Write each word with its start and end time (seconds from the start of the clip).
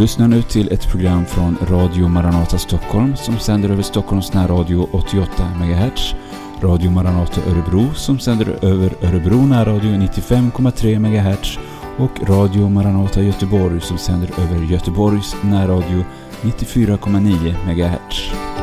lyssnar 0.00 0.28
nu 0.28 0.42
till 0.42 0.72
ett 0.72 0.90
program 0.90 1.26
från 1.26 1.56
Radio 1.68 2.08
Maranata 2.08 2.58
Stockholm 2.58 3.16
som 3.16 3.38
sänder 3.38 3.70
över 3.70 3.82
Stockholms 3.82 4.32
närradio 4.32 4.88
88 4.92 5.26
MHz, 5.60 6.14
Radio 6.62 6.90
Maranata 6.90 7.40
Örebro 7.50 7.94
som 7.94 8.18
sänder 8.18 8.64
över 8.64 8.94
Örebro 9.02 9.46
närradio 9.46 9.90
95,3 9.90 10.98
MHz 10.98 11.58
och 11.98 12.28
Radio 12.28 12.68
Maranata 12.68 13.22
Göteborg 13.22 13.80
som 13.80 13.98
sänder 13.98 14.30
över 14.40 14.64
Göteborgs 14.72 15.36
närradio 15.42 16.04
94,9 16.42 17.54
MHz. 17.66 18.59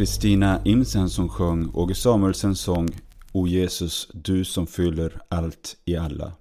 Kristina 0.00 0.60
Imsen 0.64 1.10
som 1.10 1.28
sjöng 1.28 1.70
Åge 1.74 1.94
Samuelsens 1.94 2.60
sång 2.60 2.88
O 3.32 3.46
Jesus, 3.46 4.08
du 4.12 4.44
som 4.44 4.66
fyller 4.66 5.20
allt 5.28 5.76
i 5.84 5.96
alla. 5.96 6.32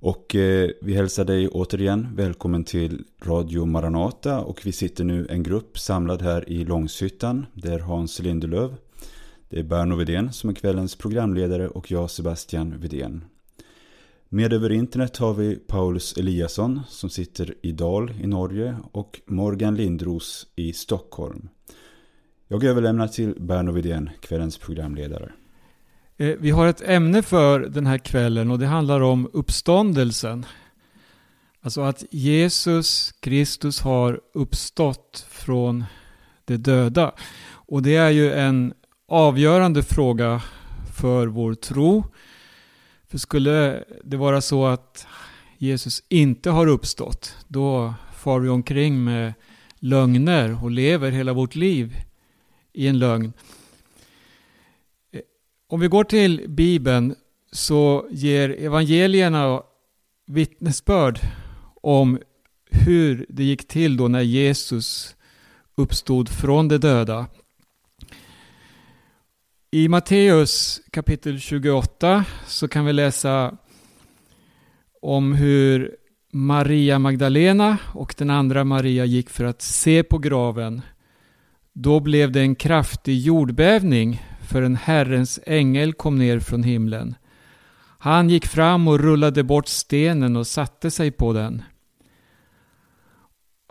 Och 0.00 0.34
eh, 0.34 0.70
vi 0.80 0.94
hälsar 0.94 1.24
dig 1.24 1.48
återigen 1.48 2.08
välkommen 2.16 2.64
till 2.64 3.04
Radio 3.22 3.64
Maranata 3.64 4.40
och 4.40 4.66
vi 4.66 4.72
sitter 4.72 5.04
nu 5.04 5.26
en 5.30 5.42
grupp 5.42 5.78
samlad 5.78 6.22
här 6.22 6.48
i 6.48 6.64
Långshyttan. 6.64 7.46
Det 7.54 7.68
är 7.68 7.78
Hans 7.78 8.18
Lindelöv, 8.18 8.74
det 9.48 9.58
är 9.58 9.64
Berno 9.64 9.96
Vidén 9.96 10.32
som 10.32 10.50
är 10.50 10.54
kvällens 10.54 10.96
programledare 10.96 11.68
och 11.68 11.90
jag 11.90 12.10
Sebastian 12.10 12.80
Vidén. 12.80 13.24
Med 14.28 14.52
över 14.52 14.72
internet 14.72 15.16
har 15.16 15.34
vi 15.34 15.56
Paulus 15.56 16.16
Eliasson 16.16 16.80
som 16.88 17.10
sitter 17.10 17.54
i 17.62 17.72
Dal 17.72 18.12
i 18.22 18.26
Norge 18.26 18.76
och 18.92 19.20
Morgan 19.26 19.74
Lindros 19.74 20.46
i 20.56 20.72
Stockholm. 20.72 21.48
Jag 22.52 22.64
överlämnar 22.64 23.08
till 23.08 23.34
Berno 23.40 23.72
Widén, 23.72 24.10
kvällens 24.20 24.58
programledare. 24.58 25.32
Eh, 26.16 26.36
vi 26.38 26.50
har 26.50 26.66
ett 26.66 26.82
ämne 26.88 27.22
för 27.22 27.60
den 27.60 27.86
här 27.86 27.98
kvällen 27.98 28.50
och 28.50 28.58
det 28.58 28.66
handlar 28.66 29.00
om 29.00 29.30
uppståndelsen. 29.32 30.46
Alltså 31.60 31.80
att 31.80 32.04
Jesus 32.10 33.12
Kristus 33.20 33.80
har 33.80 34.20
uppstått 34.34 35.26
från 35.30 35.84
de 36.44 36.56
döda. 36.56 37.12
Och 37.50 37.82
det 37.82 37.96
är 37.96 38.10
ju 38.10 38.32
en 38.32 38.72
avgörande 39.08 39.82
fråga 39.82 40.42
för 40.94 41.26
vår 41.26 41.54
tro. 41.54 42.04
För 43.08 43.18
skulle 43.18 43.84
det 44.04 44.16
vara 44.16 44.40
så 44.40 44.66
att 44.66 45.06
Jesus 45.58 46.02
inte 46.08 46.50
har 46.50 46.66
uppstått, 46.66 47.36
då 47.48 47.94
far 48.14 48.40
vi 48.40 48.48
omkring 48.48 49.04
med 49.04 49.32
lögner 49.78 50.64
och 50.64 50.70
lever 50.70 51.10
hela 51.10 51.32
vårt 51.32 51.54
liv 51.54 51.96
i 52.72 52.86
en 52.86 52.98
lögn. 52.98 53.32
Eh, 55.12 55.20
om 55.68 55.80
vi 55.80 55.88
går 55.88 56.04
till 56.04 56.44
Bibeln 56.48 57.14
så 57.52 58.08
ger 58.10 58.50
evangelierna 58.50 59.62
vittnesbörd 60.26 61.20
om 61.82 62.18
hur 62.70 63.26
det 63.28 63.44
gick 63.44 63.68
till 63.68 63.96
då 63.96 64.08
när 64.08 64.20
Jesus 64.20 65.16
uppstod 65.74 66.28
från 66.28 66.68
de 66.68 66.78
döda. 66.78 67.26
I 69.70 69.88
Matteus 69.88 70.80
kapitel 70.90 71.40
28 71.40 72.24
så 72.46 72.68
kan 72.68 72.84
vi 72.84 72.92
läsa 72.92 73.56
om 75.02 75.32
hur 75.32 75.96
Maria 76.32 76.98
Magdalena 76.98 77.78
och 77.94 78.14
den 78.18 78.30
andra 78.30 78.64
Maria 78.64 79.04
gick 79.04 79.30
för 79.30 79.44
att 79.44 79.62
se 79.62 80.02
på 80.02 80.18
graven. 80.18 80.82
Då 81.72 82.00
blev 82.00 82.32
det 82.32 82.40
en 82.40 82.54
kraftig 82.54 83.18
jordbävning 83.18 84.22
för 84.48 84.62
en 84.62 84.76
Herrens 84.76 85.40
ängel 85.46 85.92
kom 85.92 86.18
ner 86.18 86.40
från 86.40 86.62
himlen. 86.62 87.14
Han 87.98 88.30
gick 88.30 88.46
fram 88.46 88.88
och 88.88 89.00
rullade 89.00 89.42
bort 89.42 89.68
stenen 89.68 90.36
och 90.36 90.46
satte 90.46 90.90
sig 90.90 91.10
på 91.10 91.32
den. 91.32 91.62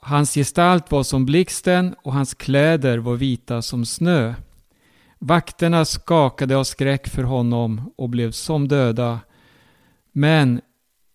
Hans 0.02 0.34
gestalt 0.34 0.92
var 0.92 1.04
som 1.04 1.26
blixten 1.26 1.96
och 2.04 2.14
hans 2.14 2.34
kläder 2.34 2.98
var 2.98 3.16
vita 3.16 3.62
som 3.62 3.86
snö. 3.86 4.34
Vakterna 5.20 5.86
skakade 5.86 6.58
av 6.58 6.64
skräck 6.64 7.08
för 7.08 7.24
honom 7.24 7.94
och 7.98 8.10
blev 8.10 8.32
som 8.32 8.68
döda. 8.68 9.20
Men 10.12 10.62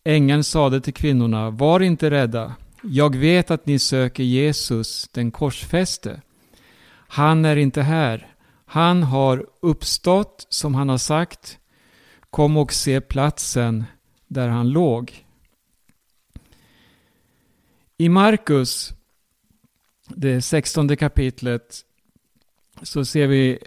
ängeln 0.05 0.45
sade 0.45 0.81
till 0.81 0.95
kvinnorna, 0.95 1.51
var 1.51 1.81
inte 1.81 2.11
rädda. 2.11 2.55
Jag 2.83 3.17
vet 3.17 3.51
att 3.51 3.67
ni 3.67 3.79
söker 3.79 4.23
Jesus, 4.23 5.09
den 5.13 5.31
korsfäste. 5.31 6.21
Han 7.09 7.45
är 7.45 7.57
inte 7.57 7.83
här. 7.83 8.35
Han 8.67 9.03
har 9.03 9.47
uppstått 9.61 10.47
som 10.49 10.75
han 10.75 10.89
har 10.89 10.99
sagt. 10.99 11.59
Kom 12.31 12.57
och 12.57 12.73
se 12.73 13.01
platsen 13.01 13.85
där 14.27 14.49
han 14.49 14.69
låg. 14.69 15.25
I 17.99 18.09
Markus, 18.09 18.93
det 20.09 20.43
sextonde 20.43 20.97
kapitlet, 20.97 21.81
så 22.83 23.05
ser 23.05 23.27
vi 23.27 23.59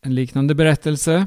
en 0.00 0.14
liknande 0.14 0.54
berättelse. 0.54 1.26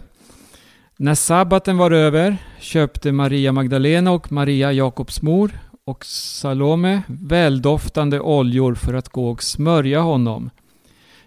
När 0.97 1.15
sabbaten 1.15 1.77
var 1.77 1.91
över 1.91 2.37
köpte 2.59 3.11
Maria 3.11 3.51
Magdalena 3.51 4.11
och 4.11 4.31
Maria 4.31 4.71
Jakobs 4.71 5.21
mor 5.21 5.59
och 5.85 6.05
Salome 6.05 7.01
väldoftande 7.07 8.19
oljor 8.19 8.75
för 8.75 8.93
att 8.93 9.09
gå 9.09 9.29
och 9.29 9.43
smörja 9.43 9.99
honom. 9.99 10.49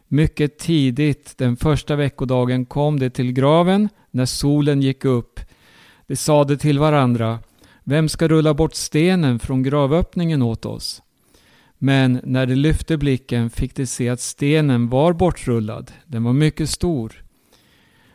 Mycket 0.09 0.59
tidigt 0.59 1.39
den 1.39 1.57
första 1.57 1.97
veckodagen 1.97 2.67
kom 2.67 2.99
de 2.99 3.11
till 3.11 3.33
graven 3.33 3.89
när 4.11 4.27
solen 4.27 4.83
gick 4.83 5.05
upp. 5.05 5.41
De 6.07 6.17
sade 6.17 6.57
till 6.57 6.79
varandra 6.79 7.39
Vem 7.85 8.09
ska 8.09 8.29
rulla 8.29 8.55
bort 8.55 8.75
stenen 8.75 9.39
från 9.39 9.63
gravöppningen 9.63 10.43
åt 10.43 10.67
oss? 10.67 11.03
Men 11.79 12.21
när 12.25 12.47
de 12.47 12.55
lyfte 12.55 12.97
blicken 12.97 13.51
fick 13.51 13.75
de 13.75 13.87
se 13.87 14.09
att 14.09 14.21
stenen 14.21 14.89
var 14.89 15.13
bortrullad. 15.13 15.93
Den 16.07 16.25
var 16.25 16.33
mycket 16.33 16.71
stor. 16.71 17.13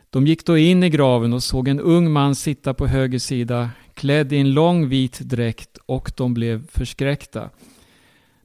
De 0.09 0.27
gick 0.27 0.45
då 0.45 0.57
in 0.57 0.83
i 0.83 0.89
graven 0.89 1.33
och 1.33 1.43
såg 1.43 1.67
en 1.67 1.79
ung 1.79 2.11
man 2.11 2.35
sitta 2.35 2.73
på 2.73 2.87
höger 2.87 3.19
sida 3.19 3.69
klädd 3.93 4.33
i 4.33 4.37
en 4.37 4.53
lång 4.53 4.89
vit 4.89 5.19
dräkt 5.19 5.77
och 5.85 6.11
de 6.17 6.33
blev 6.33 6.67
förskräckta. 6.67 7.49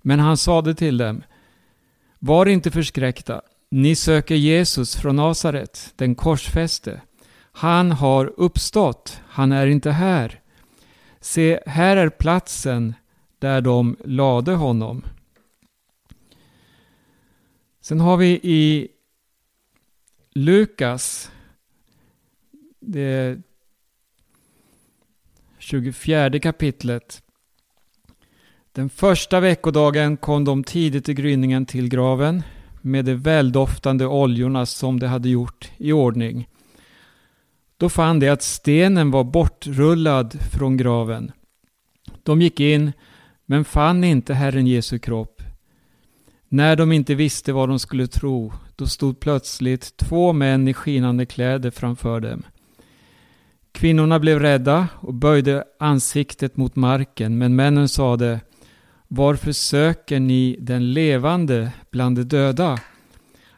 Men 0.03 0.21
han 0.21 0.37
sade 0.37 0.75
till 0.75 0.99
dem 0.99 1.23
var 2.19 2.47
inte 2.47 2.71
förskräckta. 2.71 3.43
Ni 3.71 3.97
söker 3.97 4.35
Jesus 4.35 4.97
från 4.97 5.17
Nasaret, 5.17 5.93
den 5.97 6.15
korsfäste. 6.15 7.01
Han 7.53 7.93
har 7.93 8.33
uppstått. 8.37 9.21
Han 9.29 9.53
är 9.53 9.67
inte 9.67 9.91
här. 9.91 10.41
Se, 11.21 11.61
här 11.67 11.97
är 11.97 12.09
platsen 12.09 12.95
där 13.39 13.61
de 13.61 13.97
lade 14.05 14.53
honom. 14.53 15.05
Sen 17.81 18.01
har 18.01 18.17
vi 18.17 18.41
i 18.43 18.89
Lukas 20.35 21.31
det 22.81 23.39
24 25.59 26.41
kapitlet. 26.41 27.23
Den 28.77 28.91
första 28.91 29.41
veckodagen 29.41 30.17
kom 30.17 30.45
de 30.45 30.65
tidigt 30.65 31.09
i 31.09 31.15
gryningen 31.15 31.67
till 31.67 31.89
graven 31.89 32.43
med 32.81 33.05
de 33.05 33.15
väldoftande 33.15 34.07
oljorna 34.07 34.67
som 34.67 35.01
de 35.01 35.07
hade 35.07 35.29
gjort 35.29 35.71
i 35.77 35.93
ordning. 35.93 36.49
Då 37.77 37.89
fann 37.89 38.21
de 38.21 38.29
att 38.29 38.43
stenen 38.43 39.11
var 39.11 39.25
bortrullad 39.25 40.39
från 40.53 40.77
graven. 40.77 41.33
De 42.23 42.43
gick 42.43 42.61
in 42.61 42.93
men 43.47 43.65
fann 43.65 44.05
inte 44.05 44.35
Herren 44.35 44.67
Jesu 44.67 44.99
kropp. 44.99 45.43
När 46.49 46.77
de 46.77 46.93
inte 46.93 47.15
visste 47.15 47.53
vad 47.53 47.69
de 47.69 47.79
skulle 47.79 48.07
tro, 48.07 48.53
då 48.77 48.87
stod 48.87 49.21
plötsligt 49.21 49.97
två 49.97 50.33
män 50.33 50.69
i 50.69 50.75
skinande 50.75 51.27
kläder 51.27 51.71
framför 51.71 52.21
dem. 52.21 52.43
Kvinnorna 53.73 54.19
blev 54.19 54.41
rädda 54.41 54.89
och 54.95 55.15
böjde 55.15 55.65
ansiktet 55.79 56.57
mot 56.57 56.77
marken, 56.77 57.39
men 57.39 57.57
männen 57.57 57.89
sade 57.89 58.41
varför 59.09 59.53
söker 59.53 60.21
ni 60.21 60.57
den 60.61 60.93
levande 60.93 61.73
bland 61.91 62.17
de 62.17 62.23
döda? 62.23 62.79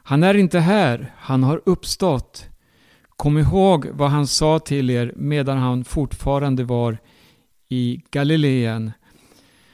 Han 0.03 0.23
är 0.23 0.35
inte 0.35 0.59
här, 0.59 1.15
han 1.19 1.43
har 1.43 1.63
uppstått. 1.67 2.49
Kom 3.09 3.39
ihåg 3.39 3.87
vad 3.93 4.11
han 4.11 4.27
sa 4.27 4.59
till 4.59 4.91
er 4.91 5.13
medan 5.17 5.59
han 5.59 5.85
fortfarande 5.85 6.65
var 6.65 6.99
i 7.69 8.03
Galileen. 8.11 8.93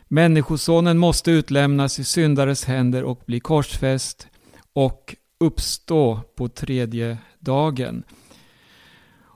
Människosonen 0.09 0.99
måste 0.99 1.31
utlämnas 1.31 1.99
i 1.99 2.05
syndares 2.05 2.65
händer 2.65 3.05
och 3.05 3.23
bli 3.27 3.41
korsfäst 3.41 4.29
och 4.73 5.17
uppstå 5.41 6.21
på 6.37 6.49
tredje 6.49 7.19
dagen. 7.39 8.03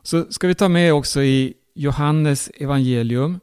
Så 0.02 0.24
ska 0.32 0.48
vi 0.48 0.54
ta 0.54 0.68
med 0.68 0.94
också 0.94 1.22
i 1.22 1.54
Johannes 1.74 2.50
evangelium, 2.54 3.40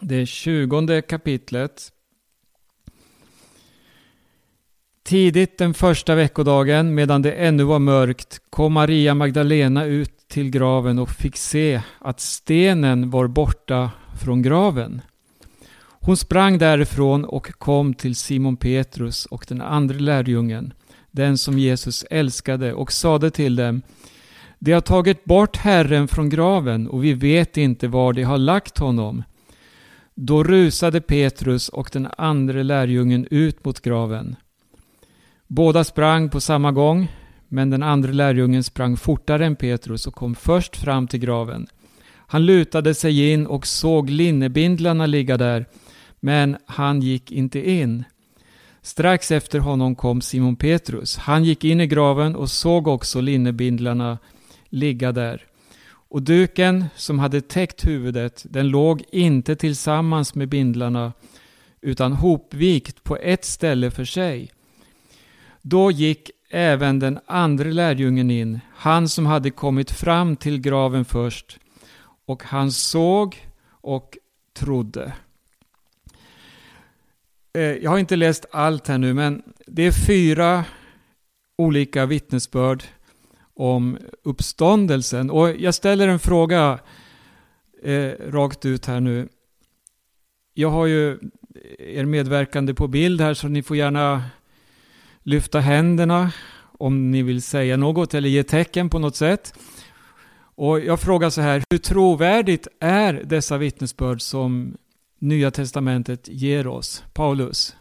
det 0.00 0.26
tjugonde 0.26 1.02
kapitlet. 1.02 1.90
Tidigt 5.04 5.58
den 5.58 5.74
första 5.74 6.14
veckodagen, 6.14 6.94
medan 6.94 7.22
det 7.22 7.32
ännu 7.32 7.62
var 7.62 7.78
mörkt, 7.78 8.40
kom 8.50 8.72
Maria 8.72 9.14
Magdalena 9.14 9.84
ut 9.84 10.28
till 10.28 10.50
graven 10.50 10.98
och 10.98 11.10
fick 11.10 11.36
se 11.36 11.80
att 11.98 12.20
stenen 12.20 13.10
var 13.10 13.26
borta 13.26 13.90
från 14.20 14.42
graven. 14.42 15.00
Hon 16.00 16.16
sprang 16.16 16.58
därifrån 16.58 17.24
och 17.24 17.58
kom 17.58 17.94
till 17.94 18.16
Simon 18.16 18.56
Petrus 18.56 19.26
och 19.26 19.44
den 19.48 19.60
andra 19.60 19.98
lärjungen, 19.98 20.72
den 21.10 21.38
som 21.38 21.58
Jesus 21.58 22.04
älskade, 22.10 22.74
och 22.74 22.92
sade 22.92 23.30
till 23.30 23.56
dem 23.56 23.82
de 24.58 24.72
har 24.72 24.80
tagit 24.80 25.24
bort 25.24 25.56
Herren 25.56 26.08
från 26.08 26.28
graven 26.28 26.88
och 26.88 27.04
vi 27.04 27.12
vet 27.12 27.56
inte 27.56 27.88
var 27.88 28.12
de 28.12 28.22
har 28.22 28.38
lagt 28.38 28.78
honom. 28.78 29.22
Då 30.14 30.44
rusade 30.44 31.00
Petrus 31.00 31.68
och 31.68 31.90
den 31.92 32.08
andra 32.18 32.62
lärjungen 32.62 33.26
ut 33.30 33.64
mot 33.64 33.80
graven. 33.80 34.36
Båda 35.46 35.84
sprang 35.84 36.28
på 36.28 36.40
samma 36.40 36.72
gång, 36.72 37.08
men 37.48 37.70
den 37.70 37.82
andra 37.82 38.12
lärjungen 38.12 38.64
sprang 38.64 38.96
fortare 38.96 39.46
än 39.46 39.56
Petrus 39.56 40.06
och 40.06 40.14
kom 40.14 40.34
först 40.34 40.76
fram 40.76 41.08
till 41.08 41.20
graven. 41.20 41.66
Han 42.26 42.46
lutade 42.46 42.94
sig 42.94 43.32
in 43.32 43.46
och 43.46 43.66
såg 43.66 44.10
linnebindlarna 44.10 45.06
ligga 45.06 45.36
där, 45.36 45.66
men 46.20 46.56
han 46.66 47.00
gick 47.00 47.32
inte 47.32 47.70
in. 47.70 48.04
Strax 48.82 49.30
efter 49.30 49.58
honom 49.58 49.94
kom 49.94 50.20
Simon 50.20 50.56
Petrus. 50.56 51.16
Han 51.16 51.44
gick 51.44 51.64
in 51.64 51.80
i 51.80 51.86
graven 51.86 52.36
och 52.36 52.50
såg 52.50 52.88
också 52.88 53.20
linnebindlarna 53.20 54.18
ligga 54.68 55.12
där. 55.12 55.42
Och 55.86 56.22
duken 56.22 56.84
som 56.96 57.18
hade 57.18 57.40
täckt 57.40 57.86
huvudet, 57.86 58.46
den 58.48 58.68
låg 58.68 59.02
inte 59.12 59.56
tillsammans 59.56 60.34
med 60.34 60.48
bindlarna 60.48 61.12
utan 61.80 62.12
hopvikt 62.12 63.04
på 63.04 63.16
ett 63.16 63.44
ställe 63.44 63.90
för 63.90 64.04
sig. 64.04 64.50
Då 65.66 65.90
gick 65.90 66.30
även 66.50 66.98
den 66.98 67.18
andra 67.26 67.70
lärjungen 67.70 68.30
in, 68.30 68.60
han 68.74 69.08
som 69.08 69.26
hade 69.26 69.50
kommit 69.50 69.90
fram 69.90 70.36
till 70.36 70.60
graven 70.60 71.04
först, 71.04 71.58
och 72.26 72.42
han 72.42 72.72
såg 72.72 73.48
och 73.70 74.18
trodde. 74.52 75.12
Eh, 77.54 77.62
jag 77.62 77.90
har 77.90 77.98
inte 77.98 78.16
läst 78.16 78.46
allt 78.50 78.88
här 78.88 78.98
nu, 78.98 79.14
men 79.14 79.42
det 79.66 79.82
är 79.82 80.06
fyra 80.06 80.64
olika 81.58 82.06
vittnesbörd 82.06 82.84
om 83.54 83.98
uppståndelsen. 84.22 85.30
Och 85.30 85.50
jag 85.50 85.74
ställer 85.74 86.08
en 86.08 86.18
fråga 86.18 86.78
eh, 87.82 88.12
rakt 88.30 88.64
ut 88.64 88.86
här 88.86 89.00
nu. 89.00 89.28
Jag 90.54 90.70
har 90.70 90.86
ju 90.86 91.18
er 91.78 92.04
medverkande 92.04 92.74
på 92.74 92.88
bild 92.88 93.20
här 93.20 93.34
så 93.34 93.48
ni 93.48 93.62
får 93.62 93.76
gärna 93.76 94.22
lyfta 95.24 95.60
händerna 95.60 96.32
om 96.78 97.10
ni 97.10 97.22
vill 97.22 97.42
säga 97.42 97.76
något 97.76 98.14
eller 98.14 98.28
ge 98.28 98.42
tecken 98.42 98.90
på 98.90 98.98
något 98.98 99.16
sätt. 99.16 99.54
Och 100.56 100.80
jag 100.80 101.00
frågar 101.00 101.30
så 101.30 101.40
här, 101.40 101.62
hur 101.70 101.78
trovärdigt 101.78 102.68
är 102.80 103.12
dessa 103.24 103.58
vittnesbörd 103.58 104.22
som 104.22 104.76
Nya 105.18 105.50
Testamentet 105.50 106.28
ger 106.28 106.66
oss? 106.66 107.04
Paulus? 107.12 107.76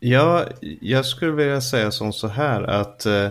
Ja, 0.00 0.44
jag 0.80 1.06
skulle 1.06 1.32
vilja 1.32 1.60
säga 1.60 1.90
som 1.90 2.12
så 2.12 2.28
här 2.28 2.62
att 2.62 3.06
eh, 3.06 3.28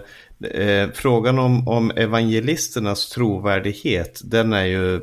eh 0.51 0.89
frågan 0.93 1.39
om, 1.39 1.67
om 1.67 1.91
evangelisternas 1.91 3.09
trovärdighet, 3.09 4.21
den 4.23 4.53
är 4.53 4.65
ju 4.65 5.01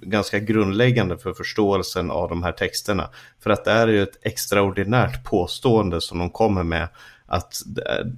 ganska 0.00 0.38
grundläggande 0.38 1.18
för 1.18 1.32
förståelsen 1.32 2.10
av 2.10 2.28
de 2.28 2.42
här 2.42 2.52
texterna. 2.52 3.08
För 3.42 3.50
att 3.50 3.64
det 3.64 3.70
är 3.70 3.88
ju 3.88 4.02
ett 4.02 4.18
extraordinärt 4.22 5.24
påstående 5.24 6.00
som 6.00 6.18
de 6.18 6.30
kommer 6.30 6.62
med 6.62 6.88
att 7.26 7.54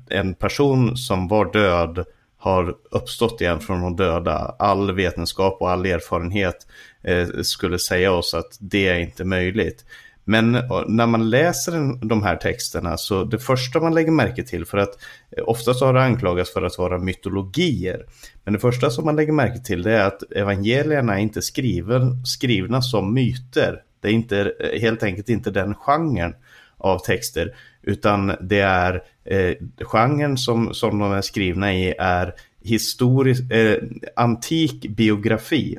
en 0.09 0.35
person 0.35 0.97
som 0.97 1.29
var 1.29 1.53
död 1.53 2.05
har 2.45 2.77
uppstått 2.91 3.41
igen 3.41 3.61
från 3.61 3.81
de 3.81 3.97
döda. 3.97 4.55
All 4.59 4.93
vetenskap 4.93 5.57
och 5.61 5.71
all 5.71 5.87
erfarenhet 5.87 6.67
eh, 7.03 7.29
skulle 7.43 7.79
säga 7.79 8.13
oss 8.13 8.35
att 8.35 8.57
det 8.61 8.89
är 8.89 8.99
inte 8.99 9.25
möjligt. 9.25 9.85
Men 10.25 10.54
eh, 10.54 10.85
när 10.88 11.07
man 11.07 11.31
läser 11.31 12.07
de 12.07 12.23
här 12.23 12.37
texterna 12.37 12.97
så 12.97 13.25
det 13.25 13.38
första 13.38 13.81
man 13.81 13.95
lägger 13.95 14.11
märke 14.11 14.43
till 14.43 14.66
för 14.66 14.78
att 14.78 14.99
eh, 15.37 15.45
oftast 15.47 15.81
har 15.81 15.95
det 15.95 16.02
anklagats 16.02 16.52
för 16.52 16.62
att 16.62 16.78
vara 16.78 16.99
mytologier. 16.99 18.07
Men 18.45 18.54
det 18.54 18.61
första 18.61 18.90
som 18.90 19.04
man 19.04 19.16
lägger 19.16 19.33
märke 19.33 19.59
till 19.59 19.83
det 19.83 19.93
är 19.93 20.07
att 20.07 20.33
evangelierna 20.33 21.14
är 21.14 21.23
inte 21.23 21.43
skriven, 21.43 22.26
skrivna 22.26 22.83
som 22.83 23.14
myter. 23.14 23.83
Det 24.00 24.09
är 24.09 24.12
inte, 24.12 24.52
eh, 24.61 24.81
helt 24.81 25.02
enkelt 25.02 25.28
inte 25.28 25.50
den 25.50 25.75
genren 25.75 26.35
av 26.78 26.99
texter 26.99 27.54
utan 27.83 28.33
det 28.40 28.61
är 28.61 29.02
eh, 29.25 29.54
genren 29.81 30.37
som, 30.38 30.75
som 30.75 30.99
de 30.99 31.12
är 31.12 31.23
skrivna 31.23 31.75
i 31.75 31.95
är 31.99 32.35
historisk, 32.62 33.50
eh, 33.50 33.83
antik 34.16 34.88
biografi. 34.88 35.78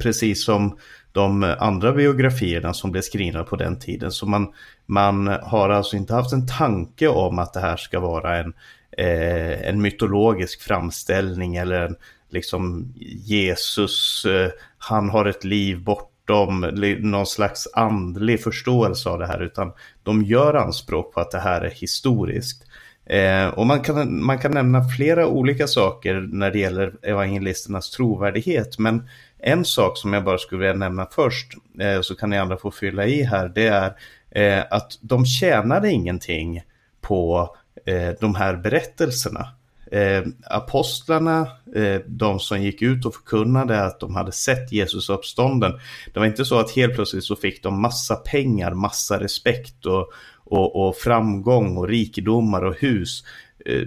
Precis 0.00 0.44
som 0.44 0.78
de 1.12 1.54
andra 1.58 1.92
biografierna 1.92 2.74
som 2.74 2.92
blev 2.92 3.02
skrivna 3.02 3.44
på 3.44 3.56
den 3.56 3.78
tiden. 3.78 4.12
Så 4.12 4.26
man, 4.26 4.52
man 4.86 5.26
har 5.26 5.68
alltså 5.68 5.96
inte 5.96 6.14
haft 6.14 6.32
en 6.32 6.46
tanke 6.46 7.08
om 7.08 7.38
att 7.38 7.52
det 7.52 7.60
här 7.60 7.76
ska 7.76 8.00
vara 8.00 8.38
en, 8.38 8.52
eh, 8.98 9.68
en 9.68 9.82
mytologisk 9.82 10.62
framställning 10.62 11.56
eller 11.56 11.80
en 11.80 11.96
liksom 12.28 12.92
Jesus, 13.26 14.24
eh, 14.24 14.50
han 14.78 15.10
har 15.10 15.24
ett 15.24 15.44
liv 15.44 15.84
bortom 15.84 16.60
någon 17.00 17.26
slags 17.26 17.68
andlig 17.74 18.42
förståelse 18.42 19.08
av 19.08 19.18
det 19.18 19.26
här 19.26 19.42
utan 19.42 19.72
de 20.02 20.22
gör 20.22 20.54
anspråk 20.54 21.14
på 21.14 21.20
att 21.20 21.30
det 21.30 21.40
här 21.40 21.60
är 21.60 21.70
historiskt. 21.70 22.62
Eh, 23.06 23.48
och 23.48 23.66
man 23.66 23.80
kan, 23.80 24.24
man 24.24 24.38
kan 24.38 24.50
nämna 24.50 24.88
flera 24.88 25.26
olika 25.26 25.66
saker 25.66 26.28
när 26.32 26.50
det 26.50 26.58
gäller 26.58 26.94
evangelisternas 27.02 27.90
trovärdighet 27.90 28.78
men 28.78 29.08
en 29.42 29.64
sak 29.64 29.98
som 29.98 30.12
jag 30.12 30.24
bara 30.24 30.38
skulle 30.38 30.58
vilja 30.58 30.74
nämna 30.74 31.06
först, 31.10 31.54
eh, 31.80 32.00
så 32.00 32.14
kan 32.14 32.30
ni 32.30 32.38
andra 32.38 32.56
få 32.56 32.70
fylla 32.70 33.06
i 33.06 33.22
här, 33.22 33.48
det 33.48 33.66
är 33.66 33.96
eh, 34.30 34.64
att 34.70 34.98
de 35.00 35.26
tjänade 35.26 35.90
ingenting 35.90 36.62
på 37.00 37.50
eh, 37.86 38.10
de 38.20 38.34
här 38.34 38.56
berättelserna. 38.56 39.48
Eh, 39.92 40.22
apostlarna, 40.44 41.48
eh, 41.74 42.00
de 42.06 42.40
som 42.40 42.62
gick 42.62 42.82
ut 42.82 43.06
och 43.06 43.14
förkunnade 43.14 43.82
att 43.84 44.00
de 44.00 44.14
hade 44.14 44.32
sett 44.32 44.72
Jesus 44.72 45.10
uppstånden. 45.10 45.72
Det 46.12 46.20
var 46.20 46.26
inte 46.26 46.44
så 46.44 46.58
att 46.58 46.70
helt 46.70 46.94
plötsligt 46.94 47.24
så 47.24 47.36
fick 47.36 47.62
de 47.62 47.80
massa 47.82 48.16
pengar, 48.16 48.74
massa 48.74 49.20
respekt 49.20 49.86
och, 49.86 50.12
och, 50.44 50.88
och 50.88 50.96
framgång 50.96 51.76
och 51.76 51.88
rikedomar 51.88 52.64
och 52.64 52.76
hus. 52.80 53.24
Eh, 53.66 53.82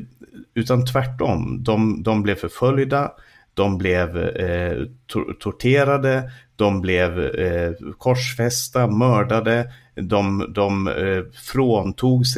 utan 0.53 0.85
tvärtom, 0.85 1.63
de, 1.63 2.03
de 2.03 2.23
blev 2.23 2.35
förföljda, 2.35 3.11
de 3.53 3.77
blev 3.77 4.17
eh, 4.17 4.77
tor 5.07 5.33
torterade, 5.39 6.31
de 6.55 6.81
blev 6.81 7.19
eh, 7.19 7.71
korsfästa, 7.97 8.87
mördade, 8.87 9.71
de, 9.95 10.53
de 10.53 10.87
eh, 10.87 11.23
fråntogs 11.33 12.33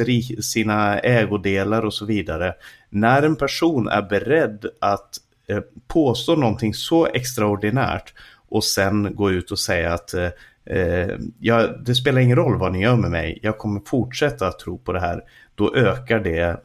sina 0.52 0.98
ägodelar 0.98 1.82
och 1.82 1.94
så 1.94 2.06
vidare. 2.06 2.54
När 2.90 3.22
en 3.22 3.36
person 3.36 3.88
är 3.88 4.02
beredd 4.02 4.66
att 4.80 5.16
eh, 5.48 5.60
påstå 5.88 6.36
någonting 6.36 6.74
så 6.74 7.06
extraordinärt 7.06 8.14
och 8.48 8.64
sen 8.64 9.14
gå 9.14 9.30
ut 9.30 9.50
och 9.50 9.58
säga 9.58 9.94
att 9.94 10.14
eh, 10.14 10.28
eh, 10.66 11.18
jag, 11.40 11.84
det 11.84 11.94
spelar 11.94 12.20
ingen 12.20 12.36
roll 12.36 12.58
vad 12.58 12.72
ni 12.72 12.82
gör 12.82 12.96
med 12.96 13.10
mig, 13.10 13.38
jag 13.42 13.58
kommer 13.58 13.80
fortsätta 13.86 14.48
att 14.48 14.58
tro 14.58 14.78
på 14.78 14.92
det 14.92 15.00
här 15.00 15.22
då 15.56 15.74
ökar 15.74 16.20
det 16.20 16.60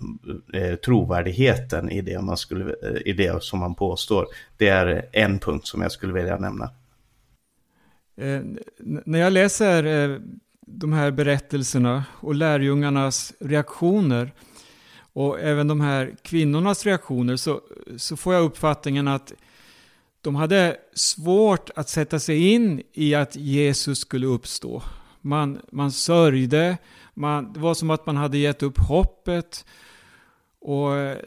eh, 0.53 0.75
trovärdigheten 0.75 1.89
i 1.89 2.01
det, 2.01 2.21
man 2.21 2.37
skulle, 2.37 2.75
eh, 2.83 3.01
i 3.05 3.13
det 3.13 3.43
som 3.43 3.59
man 3.59 3.75
påstår. 3.75 4.27
Det 4.57 4.67
är 4.67 5.05
en 5.11 5.39
punkt 5.39 5.67
som 5.67 5.81
jag 5.81 5.91
skulle 5.91 6.13
vilja 6.13 6.37
nämna. 6.37 6.69
Eh, 8.17 8.41
när 8.79 9.19
jag 9.19 9.33
läser 9.33 9.83
eh, 9.83 10.19
de 10.67 10.93
här 10.93 11.11
berättelserna 11.11 12.03
och 12.11 12.35
lärjungarnas 12.35 13.33
reaktioner 13.39 14.31
och 15.13 15.39
även 15.39 15.67
de 15.67 15.81
här 15.81 16.15
kvinnornas 16.21 16.85
reaktioner 16.85 17.35
så, 17.35 17.61
så 17.97 18.17
får 18.17 18.33
jag 18.33 18.43
uppfattningen 18.43 19.07
att 19.07 19.33
de 20.21 20.35
hade 20.35 20.77
svårt 20.93 21.69
att 21.75 21.89
sätta 21.89 22.19
sig 22.19 22.53
in 22.53 22.81
i 22.93 23.15
att 23.15 23.35
Jesus 23.35 23.99
skulle 23.99 24.27
uppstå. 24.27 24.83
Man, 25.21 25.61
man 25.71 25.91
sörjde, 25.91 26.77
man, 27.13 27.53
det 27.53 27.59
var 27.59 27.73
som 27.73 27.89
att 27.89 28.05
man 28.05 28.17
hade 28.17 28.37
gett 28.37 28.63
upp 28.63 28.77
hoppet. 28.77 29.65
Och 30.59 30.95
eh, 30.95 31.17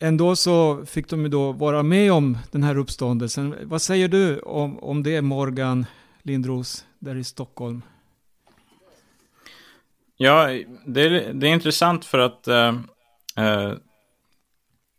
ändå 0.00 0.36
så 0.36 0.86
fick 0.86 1.08
de 1.08 1.22
ju 1.22 1.28
då 1.28 1.52
vara 1.52 1.82
med 1.82 2.12
om 2.12 2.38
den 2.50 2.62
här 2.62 2.76
uppståndelsen. 2.76 3.54
Vad 3.62 3.82
säger 3.82 4.08
du 4.08 4.38
om, 4.38 4.78
om 4.78 5.02
det 5.02 5.22
Morgan 5.22 5.86
Lindros 6.22 6.84
där 6.98 7.16
i 7.16 7.24
Stockholm? 7.24 7.82
Ja, 10.16 10.46
det 10.86 11.02
är, 11.02 11.32
det 11.32 11.48
är 11.48 11.52
intressant 11.52 12.04
för 12.04 12.18
att 12.18 12.48
eh, 12.48 12.74
eh 13.36 13.72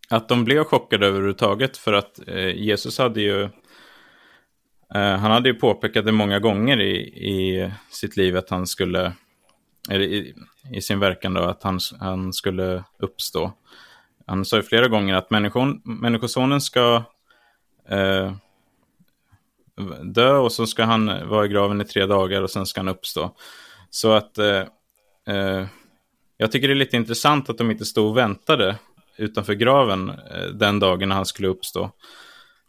att 0.10 0.30
de 0.30 0.46
blev 0.46 0.64
chockade 0.64 1.08
överhuvudtaget 1.08 1.78
för 1.78 1.94
att 1.94 2.28
eh, 2.28 2.56
Jesus 2.56 2.98
hade 2.98 3.22
ju 3.22 3.44
eh, 4.96 5.18
han 5.18 5.32
hade 5.32 5.50
ju 5.50 5.56
påpekat 5.56 6.06
det 6.06 6.12
många 6.12 6.40
gånger 6.40 6.82
i, 6.82 6.96
i 7.02 7.72
sitt 7.90 8.18
liv 8.18 8.38
att 8.38 8.50
han 8.50 8.68
skulle 8.68 9.14
eller 9.90 10.06
i, 10.06 10.34
i 10.72 10.82
sin 10.82 11.00
verkan 11.00 11.34
då, 11.34 11.42
att 11.42 11.64
han, 11.64 11.80
han 12.00 12.34
skulle 12.34 12.84
uppstå. 13.00 13.52
Han 14.26 14.46
sa 14.46 14.56
ju 14.56 14.64
flera 14.64 14.88
gånger 14.88 15.16
att 15.16 15.30
människon, 15.30 15.82
människosonen 15.84 16.62
ska 16.62 17.04
eh, 17.90 18.34
dö 20.04 20.36
och 20.38 20.52
så 20.52 20.68
ska 20.68 20.84
han 20.84 21.30
vara 21.30 21.46
i 21.46 21.50
graven 21.50 21.82
i 21.82 21.86
tre 21.86 22.06
dagar 22.06 22.42
och 22.42 22.52
sen 22.52 22.66
ska 22.66 22.80
han 22.80 22.88
uppstå. 22.88 23.36
Så 23.90 24.12
att 24.12 24.38
eh, 24.38 24.64
eh, 25.28 25.66
jag 26.38 26.52
tycker 26.52 26.68
det 26.68 26.74
är 26.74 26.76
lite 26.76 26.98
intressant 26.98 27.50
att 27.50 27.58
de 27.58 27.72
inte 27.72 27.86
stod 27.86 28.10
och 28.10 28.18
väntade 28.18 28.76
utanför 29.18 29.54
graven 29.54 30.10
eh, 30.10 30.46
den 30.54 30.80
dagen 30.80 31.10
när 31.10 31.16
han 31.16 31.26
skulle 31.26 31.48
uppstå. 31.48 31.92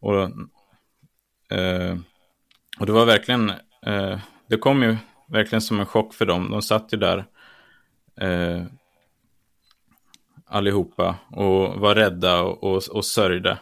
Och, 0.01 0.23
eh, 1.59 1.97
och 2.79 2.87
det 2.87 2.93
var 2.93 3.07
verkligen, 3.07 3.51
eh, 3.87 4.19
det 4.49 4.57
kom 4.57 4.83
ju 4.83 4.97
verkligen 5.29 5.63
som 5.63 5.81
en 5.81 5.87
chock 5.87 6.15
för 6.15 6.27
dem. 6.27 6.51
De 6.51 6.63
satt 6.63 6.93
ju 6.93 6.99
där 6.99 7.27
eh, 8.21 8.65
allihopa 10.47 11.17
och 11.31 11.81
var 11.81 11.95
rädda 11.95 12.43
och, 12.43 12.65
och, 12.65 12.83
och 12.91 13.05
sörjde. 13.05 13.59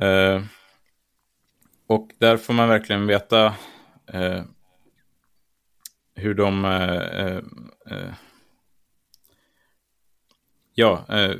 Eh, 0.00 0.42
och 1.86 2.10
där 2.18 2.36
får 2.36 2.54
man 2.54 2.68
verkligen 2.68 3.06
veta 3.06 3.46
eh, 4.12 4.42
hur 6.14 6.34
de... 6.34 6.64
Eh, 6.64 7.36
eh 7.96 8.14
ja, 10.74 11.04
eh, 11.08 11.30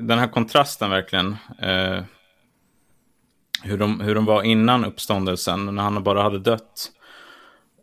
den 0.00 0.18
här 0.18 0.28
kontrasten 0.28 0.90
verkligen. 0.90 1.36
Eh, 1.58 2.02
hur, 3.62 3.78
de, 3.78 4.00
hur 4.00 4.14
de 4.14 4.24
var 4.24 4.42
innan 4.42 4.84
uppståndelsen, 4.84 5.74
när 5.74 5.82
han 5.82 6.02
bara 6.02 6.22
hade 6.22 6.38
dött. 6.38 6.92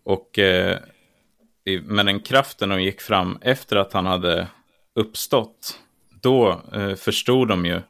Och 0.06 0.40
eh, 0.40 0.80
med 1.84 2.06
den 2.06 2.20
kraften 2.20 2.70
de 2.70 2.82
gick 2.82 3.02
fram 3.02 3.38
efter 3.42 3.76
att 3.76 3.94
han 3.94 4.06
hade 4.06 4.48
uppstått, 4.96 5.80
då 6.22 6.62
förstod 6.98 7.48
de 7.48 7.66
ju 7.66 7.82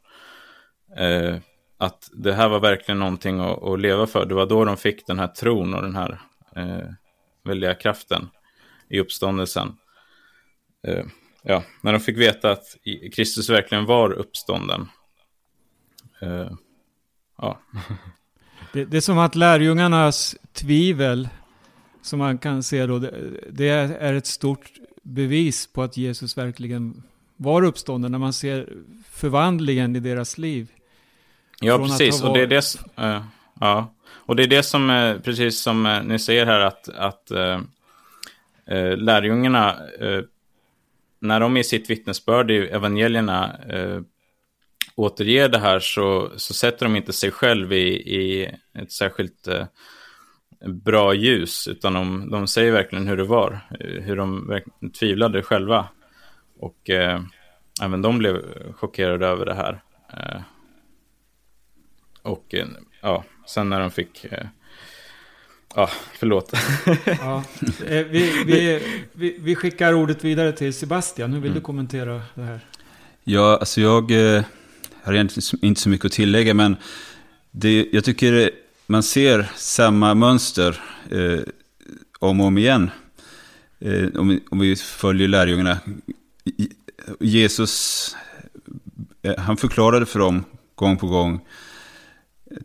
att 1.84 2.10
det 2.14 2.34
här 2.34 2.50
var 2.50 2.60
verkligen 2.60 3.00
någonting 3.00 3.40
att, 3.40 3.64
att, 3.64 3.80
leva 3.80 4.08
för. 4.08 4.26
Det 4.26 4.36
var 4.36 4.46
då 4.46 4.66
de 4.66 4.78
fick 4.78 5.08
den 5.08 5.20
här 5.20 5.28
tron 5.28 5.74
och 5.74 5.82
den 5.82 5.96
här 5.96 6.20
eh, 6.56 6.90
väldiga 7.44 7.76
kraften 7.76 8.30
i 8.90 9.00
uppståndelsen. 9.00 9.78
Eh, 10.88 11.06
ja, 11.44 11.64
när 11.82 11.94
de 11.94 12.00
fick 12.00 12.18
veta 12.18 12.52
att 12.52 12.78
Kristus 13.16 13.50
verkligen 13.50 13.86
var 13.86 14.12
uppstånden. 14.12 14.88
Uh, 16.24 16.52
ja. 17.38 17.60
Det, 18.74 18.86
det, 18.86 18.98
är 18.98 19.02
som 19.02 19.18
att 19.18 19.36
lärjungarnas 19.36 20.36
tvivel, 20.54 21.30
som 22.02 22.20
man 22.20 22.38
kan 22.38 22.64
se 22.64 22.86
då, 22.86 23.00
det, 23.00 23.34
det 23.50 23.70
är 23.70 24.14
ett 24.14 24.28
stort 24.28 24.72
bevis 25.04 25.74
på 25.74 25.84
att 25.84 25.98
Jesus 25.98 26.38
verkligen 26.38 27.04
var 27.38 27.64
uppstånden 27.64 28.12
när 28.12 28.20
man 28.20 28.34
ser 28.34 28.70
förvandlingen 29.12 29.96
i 29.96 30.00
deras 30.00 30.38
liv. 30.38 30.72
Ja, 31.60 31.78
precis. 31.78 32.24
Och 32.24 32.34
det 32.34 32.42
är 32.42 32.48
det, 32.48 32.76
uh, 33.00 33.26
ja. 33.60 33.94
och 34.10 34.36
det 34.36 34.44
är 34.44 34.48
det 34.48 34.64
som, 34.64 34.90
uh, 34.90 35.20
precis 35.20 35.62
som 35.62 36.02
ni 36.06 36.20
säger 36.20 36.46
här, 36.46 36.60
att, 36.60 36.90
att 36.90 37.32
lärjungarna, 38.98 39.76
när 41.24 41.40
de 41.40 41.58
i 41.58 41.64
sitt 41.64 41.90
vittnesbörd 41.90 42.52
i 42.52 42.58
evangelierna 42.58 43.58
eh, 43.70 44.02
återger 44.96 45.50
det 45.50 45.60
här 45.60 45.80
så, 45.80 46.32
så 46.36 46.54
sätter 46.54 46.86
de 46.86 46.96
inte 46.96 47.14
sig 47.14 47.32
själv 47.32 47.74
i, 47.74 47.88
i 48.16 48.52
ett 48.74 48.92
särskilt 48.92 49.48
eh, 49.48 49.66
bra 50.66 51.14
ljus, 51.14 51.68
utan 51.68 51.94
de, 51.94 52.32
de 52.32 52.48
säger 52.48 52.72
verkligen 52.72 53.08
hur 53.08 53.18
det 53.18 53.24
var, 53.24 53.60
eh, 53.80 54.02
hur 54.04 54.16
de 54.16 54.62
tvivlade 55.00 55.44
själva. 55.44 55.88
Och 56.60 56.90
eh, 56.90 57.22
även 57.82 58.02
de 58.02 58.18
blev 58.18 58.42
chockerade 58.74 59.28
över 59.28 59.46
det 59.46 59.54
här. 59.56 59.84
Eh, 60.14 60.42
och 62.22 62.54
eh, 62.56 62.68
ja, 63.02 63.24
sen 63.48 63.70
när 63.70 63.80
de 63.80 63.92
fick... 63.92 64.26
Ja, 65.76 65.90
förlåt. 66.20 66.54
ja, 67.06 67.44
eh, 67.86 68.06
vi, 68.06 68.44
vi, 68.46 68.82
vi, 69.14 69.36
vi, 69.40 69.56
skickar 69.56 69.94
ordet 69.94 70.24
vidare 70.24 70.52
till 70.52 70.74
Sebastian. 70.74 71.34
Hur 71.34 71.40
vill 71.40 71.52
mm. 71.52 71.60
du 71.60 71.66
kommentera 71.66 72.22
det 72.36 72.44
här? 72.44 72.60
Ja, 73.24 73.58
alltså 73.58 73.82
jag 73.82 74.12
eh, 74.12 74.44
har 75.04 75.14
egentligen 75.14 75.60
inte 75.62 75.82
så 75.82 75.90
mycket 75.90 76.06
att 76.06 76.12
tillägga, 76.12 76.54
men 76.54 76.76
det, 77.52 77.88
jag 77.92 78.04
tycker 78.04 78.52
man 78.88 79.04
ser 79.04 79.52
samma 79.56 80.14
mönster 80.14 80.82
eh, 81.12 81.40
om 82.20 82.42
och 82.42 82.48
om 82.48 82.58
igen. 82.58 82.92
Eh, 83.80 84.08
om, 84.16 84.28
vi, 84.28 84.44
om 84.50 84.60
vi 84.60 84.76
följer 84.76 85.28
lärjungarna. 85.28 85.78
Jesus, 87.20 88.16
eh, 89.22 89.38
han 89.38 89.58
förklarade 89.58 90.06
för 90.06 90.20
dem 90.20 90.44
gång 90.76 90.98
på 90.98 91.08
gång. 91.08 91.42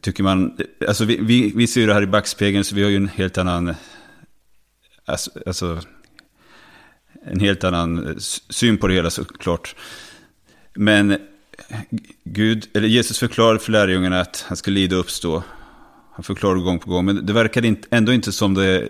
Tycker 0.01 0.23
man, 0.23 0.57
alltså 0.89 1.05
vi, 1.05 1.17
vi, 1.17 1.53
vi 1.57 1.67
ser 1.67 1.87
det 1.87 1.95
här 1.95 2.03
i 2.03 2.07
backspegeln 2.07 2.65
så 2.65 2.75
vi 2.75 2.83
har 2.83 2.91
ju 2.91 2.97
en 2.97 3.09
helt 3.09 3.39
annan, 3.39 3.75
alltså, 5.05 5.31
alltså 5.47 5.81
en 7.23 7.41
helt 7.41 7.65
annan 7.65 8.07
eh, 8.07 8.17
syn 8.51 8.79
på 8.79 8.87
det 8.89 8.95
hela 8.95 9.11
såklart. 9.11 9.75
Men 10.75 11.19
Gud, 12.25 12.69
eller 12.75 12.89
Jesus 12.89 13.19
förklarade 13.19 13.59
för 13.59 13.73
lärjungarna 13.73 14.21
att 14.21 14.45
han 14.49 14.57
ska 14.57 14.71
lida 14.71 14.97
och 14.97 15.01
uppstå. 15.01 15.43
Han 16.13 16.23
förklarade 16.23 16.61
gång 16.61 16.79
på 16.79 16.91
gång, 16.91 17.05
men 17.05 17.27
det 17.27 17.33
verkade 17.33 17.77
ändå 17.91 18.13
inte 18.13 18.33
som 18.33 18.55
det, 18.55 18.89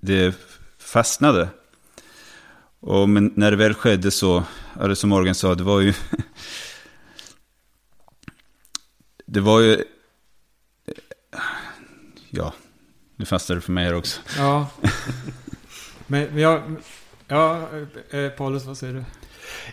det 0.00 0.34
fastnade. 0.78 1.48
Och 2.80 3.08
men 3.08 3.32
när 3.36 3.50
det 3.50 3.56
väl 3.56 3.74
skedde 3.74 4.10
så, 4.10 4.44
ja, 4.80 4.86
det 4.88 4.96
som 4.96 5.10
Morgan 5.10 5.34
sa, 5.34 5.54
det 5.54 5.62
var 5.62 5.80
ju... 5.80 5.92
det 9.34 9.40
var 9.40 9.60
ju... 9.60 9.84
Ja, 12.30 12.52
nu 13.16 13.24
fastnade 13.24 13.60
det 13.60 13.64
för 13.64 13.72
mig 13.72 13.84
här 13.84 13.94
också. 13.94 14.20
Ja. 14.38 14.66
Men 16.06 16.38
jag... 16.38 16.62
Ja, 17.28 17.68
eh, 18.10 18.28
Paulus, 18.28 18.64
vad 18.64 18.76
säger 18.76 18.94
du? 18.94 19.04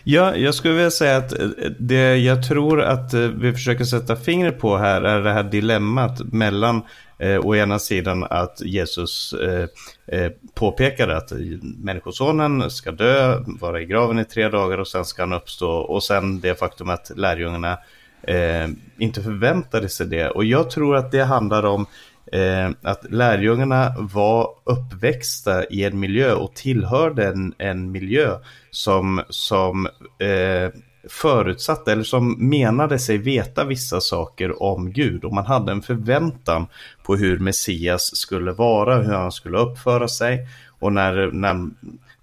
Ja, 0.04 0.36
jag 0.36 0.54
skulle 0.54 0.74
vilja 0.74 0.90
säga 0.90 1.16
att 1.16 1.38
eh, 1.38 1.48
det 1.78 2.16
jag 2.16 2.48
tror 2.48 2.82
att 2.82 3.14
eh, 3.14 3.20
vi 3.20 3.52
försöker 3.52 3.84
sätta 3.84 4.16
fingret 4.16 4.58
på 4.58 4.76
här 4.76 5.02
är 5.02 5.22
det 5.22 5.32
här 5.32 5.42
dilemmat 5.42 6.20
mellan 6.32 6.82
eh, 7.18 7.46
å 7.46 7.54
ena 7.54 7.78
sidan 7.78 8.24
att 8.30 8.60
Jesus 8.60 9.32
eh, 9.32 9.66
eh, 10.06 10.32
påpekade 10.54 11.16
att 11.16 11.32
människosonen 11.62 12.70
ska 12.70 12.92
dö, 12.92 13.42
vara 13.46 13.80
i 13.80 13.84
graven 13.84 14.18
i 14.18 14.24
tre 14.24 14.48
dagar 14.48 14.78
och 14.78 14.88
sen 14.88 15.04
ska 15.04 15.22
han 15.22 15.32
uppstå. 15.32 15.70
Och 15.70 16.02
sen 16.02 16.40
det 16.40 16.58
faktum 16.58 16.90
att 16.90 17.12
lärjungarna 17.16 17.78
eh, 18.22 18.68
inte 18.98 19.22
förväntade 19.22 19.88
sig 19.88 20.06
det. 20.06 20.28
Och 20.28 20.44
jag 20.44 20.70
tror 20.70 20.96
att 20.96 21.10
det 21.10 21.24
handlar 21.24 21.62
om 21.62 21.86
eh, 22.32 22.70
att 22.82 23.10
lärjungarna 23.10 23.94
var 23.98 24.48
uppväxta 24.64 25.64
i 25.64 25.84
en 25.84 26.00
miljö 26.00 26.34
och 26.34 26.54
tillhörde 26.54 27.26
en, 27.26 27.54
en 27.58 27.90
miljö 27.90 28.38
som, 28.70 29.22
som 29.28 29.86
eh, 30.18 30.80
förutsatte 31.08 31.92
eller 31.92 32.02
som 32.02 32.48
menade 32.48 32.98
sig 32.98 33.18
veta 33.18 33.64
vissa 33.64 34.00
saker 34.00 34.62
om 34.62 34.92
Gud 34.92 35.24
och 35.24 35.32
man 35.32 35.46
hade 35.46 35.72
en 35.72 35.82
förväntan 35.82 36.66
på 37.02 37.16
hur 37.16 37.38
Messias 37.38 38.16
skulle 38.16 38.52
vara, 38.52 39.02
hur 39.02 39.12
han 39.12 39.32
skulle 39.32 39.58
uppföra 39.58 40.08
sig 40.08 40.46
och 40.80 40.92
när, 40.92 41.30
när 41.32 41.70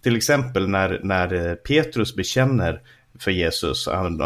till 0.02 0.16
exempel 0.16 0.70
när, 0.70 1.00
när 1.04 1.34
eh, 1.34 1.54
Petrus 1.54 2.16
bekänner 2.16 2.82
för 3.20 3.32
Jesus, 3.32 3.88
han, 3.88 4.22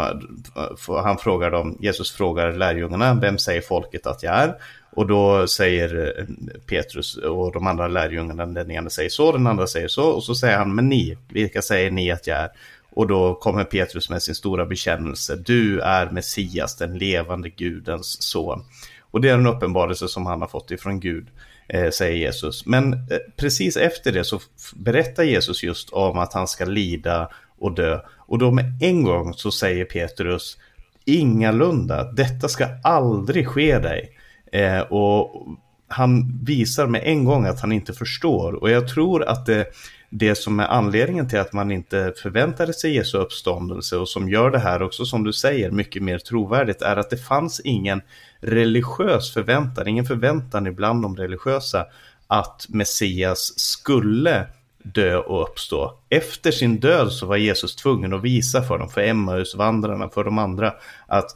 han 1.04 1.18
frågar 1.18 1.52
dem, 1.52 1.78
Jesus 1.80 2.12
frågar 2.12 2.54
lärjungarna, 2.54 3.14
vem 3.14 3.38
säger 3.38 3.62
folket 3.62 4.08
att 4.08 4.24
jag 4.24 4.36
är? 4.36 4.56
Och 4.96 5.08
då 5.08 5.48
säger 5.48 6.20
eh, 6.20 6.26
Petrus 6.66 7.18
och 7.18 7.54
de 7.54 7.68
andra 7.68 7.88
lärjungarna, 7.88 8.46
den 8.46 8.72
ena 8.72 8.90
säger 8.90 9.10
så, 9.10 9.32
den 9.32 9.48
andra 9.48 9.68
säger 9.68 9.88
så, 9.88 10.10
och 10.10 10.24
så 10.24 10.36
säger 10.36 10.58
han, 10.58 10.76
men 10.76 10.90
ni, 10.90 11.18
vilka 11.30 11.62
säger 11.62 11.92
ni 11.92 12.12
att 12.12 12.28
jag 12.28 12.38
är? 12.38 12.50
Och 12.96 13.08
då 13.08 13.36
kommer 13.36 13.64
Petrus 13.64 14.10
med 14.10 14.24
sin 14.24 14.36
stora 14.36 14.66
bekännelse. 14.66 15.36
Du 15.36 15.80
är 15.80 16.10
Messias, 16.10 16.76
den 16.76 16.98
levande 16.98 17.50
Gudens 17.50 18.22
son. 18.22 18.64
Och 19.12 19.22
det 19.22 19.30
är 19.30 19.34
en 19.34 19.48
uppenbarelse 19.48 20.08
som 20.08 20.26
han 20.26 20.42
har 20.42 20.48
fått 20.48 20.72
ifrån 20.72 21.00
Gud, 21.00 21.28
eh, 21.68 21.90
säger 21.90 22.18
Jesus. 22.18 22.66
Men 22.66 22.94
eh, 22.94 23.00
precis 23.38 23.78
efter 23.78 24.12
det 24.12 24.24
så 24.24 24.40
berättar 24.76 25.24
Jesus 25.24 25.64
just 25.64 25.90
om 25.90 26.18
att 26.18 26.34
han 26.34 26.48
ska 26.48 26.66
lida 26.66 27.30
och 27.64 27.76
dö. 27.76 28.00
Och 28.18 28.38
då 28.38 28.52
med 28.52 28.66
en 28.82 29.04
gång 29.04 29.34
så 29.34 29.52
säger 29.52 29.86
Petrus, 29.86 30.58
ingalunda, 31.06 32.12
detta 32.12 32.48
ska 32.48 32.68
aldrig 32.84 33.48
ske 33.48 33.80
dig. 33.80 34.18
Eh, 34.52 34.80
och 34.80 35.48
han 35.88 36.40
visar 36.44 36.88
med 36.88 37.02
en 37.06 37.26
gång 37.26 37.46
att 37.46 37.62
han 37.62 37.72
inte 37.72 37.94
förstår. 37.94 38.54
Och 38.54 38.70
jag 38.70 38.88
tror 38.88 39.24
att 39.24 39.46
det 39.46 39.68
det 40.16 40.36
som 40.36 40.60
är 40.60 40.68
anledningen 40.68 41.30
till 41.30 41.40
att 41.40 41.54
man 41.54 41.72
inte 41.72 42.14
förväntade 42.18 42.74
sig 42.74 42.96
Jesu 42.96 43.18
uppståndelse 43.18 43.98
och 43.98 44.10
som 44.10 44.30
gör 44.30 44.52
det 44.52 44.60
här 44.60 44.82
också 44.82 45.06
som 45.06 45.24
du 45.24 45.34
säger 45.34 45.72
mycket 45.72 46.04
mer 46.04 46.18
trovärdigt 46.18 46.82
är 46.82 46.96
att 46.96 47.10
det 47.10 47.18
fanns 47.18 47.60
ingen 47.60 48.02
religiös 48.40 49.34
förväntan, 49.34 49.88
ingen 49.88 50.06
förväntan 50.06 50.68
ibland 50.68 51.02
de 51.02 51.16
religiösa 51.16 51.86
att 52.28 52.66
Messias 52.70 53.60
skulle 53.60 54.48
dö 54.84 55.18
och 55.18 55.50
uppstå. 55.50 56.00
Efter 56.10 56.52
sin 56.52 56.80
död 56.80 57.12
så 57.12 57.26
var 57.26 57.38
Jesus 57.38 57.76
tvungen 57.76 58.14
att 58.14 58.24
visa 58.24 58.62
för 58.62 58.78
dem, 58.78 58.90
för 58.90 59.02
Emmausvandrarna, 59.02 60.10
för 60.10 60.24
de 60.24 60.38
andra, 60.38 60.74
att 61.08 61.36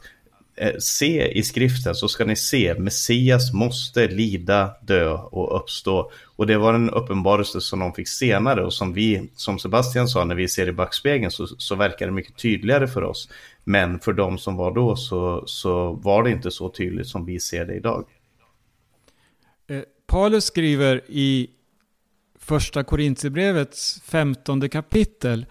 Eh, 0.60 0.74
se 0.78 1.38
i 1.38 1.42
skriften 1.42 1.94
så 1.94 2.08
ska 2.08 2.24
ni 2.24 2.36
se 2.36 2.74
Messias 2.78 3.52
måste 3.52 4.08
lida, 4.08 4.74
dö 4.82 5.12
och 5.12 5.56
uppstå. 5.56 6.10
Och 6.36 6.46
det 6.46 6.58
var 6.58 6.74
en 6.74 6.90
uppenbarelse 6.90 7.60
som 7.60 7.78
de 7.78 7.92
fick 7.92 8.08
senare 8.08 8.64
och 8.64 8.74
som 8.74 8.92
vi, 8.92 9.30
som 9.34 9.58
Sebastian 9.58 10.08
sa, 10.08 10.24
när 10.24 10.34
vi 10.34 10.48
ser 10.48 10.68
i 10.68 10.72
backspegeln 10.72 11.30
så, 11.30 11.46
så 11.46 11.74
verkar 11.74 12.06
det 12.06 12.12
mycket 12.12 12.36
tydligare 12.36 12.88
för 12.88 13.02
oss. 13.02 13.28
Men 13.64 14.00
för 14.00 14.12
de 14.12 14.38
som 14.38 14.56
var 14.56 14.74
då 14.74 14.96
så, 14.96 15.42
så 15.46 15.92
var 15.92 16.22
det 16.22 16.30
inte 16.30 16.50
så 16.50 16.68
tydligt 16.68 17.06
som 17.06 17.24
vi 17.24 17.40
ser 17.40 17.64
det 17.64 17.74
idag. 17.74 18.04
Eh, 19.68 19.82
Paulus 20.06 20.44
skriver 20.44 21.00
i 21.08 21.50
första 22.48 22.84
Korintierbrevets 22.84 24.00
femtonde 24.04 24.68
kapitel 24.68 25.46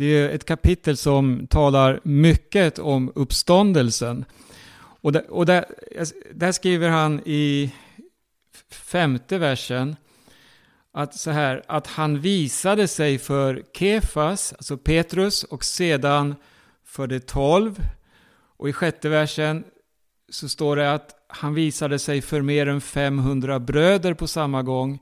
det 0.00 0.06
är 0.06 0.28
ett 0.28 0.44
kapitel 0.44 0.96
som 0.96 1.46
talar 1.46 2.00
mycket 2.02 2.78
om 2.78 3.12
uppståndelsen. 3.14 4.24
Och, 5.00 5.12
där, 5.12 5.30
och 5.30 5.46
där, 5.46 5.64
där 6.34 6.52
skriver 6.52 6.88
han 6.88 7.20
i 7.26 7.74
femte 8.70 9.38
versen 9.38 9.96
att 10.92 11.14
så 11.14 11.30
här, 11.30 11.62
att 11.68 11.86
han 11.86 12.20
visade 12.20 12.88
sig 12.88 13.18
för 13.18 13.62
Kefas, 13.74 14.52
alltså 14.52 14.76
Petrus, 14.76 15.44
och 15.44 15.64
sedan 15.64 16.34
för 16.84 17.06
de 17.06 17.20
tolv. 17.20 17.86
Och 18.56 18.68
i 18.68 18.72
sjätte 18.72 19.08
versen 19.08 19.64
så 20.28 20.48
står 20.48 20.76
det 20.76 20.92
att 20.92 21.24
han 21.28 21.54
visade 21.54 21.98
sig 21.98 22.22
för 22.22 22.42
mer 22.42 22.66
än 22.66 22.80
500 22.80 23.58
bröder 23.60 24.14
på 24.14 24.26
samma 24.26 24.62
gång. 24.62 24.98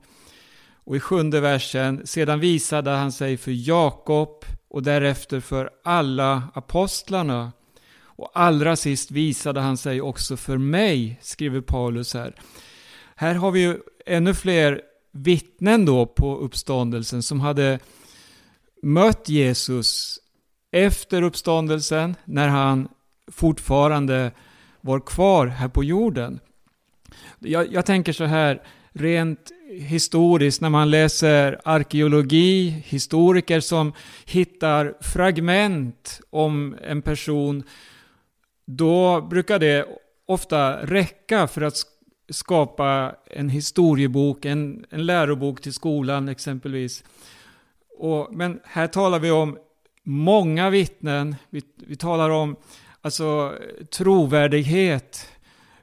Och 0.89 0.95
i 0.95 0.99
sjunde 0.99 1.39
versen, 1.39 2.07
sedan 2.07 2.39
visade 2.39 2.91
han 2.91 3.11
sig 3.11 3.37
för 3.37 3.67
Jakob 3.67 4.45
och 4.67 4.83
därefter 4.83 5.39
för 5.39 5.69
alla 5.83 6.43
apostlarna. 6.53 7.51
Och 8.01 8.31
allra 8.33 8.75
sist 8.75 9.11
visade 9.11 9.59
han 9.59 9.77
sig 9.77 10.01
också 10.01 10.37
för 10.37 10.57
mig, 10.57 11.19
skriver 11.21 11.61
Paulus 11.61 12.13
här. 12.13 12.35
Här 13.15 13.35
har 13.35 13.51
vi 13.51 13.59
ju 13.61 13.77
ännu 14.05 14.33
fler 14.33 14.81
vittnen 15.11 15.85
då 15.85 16.05
på 16.05 16.37
uppståndelsen 16.37 17.23
som 17.23 17.39
hade 17.39 17.79
mött 18.83 19.29
Jesus 19.29 20.19
efter 20.71 21.21
uppståndelsen 21.21 22.15
när 22.25 22.47
han 22.47 22.87
fortfarande 23.31 24.31
var 24.81 24.99
kvar 24.99 25.47
här 25.47 25.67
på 25.67 25.83
jorden. 25.83 26.39
Jag, 27.39 27.73
jag 27.73 27.85
tänker 27.85 28.13
så 28.13 28.23
här, 28.23 28.63
rent 28.91 29.51
historiskt 29.69 30.61
när 30.61 30.69
man 30.69 30.89
läser 30.89 31.61
arkeologi, 31.63 32.69
historiker 32.85 33.59
som 33.59 33.93
hittar 34.25 34.93
fragment 35.01 36.21
om 36.29 36.75
en 36.83 37.01
person, 37.01 37.63
då 38.65 39.21
brukar 39.21 39.59
det 39.59 39.85
ofta 40.25 40.85
räcka 40.85 41.47
för 41.47 41.61
att 41.61 41.75
skapa 42.29 43.15
en 43.25 43.49
historiebok, 43.49 44.45
en, 44.45 44.85
en 44.89 45.05
lärobok 45.05 45.61
till 45.61 45.73
skolan 45.73 46.29
exempelvis. 46.29 47.03
Och, 47.97 48.27
men 48.31 48.59
här 48.63 48.87
talar 48.87 49.19
vi 49.19 49.31
om 49.31 49.57
många 50.03 50.69
vittnen, 50.69 51.35
vi, 51.49 51.61
vi 51.75 51.95
talar 51.95 52.29
om 52.29 52.55
alltså, 53.01 53.53
trovärdighet, 53.91 55.31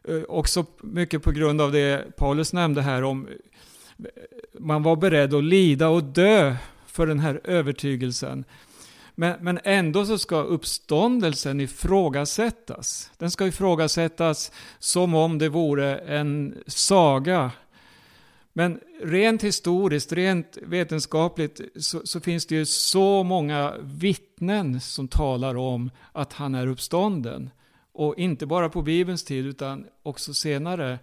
eh, 0.09 0.23
också 0.29 0.65
mycket 0.81 1.23
på 1.23 1.31
grund 1.31 1.61
av 1.61 1.73
det 1.73 2.17
Paulus 2.17 2.53
nämnde 2.53 2.83
här 2.83 3.03
om 3.05 3.29
man 4.59 4.83
var 4.83 4.97
beredd 4.97 5.35
att 5.35 5.45
lida 5.45 5.89
och 5.89 6.05
dö 6.05 6.57
för 6.87 7.07
den 7.07 7.21
här 7.21 7.41
övertygelsen. 7.45 8.45
Men, 9.15 9.37
men 9.41 9.61
ändå 9.65 10.07
så 10.07 10.19
ska 10.19 10.37
uppståndelsen 10.37 11.61
ifrågasättas. 11.61 13.11
Den 13.19 13.31
ska 13.31 13.47
ifrågasättas 13.47 14.53
som 14.79 15.15
om 15.15 15.39
det 15.39 15.49
vore 15.49 15.99
en 15.99 16.55
saga. 16.67 17.51
Men 18.53 18.81
rent 19.03 19.45
historiskt, 19.45 20.13
rent 20.13 20.59
vetenskapligt 20.63 21.61
så, 21.77 22.01
så, 22.05 22.21
finns 22.21 22.47
det 22.47 22.55
ju 22.55 22.67
så 22.67 23.23
många 23.23 23.75
vittnen 23.81 24.81
som 24.81 25.09
talar 25.09 25.57
om 25.57 25.91
att 26.13 26.33
han 26.33 26.55
är 26.55 26.67
uppstånden. 26.67 27.51
Och 27.93 28.19
inte 28.19 28.47
bara 28.47 28.69
på 28.69 28.83
Bibelns 28.83 29.25
tid 29.25 29.47
utan 29.47 29.87
också 30.03 30.35
senare. 30.35 30.99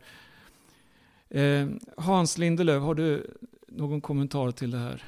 Eh, 1.33 1.67
Hans 1.97 2.37
Lindelöf, 2.37 2.81
har 2.83 2.95
du 2.95 3.37
någon 3.67 4.01
kommentar 4.01 4.51
till 4.51 4.71
det 4.71 4.77
här? 4.77 5.03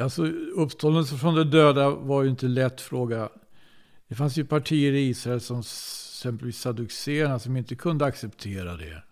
Alltså, 0.00 0.26
uppståndelse 0.56 1.16
från 1.16 1.34
de 1.34 1.44
döda 1.44 1.90
var 1.90 2.22
ju 2.22 2.30
inte 2.30 2.46
en 2.46 2.54
lätt 2.54 2.80
fråga. 2.80 3.28
Det 4.08 4.14
fanns 4.14 4.36
ju 4.36 4.44
partier 4.44 4.92
i 4.92 5.08
Israel 5.08 5.40
som 5.40 5.58
exempelvis 5.58 6.60
saduceerna 6.60 7.38
som 7.38 7.56
inte 7.56 7.74
kunde 7.74 8.04
acceptera 8.04 8.76
det. 8.76 9.02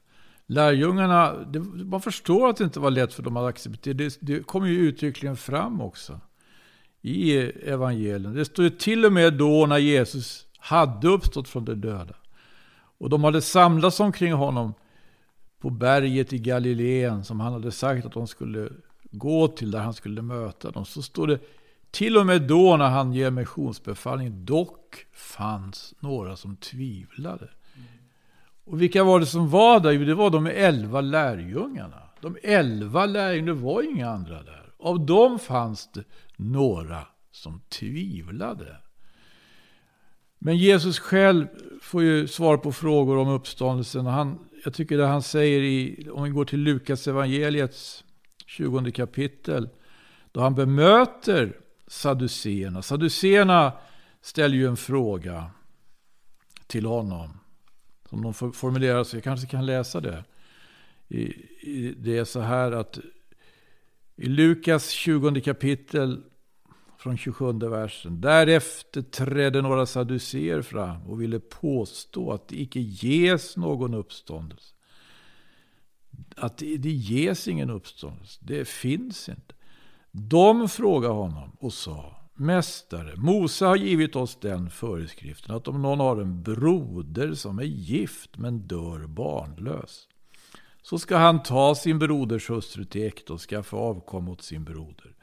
Lärjungarna, 0.46 1.34
det, 1.44 1.60
man 1.60 2.00
förstår 2.00 2.48
att 2.48 2.56
det 2.56 2.64
inte 2.64 2.80
var 2.80 2.90
lätt 2.90 3.14
för 3.14 3.22
dem 3.22 3.36
att 3.36 3.48
acceptera 3.48 3.94
det. 3.94 4.18
Det 4.20 4.46
kommer 4.46 4.66
ju 4.66 4.78
uttryckligen 4.78 5.36
fram 5.36 5.80
också 5.80 6.20
i 7.02 7.36
evangelien. 7.70 8.34
Det 8.34 8.44
står 8.44 8.64
ju 8.64 8.70
till 8.70 9.04
och 9.04 9.12
med 9.12 9.34
då 9.34 9.66
när 9.66 9.78
Jesus 9.78 10.46
hade 10.58 11.08
uppstått 11.08 11.48
från 11.48 11.64
de 11.64 11.74
döda. 11.74 12.14
Och 12.98 13.10
de 13.10 13.24
hade 13.24 13.42
samlats 13.42 14.00
omkring 14.00 14.32
honom 14.32 14.74
på 15.64 15.70
berget 15.70 16.32
i 16.32 16.38
Galileen 16.38 17.24
som 17.24 17.40
han 17.40 17.52
hade 17.52 17.72
sagt 17.72 18.06
att 18.06 18.12
de 18.12 18.26
skulle 18.26 18.68
gå 19.10 19.48
till 19.48 19.70
där 19.70 19.78
han 19.78 19.94
skulle 19.94 20.22
möta 20.22 20.70
dem. 20.70 20.84
Så 20.84 21.02
står 21.02 21.26
det 21.26 21.38
till 21.90 22.16
och 22.16 22.26
med 22.26 22.42
då 22.42 22.76
när 22.76 22.88
han 22.88 23.12
ger 23.12 23.30
missionsbefallning, 23.30 24.44
dock 24.44 25.06
fanns 25.12 25.94
några 26.00 26.36
som 26.36 26.56
tvivlade. 26.56 27.48
Och 28.64 28.82
vilka 28.82 29.04
var 29.04 29.20
det 29.20 29.26
som 29.26 29.50
var 29.50 29.80
där? 29.80 29.92
Jo, 29.92 30.04
det 30.04 30.14
var 30.14 30.30
de 30.30 30.46
elva 30.46 31.00
lärjungarna. 31.00 32.02
De 32.20 32.36
elva 32.42 33.06
lärjungarna, 33.06 33.54
det 33.54 33.64
var 33.64 33.82
inga 33.82 34.10
andra 34.10 34.42
där. 34.42 34.72
Av 34.78 35.06
dem 35.06 35.38
fanns 35.38 35.92
det 35.92 36.04
några 36.36 37.06
som 37.32 37.60
tvivlade. 37.68 38.76
Men 40.38 40.56
Jesus 40.56 40.98
själv 40.98 41.46
får 41.82 42.02
ju 42.02 42.28
svar 42.28 42.56
på 42.56 42.72
frågor 42.72 43.18
om 43.18 43.28
uppståndelsen. 43.28 44.06
Han, 44.06 44.38
jag 44.64 44.74
tycker 44.74 44.98
det 44.98 45.06
han 45.06 45.22
säger 45.22 45.60
i, 45.60 46.08
om 46.10 46.22
vi 46.22 46.30
går 46.30 46.44
till 46.44 46.60
Lukas 46.60 47.08
evangeliets 47.08 48.04
20 48.46 48.92
kapitel, 48.92 49.68
då 50.32 50.40
han 50.40 50.54
bemöter 50.54 51.60
Saduséerna. 51.86 52.82
Saduséerna 52.82 53.72
ställer 54.20 54.56
ju 54.56 54.66
en 54.66 54.76
fråga 54.76 55.50
till 56.66 56.86
honom. 56.86 57.40
Som 58.08 58.22
de 58.22 58.34
formulerar 58.34 59.04
sig, 59.04 59.16
jag 59.16 59.24
kanske 59.24 59.46
kan 59.46 59.66
läsa 59.66 60.00
det. 60.00 60.24
det 61.96 62.18
är 62.18 62.24
så 62.24 62.40
här 62.40 62.72
att 62.72 62.98
i 64.16 64.28
Lukas 64.28 64.88
20 64.88 65.40
kapitel 65.40 66.22
från 67.04 67.16
27 67.16 67.52
versen. 67.52 68.20
Därefter 68.20 69.02
trädde 69.02 69.62
några 69.62 69.86
saduceer 69.86 70.62
fram 70.62 71.02
och 71.02 71.22
ville 71.22 71.40
påstå 71.40 72.32
att 72.32 72.48
det 72.48 72.60
icke 72.60 72.80
ges 72.80 73.56
någon 73.56 73.94
uppståndelse. 73.94 74.74
Att 76.36 76.58
det, 76.58 76.76
det 76.76 76.90
ges 76.90 77.48
ingen 77.48 77.70
uppståndelse. 77.70 78.40
Det 78.42 78.68
finns 78.68 79.28
inte. 79.28 79.54
De 80.10 80.68
frågade 80.68 81.14
honom 81.14 81.56
och 81.60 81.72
sa 81.72 82.16
Mästare, 82.34 83.16
Mose 83.16 83.64
har 83.64 83.76
givit 83.76 84.16
oss 84.16 84.36
den 84.40 84.70
föreskriften 84.70 85.56
att 85.56 85.68
om 85.68 85.82
någon 85.82 86.00
har 86.00 86.20
en 86.20 86.42
broder 86.42 87.34
som 87.34 87.58
är 87.58 87.64
gift 87.64 88.38
men 88.38 88.58
dör 88.58 89.06
barnlös 89.06 90.08
så 90.82 90.98
ska 90.98 91.16
han 91.16 91.42
ta 91.42 91.74
sin 91.74 91.98
broders 91.98 92.50
hustru 92.50 92.84
till 92.84 93.06
äktenskap 93.06 93.34
och 93.34 93.40
skaffa 93.40 93.76
avkom 93.76 94.28
åt 94.28 94.42
sin 94.42 94.64
broder. 94.64 95.14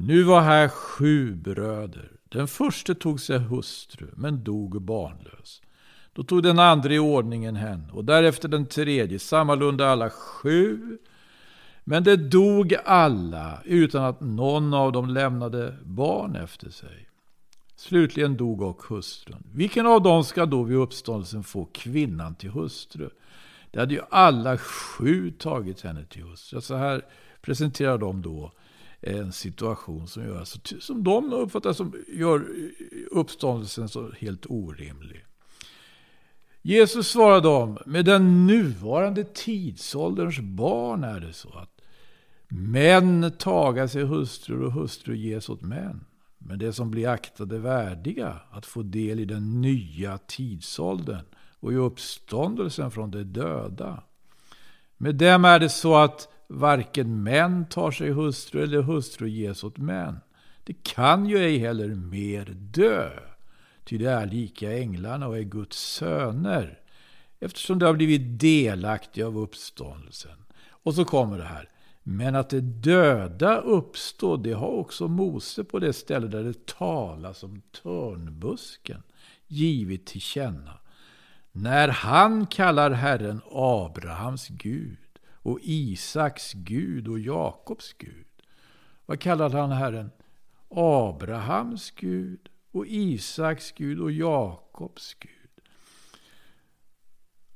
Nu 0.00 0.22
var 0.22 0.40
här 0.40 0.68
sju 0.68 1.34
bröder. 1.34 2.10
Den 2.28 2.48
första 2.48 2.94
tog 2.94 3.20
sig 3.20 3.38
hustru, 3.38 4.06
men 4.16 4.44
dog 4.44 4.82
barnlös. 4.82 5.62
Då 6.12 6.22
tog 6.22 6.42
den 6.42 6.58
andra 6.58 6.92
i 6.92 6.98
ordningen 6.98 7.56
henne, 7.56 7.92
och 7.92 8.04
därefter 8.04 8.48
den 8.48 8.66
tredje, 8.66 9.18
sammalunda 9.18 9.88
alla 9.88 10.10
sju. 10.10 10.98
Men 11.84 12.04
det 12.04 12.16
dog 12.16 12.74
alla, 12.84 13.62
utan 13.64 14.04
att 14.04 14.20
någon 14.20 14.74
av 14.74 14.92
dem 14.92 15.08
lämnade 15.08 15.76
barn 15.82 16.36
efter 16.36 16.70
sig. 16.70 17.08
Slutligen 17.76 18.36
dog 18.36 18.62
och 18.62 18.82
hustrun. 18.82 19.42
Vilken 19.52 19.86
av 19.86 20.02
dem 20.02 20.24
ska 20.24 20.46
då 20.46 20.62
vid 20.62 20.76
uppståndelsen 20.76 21.44
få 21.44 21.64
kvinnan 21.64 22.34
till 22.34 22.50
hustru? 22.50 23.10
Det 23.70 23.80
hade 23.80 23.94
ju 23.94 24.00
alla 24.10 24.58
sju 24.58 25.30
tagit 25.30 25.80
henne 25.80 26.04
till 26.04 26.22
hustru. 26.22 26.60
Så 26.60 26.76
här 26.76 27.04
presenterar 27.40 27.98
de 27.98 28.22
då 28.22 28.52
en 29.00 29.32
situation 29.32 30.08
som, 30.08 30.24
gör, 30.24 30.38
alltså, 30.38 30.58
som 30.80 31.04
de 31.04 31.32
uppfattar 31.32 31.72
som 31.72 31.94
gör 32.08 32.46
uppståndelsen 33.10 33.88
så 33.88 34.10
helt 34.18 34.46
orimlig. 34.48 35.24
Jesus 36.62 37.08
svarade 37.08 37.48
dem, 37.48 37.78
med 37.86 38.04
den 38.04 38.46
nuvarande 38.46 39.24
tidsålderns 39.24 40.38
barn 40.38 41.04
är 41.04 41.20
det 41.20 41.32
så 41.32 41.58
att 41.58 41.80
män 42.48 43.32
tagar 43.38 43.86
sig 43.86 44.04
hustrur 44.04 44.62
och 44.62 44.72
hustru 44.72 45.16
ges 45.16 45.48
åt 45.48 45.62
män. 45.62 46.04
Men 46.38 46.58
det 46.58 46.72
som 46.72 46.90
blir 46.90 47.08
aktade 47.08 47.58
värdiga 47.58 48.40
att 48.50 48.66
få 48.66 48.82
del 48.82 49.20
i 49.20 49.24
den 49.24 49.60
nya 49.60 50.18
tidsåldern 50.18 51.24
och 51.60 51.72
i 51.72 51.76
uppståndelsen 51.76 52.90
från 52.90 53.10
de 53.10 53.24
döda. 53.24 54.02
Med 54.96 55.14
dem 55.14 55.44
är 55.44 55.58
det 55.58 55.68
så 55.68 55.96
att 55.96 56.28
varken 56.48 57.22
män 57.22 57.66
tar 57.66 57.90
sig 57.90 58.10
hustru 58.10 58.62
eller 58.62 58.82
hustru 58.82 59.28
ges 59.28 59.64
åt 59.64 59.78
män. 59.78 60.20
Det 60.64 60.82
kan 60.82 61.26
ju 61.26 61.38
ej 61.38 61.58
heller 61.58 61.88
mer 61.88 62.44
dö, 62.54 63.10
ty 63.84 63.98
det 63.98 64.10
är 64.10 64.26
lika 64.26 64.78
änglarna 64.78 65.28
och 65.28 65.38
är 65.38 65.42
Guds 65.42 65.78
söner, 65.78 66.80
eftersom 67.40 67.78
de 67.78 67.86
har 67.86 67.94
blivit 67.94 68.40
delaktiga 68.40 69.26
av 69.26 69.38
uppståndelsen. 69.38 70.44
Och 70.68 70.94
så 70.94 71.04
kommer 71.04 71.38
det 71.38 71.44
här. 71.44 71.68
Men 72.02 72.34
att 72.34 72.50
det 72.50 72.60
döda 72.60 73.56
uppstår, 73.56 74.38
det 74.38 74.52
har 74.52 74.68
också 74.68 75.08
Mose 75.08 75.64
på 75.64 75.78
det 75.78 75.92
ställe 75.92 76.26
där 76.26 76.44
det 76.44 76.66
talas 76.66 77.42
om 77.42 77.62
törnbusken 77.82 79.02
givit 79.46 80.06
till 80.06 80.20
känna. 80.20 80.78
När 81.52 81.88
han 81.88 82.46
kallar 82.46 82.90
Herren 82.90 83.40
Abrahams 83.50 84.48
Gud 84.48 84.96
och 85.48 85.60
Isaks 85.62 86.52
Gud 86.52 87.08
och 87.08 87.18
Jakobs 87.18 87.92
Gud. 87.92 88.26
Vad 89.06 89.20
kallade 89.20 89.58
han 89.58 89.70
Herren? 89.70 90.10
Abrahams 90.68 91.90
Gud 91.90 92.48
och 92.70 92.86
Isaks 92.86 93.72
Gud 93.72 94.00
och 94.00 94.12
Jakobs 94.12 95.14
Gud. 95.14 95.32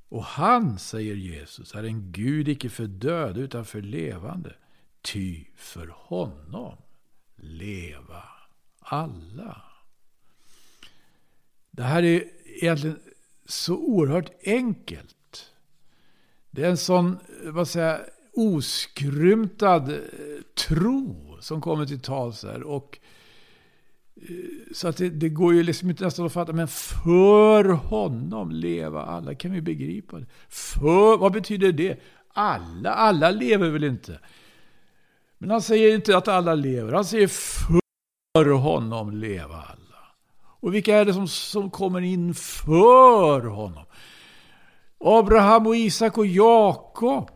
Och 0.09 0.25
han, 0.25 0.79
säger 0.79 1.15
Jesus, 1.15 1.75
är 1.75 1.85
en 1.85 2.13
Gud 2.13 2.49
icke 2.49 2.69
för 2.71 2.87
döda 2.87 3.41
utan 3.41 3.65
för 3.65 3.83
levande. 3.83 4.55
Ty 5.03 5.45
för 5.55 5.95
honom 5.97 6.77
leva 7.37 8.25
alla. 8.79 9.63
Det 11.71 11.83
här 11.83 12.03
är 12.03 12.31
egentligen 12.45 13.01
så 13.47 13.77
oerhört 13.77 14.31
enkelt. 14.45 15.17
Det 16.55 16.65
är 16.65 16.71
en 16.71 16.77
sån 16.77 17.19
vad 17.45 17.69
säger, 17.69 18.01
oskrymtad 18.33 19.89
eh, 19.91 19.99
tro 20.69 21.37
som 21.41 21.61
kommer 21.61 21.87
till 21.87 22.01
tals 22.01 22.45
här. 22.45 22.63
Och, 22.63 22.99
eh, 24.17 24.29
så 24.75 24.89
att 24.89 24.97
det, 24.97 25.11
det, 25.11 25.29
går 25.29 25.55
ju 25.55 25.63
liksom 25.63 25.91
inte 25.91 26.05
nästan 26.05 26.27
att 26.27 26.33
fatta. 26.33 26.53
Men 26.53 26.69
för 26.69 27.65
honom 27.65 28.51
leva 28.51 29.03
alla. 29.03 29.35
Kan 29.35 29.53
vi 29.53 29.61
begripa 29.61 30.19
det? 30.19 30.27
För, 30.49 31.17
vad 31.19 31.33
betyder 31.33 31.73
det? 31.73 32.01
Alla, 32.29 32.91
alla 32.91 33.31
lever 33.31 33.71
väl 33.71 33.85
inte? 33.85 34.21
Men 35.39 35.51
han 35.51 35.63
säger 35.63 35.95
inte 35.95 36.17
att 36.17 36.29
alla 36.29 36.55
lever. 36.55 36.93
Han 36.93 37.05
säger 37.05 37.29
för 37.29 38.51
honom 38.51 39.11
leva 39.11 39.55
alla. 39.55 39.99
Och 40.61 40.75
vilka 40.75 40.97
är 40.97 41.05
det 41.05 41.15
som, 41.15 41.29
som 41.29 41.71
kommer 41.71 42.01
in 42.01 42.35
för 42.35 43.41
honom? 43.41 43.85
Abraham 45.05 45.67
och 45.67 45.77
Isak 45.77 46.19
och 46.19 46.27
Jakob 46.27 47.31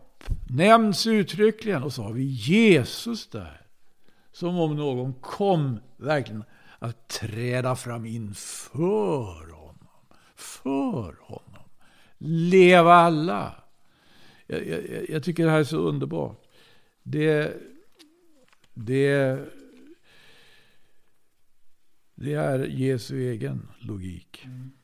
nämns 0.49 1.07
uttryckligen. 1.07 1.83
Och 1.83 1.93
så 1.93 2.03
har 2.03 2.13
vi 2.13 2.23
Jesus 2.23 3.29
där. 3.29 3.61
Som 4.31 4.59
om 4.59 4.75
någon 4.75 5.13
kom 5.13 5.79
verkligen 5.97 6.43
att 6.79 7.07
träda 7.07 7.75
fram 7.75 8.05
inför 8.05 9.51
honom. 9.51 9.87
För 10.35 11.15
honom. 11.21 11.69
Leva 12.17 12.93
alla. 12.93 13.55
Jag, 14.47 14.67
jag, 14.67 15.09
jag 15.09 15.23
tycker 15.23 15.45
det 15.45 15.51
här 15.51 15.59
är 15.59 15.63
så 15.63 15.77
underbart. 15.77 16.43
Det, 17.03 17.53
det, 18.73 19.39
det 22.15 22.33
är 22.33 22.59
Jesu 22.59 23.29
egen 23.29 23.67
logik. 23.79 24.41
Mm. 24.45 24.76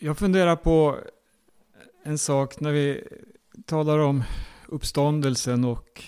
Jag 0.00 0.18
funderar 0.18 0.56
på 0.56 0.98
en 2.02 2.18
sak 2.18 2.60
när 2.60 2.72
vi 2.72 3.04
talar 3.64 3.98
om 3.98 4.22
uppståndelsen 4.66 5.64
och 5.64 6.02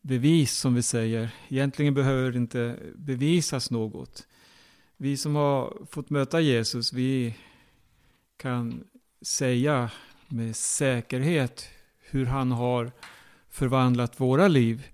bevis 0.00 0.52
som 0.52 0.74
vi 0.74 0.82
säger. 0.82 1.30
Egentligen 1.48 1.94
behöver 1.94 2.30
det 2.30 2.38
inte 2.38 2.76
bevisas 2.94 3.70
något. 3.70 4.26
Vi 4.96 5.16
som 5.16 5.34
har 5.34 5.86
fått 5.90 6.10
möta 6.10 6.40
Jesus, 6.40 6.92
vi 6.92 7.34
kan 8.36 8.84
säga 9.22 9.90
med 10.28 10.56
säkerhet 10.56 11.68
hur 11.98 12.26
han 12.26 12.52
har 12.52 12.92
förvandlat 13.50 14.20
våra 14.20 14.48
liv. 14.48 14.86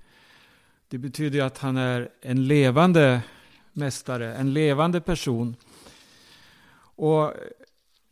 Det 0.88 0.98
betyder 0.98 1.42
att 1.42 1.58
han 1.58 1.76
är 1.76 2.10
en 2.20 2.46
levande 2.46 3.22
mästare, 3.72 4.34
en 4.34 4.52
levande 4.52 5.00
person. 5.00 5.56
Och 7.02 7.34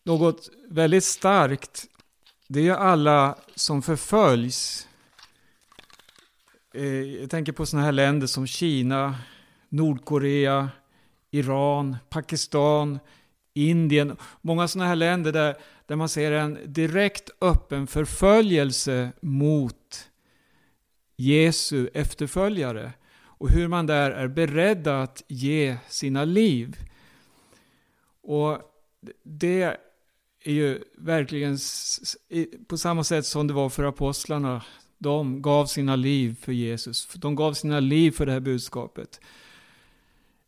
något 0.04 0.50
väldigt 0.68 1.04
starkt, 1.04 1.86
det 2.48 2.68
är 2.68 2.74
alla 2.74 3.38
som 3.54 3.82
förföljs. 3.82 4.88
Eh, 6.74 7.02
jag 7.02 7.30
tänker 7.30 7.52
på 7.52 7.66
sådana 7.66 7.84
här 7.84 7.92
länder 7.92 8.26
som 8.26 8.46
Kina, 8.46 9.14
Nordkorea, 9.68 10.68
Iran, 11.30 11.96
Pakistan, 12.08 12.98
Indien. 13.54 14.16
Många 14.40 14.68
sådana 14.68 14.88
här 14.88 14.96
länder 14.96 15.32
där, 15.32 15.56
där 15.86 15.96
man 15.96 16.08
ser 16.08 16.32
en 16.32 16.58
direkt 16.64 17.30
öppen 17.40 17.86
förföljelse 17.86 19.12
mot 19.20 20.08
Jesu 21.16 21.88
efterföljare. 21.94 22.92
Och 23.22 23.50
hur 23.50 23.68
man 23.68 23.86
där 23.86 24.10
är 24.10 24.28
beredda 24.28 25.02
att 25.02 25.22
ge 25.28 25.76
sina 25.88 26.24
liv. 26.24 26.76
Och 28.22 28.69
det 29.22 29.76
är 30.42 30.52
ju 30.52 30.84
verkligen 30.98 31.58
på 32.66 32.78
samma 32.78 33.04
sätt 33.04 33.26
som 33.26 33.46
det 33.46 33.54
var 33.54 33.68
för 33.68 33.84
apostlarna. 33.84 34.62
De 34.98 35.42
gav 35.42 35.66
sina 35.66 35.96
liv 35.96 36.36
för 36.40 36.52
Jesus. 36.52 37.08
De 37.14 37.34
gav 37.34 37.52
sina 37.52 37.80
liv 37.80 38.10
för 38.10 38.26
det 38.26 38.32
här 38.32 38.40
budskapet. 38.40 39.20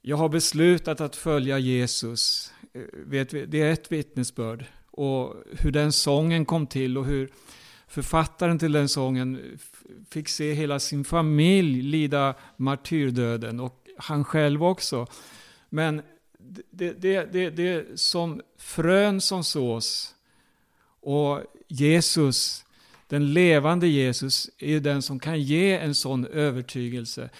Jag 0.03 0.17
har 0.17 0.29
beslutat 0.29 1.01
att 1.01 1.17
följa 1.17 1.59
Jesus. 1.59 2.53
Eh, 2.73 3.27
det 3.47 3.61
är 3.61 3.73
ett 3.73 3.93
vittnesbörd. 3.93 4.65
Och 4.91 5.35
hur 5.53 5.71
den 5.71 5.93
sången 5.93 6.45
kom 6.45 6.67
till 6.67 6.99
och 6.99 7.07
hur 7.07 7.31
författaren 7.87 8.59
till 8.59 8.73
den 8.73 8.89
sången 8.89 9.59
fick 10.11 10.29
se 10.29 10.53
hela 10.53 10.79
sin 10.79 11.05
familj 11.05 11.83
lida 11.83 12.35
martyrdöden 12.57 13.61
och 13.61 13.87
han 13.99 14.25
själv 14.25 14.65
också. 14.65 15.07
Men 15.69 16.03
det, 16.71 16.93
det, 16.93 17.33
det, 17.33 17.51
det 17.51 17.69
är 17.69 17.97
som 17.97 18.41
frön 18.59 19.21
som 19.21 19.45
sås. 19.45 20.15
Och 21.01 21.43
Jesus, 21.69 22.65
den 23.07 23.33
levande 23.33 23.89
Jesus, 23.89 24.51
är 24.59 24.81
den 24.81 25.03
som 25.03 25.19
kan 25.19 25.41
ge 25.41 25.77
en 25.79 25.95
sån 25.95 26.27
övertygelse. 26.27 27.31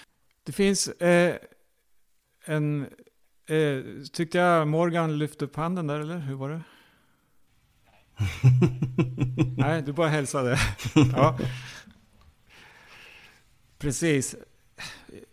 Det 0.45 0.53
finns 0.53 0.89
eh, 0.89 1.37
en... 2.45 2.87
Eh, 3.47 3.83
tyckte 4.13 4.39
jag 4.39 4.69
Morgan 4.69 5.19
lyfte 5.19 5.45
upp 5.45 5.57
handen 5.57 5.87
där, 5.87 6.01
eller 6.01 6.19
hur 6.19 6.35
var 6.35 6.51
det? 6.51 6.63
Nej, 9.57 9.83
du 9.83 9.93
bara 9.93 10.09
hälsade. 10.09 10.59
ja. 10.95 11.39
Precis. 13.79 14.37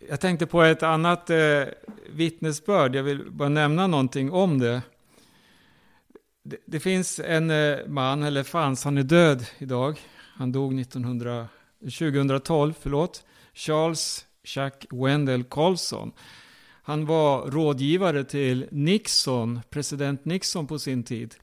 Jag 0.09 0.19
tänkte 0.19 0.45
på 0.45 0.63
ett 0.63 0.83
annat 0.83 1.29
eh, 1.29 1.63
vittnesbörd. 2.09 2.95
Jag 2.95 3.03
vill 3.03 3.31
bara 3.31 3.49
nämna 3.49 3.87
någonting 3.87 4.31
om 4.31 4.59
det. 4.59 4.81
Det, 6.43 6.57
det 6.65 6.79
finns 6.79 7.19
en 7.19 7.49
eh, 7.49 7.77
man, 7.87 8.23
eller 8.23 8.43
fanns, 8.43 8.83
han 8.83 8.97
är 8.97 9.03
död 9.03 9.45
idag. 9.57 9.99
Han 10.35 10.51
dog 10.51 10.79
1900, 10.79 11.47
2012, 11.79 12.73
förlåt. 12.79 13.23
Charles 13.53 14.25
Chuck 14.43 14.85
Wendell 14.89 15.43
Carlson. 15.43 16.11
Han 16.83 17.05
var 17.05 17.51
rådgivare 17.51 18.23
till 18.23 18.67
Nixon, 18.71 19.59
president 19.69 20.25
Nixon 20.25 20.67
på 20.67 20.79
sin 20.79 21.03
tid. 21.03 21.35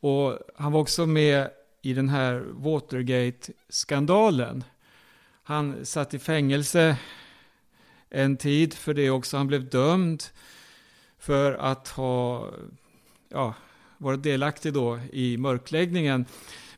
Och 0.00 0.38
han 0.56 0.72
var 0.72 0.80
också 0.80 1.06
med 1.06 1.50
i 1.82 1.94
den 1.94 2.08
här 2.08 2.44
Watergate-skandalen. 2.52 4.64
Han 5.42 5.86
satt 5.86 6.14
i 6.14 6.18
fängelse 6.18 6.96
en 8.12 8.36
tid 8.36 8.74
för 8.74 8.94
det 8.94 9.10
också. 9.10 9.36
Han 9.36 9.46
blev 9.46 9.68
dömd 9.68 10.22
för 11.18 11.52
att 11.52 11.88
ha 11.88 12.48
ja, 13.28 13.54
varit 13.98 14.22
delaktig 14.22 14.72
då 14.72 15.00
i 15.12 15.36
mörkläggningen. 15.36 16.26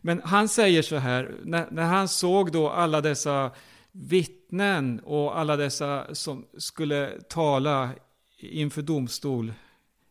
Men 0.00 0.20
han 0.24 0.48
säger 0.48 0.82
så 0.82 0.96
här, 0.96 1.34
när, 1.42 1.70
när 1.70 1.82
han 1.82 2.08
såg 2.08 2.52
då 2.52 2.70
alla 2.70 3.00
dessa 3.00 3.50
vittnen 3.92 5.00
och 5.00 5.38
alla 5.38 5.56
dessa 5.56 6.14
som 6.14 6.46
skulle 6.58 7.20
tala 7.28 7.90
inför 8.38 8.82
domstol 8.82 9.52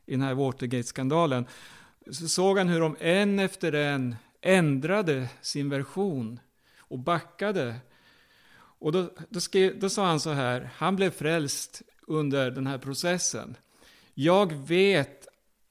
i 0.05 0.11
den 0.11 0.21
här 0.21 0.33
Watergate-skandalen, 0.33 1.45
så 2.11 2.27
såg 2.27 2.57
han 2.57 2.67
hur 2.67 2.79
de 2.79 2.95
en 2.99 3.39
efter 3.39 3.73
en 3.73 4.15
ändrade 4.41 5.29
sin 5.41 5.69
version 5.69 6.39
och 6.79 6.99
backade 6.99 7.75
och 8.83 8.91
då, 8.91 9.09
då, 9.29 9.39
skrev, 9.39 9.79
då 9.79 9.89
sa 9.89 10.05
han 10.05 10.19
så 10.19 10.29
här, 10.29 10.69
han 10.75 10.95
blev 10.95 11.09
frälst 11.09 11.81
under 12.07 12.51
den 12.51 12.67
här 12.67 12.77
processen. 12.77 13.55
Jag 14.13 14.53
vet 14.53 15.27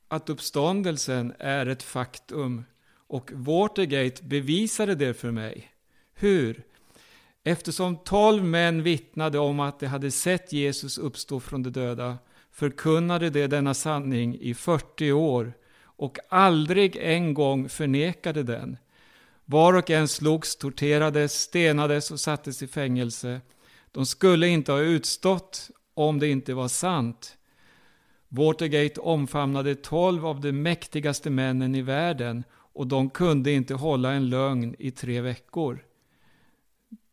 att 0.09 0.29
uppståndelsen 0.31 1.33
är 1.38 1.66
ett 1.66 1.83
faktum 1.83 2.64
och 3.07 3.31
Watergate 3.35 4.25
bevisade 4.25 4.94
det 4.94 5.14
för 5.14 5.31
mig. 5.31 5.70
Hur? 6.14 6.62
Eftersom 7.44 7.96
tolv 7.96 8.44
män 8.44 8.83
vittnade 8.83 9.38
om 9.38 9.61
att 9.61 9.81
de 9.81 9.87
hade 9.87 10.11
sett 10.11 10.53
Jesus 10.53 10.98
uppstå 10.98 11.40
från 11.40 11.62
de 11.62 11.70
döda 11.70 12.18
förkunnade 12.53 13.31
de 13.31 13.46
denna 13.46 13.75
sanning 13.75 14.38
i 14.40 14.55
40 14.55 15.12
år 15.12 15.53
och 15.81 16.18
aldrig 16.29 16.96
en 16.96 17.35
gång 17.35 17.68
förnekade 17.68 18.42
den. 18.42 18.77
Var 19.45 19.75
och 19.75 19.91
en 19.91 20.09
slogs, 20.09 20.57
torterades, 20.57 21.43
stenades 21.43 22.11
och 22.11 22.21
sattes 22.21 22.63
i 22.63 22.67
fängelse. 22.67 23.41
De 23.93 24.07
skulle 24.07 24.49
inte 24.49 24.73
ha 24.73 24.81
utstått 24.81 25.71
om 25.95 26.19
det 26.19 26.29
inte 26.29 26.55
var 26.55 26.69
sant. 26.69 27.37
Watergate 28.29 29.01
omfamnade 29.01 29.75
tolv 29.75 30.27
av 30.27 30.41
de 30.41 30.53
mäktigaste 30.53 31.31
männen 31.31 31.75
i 31.75 31.83
världen 31.83 32.45
och 32.53 32.87
de 32.87 33.11
kunde 33.11 33.53
inte 33.53 33.75
hålla 33.75 34.13
en 34.13 34.29
lögn 34.29 34.75
i 34.79 34.91
tre 34.91 35.21
veckor. 35.21 35.85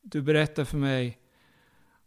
Du 0.01 0.21
berättar 0.21 0.65
för 0.65 0.77
mig 0.77 1.17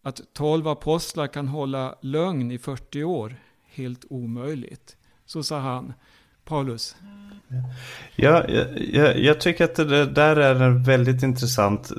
att 0.03 0.21
tolv 0.33 0.69
apostlar 0.69 1.27
kan 1.27 1.49
hålla 1.49 1.99
lögn 2.01 2.51
i 2.51 2.59
40 2.59 3.05
år. 3.05 3.37
Helt 3.65 4.05
omöjligt. 4.11 4.97
Så 5.27 5.43
sa 5.43 5.59
han. 5.59 5.93
Paulus. 6.45 6.97
Ja, 8.17 8.45
jag, 8.93 9.19
jag, 9.19 9.41
tycker 9.41 9.65
att 9.65 9.75
det 9.75 10.07
där 10.07 10.37
är 10.37 10.55
en 10.55 10.83
väldigt 10.83 11.23
intressant 11.23 11.91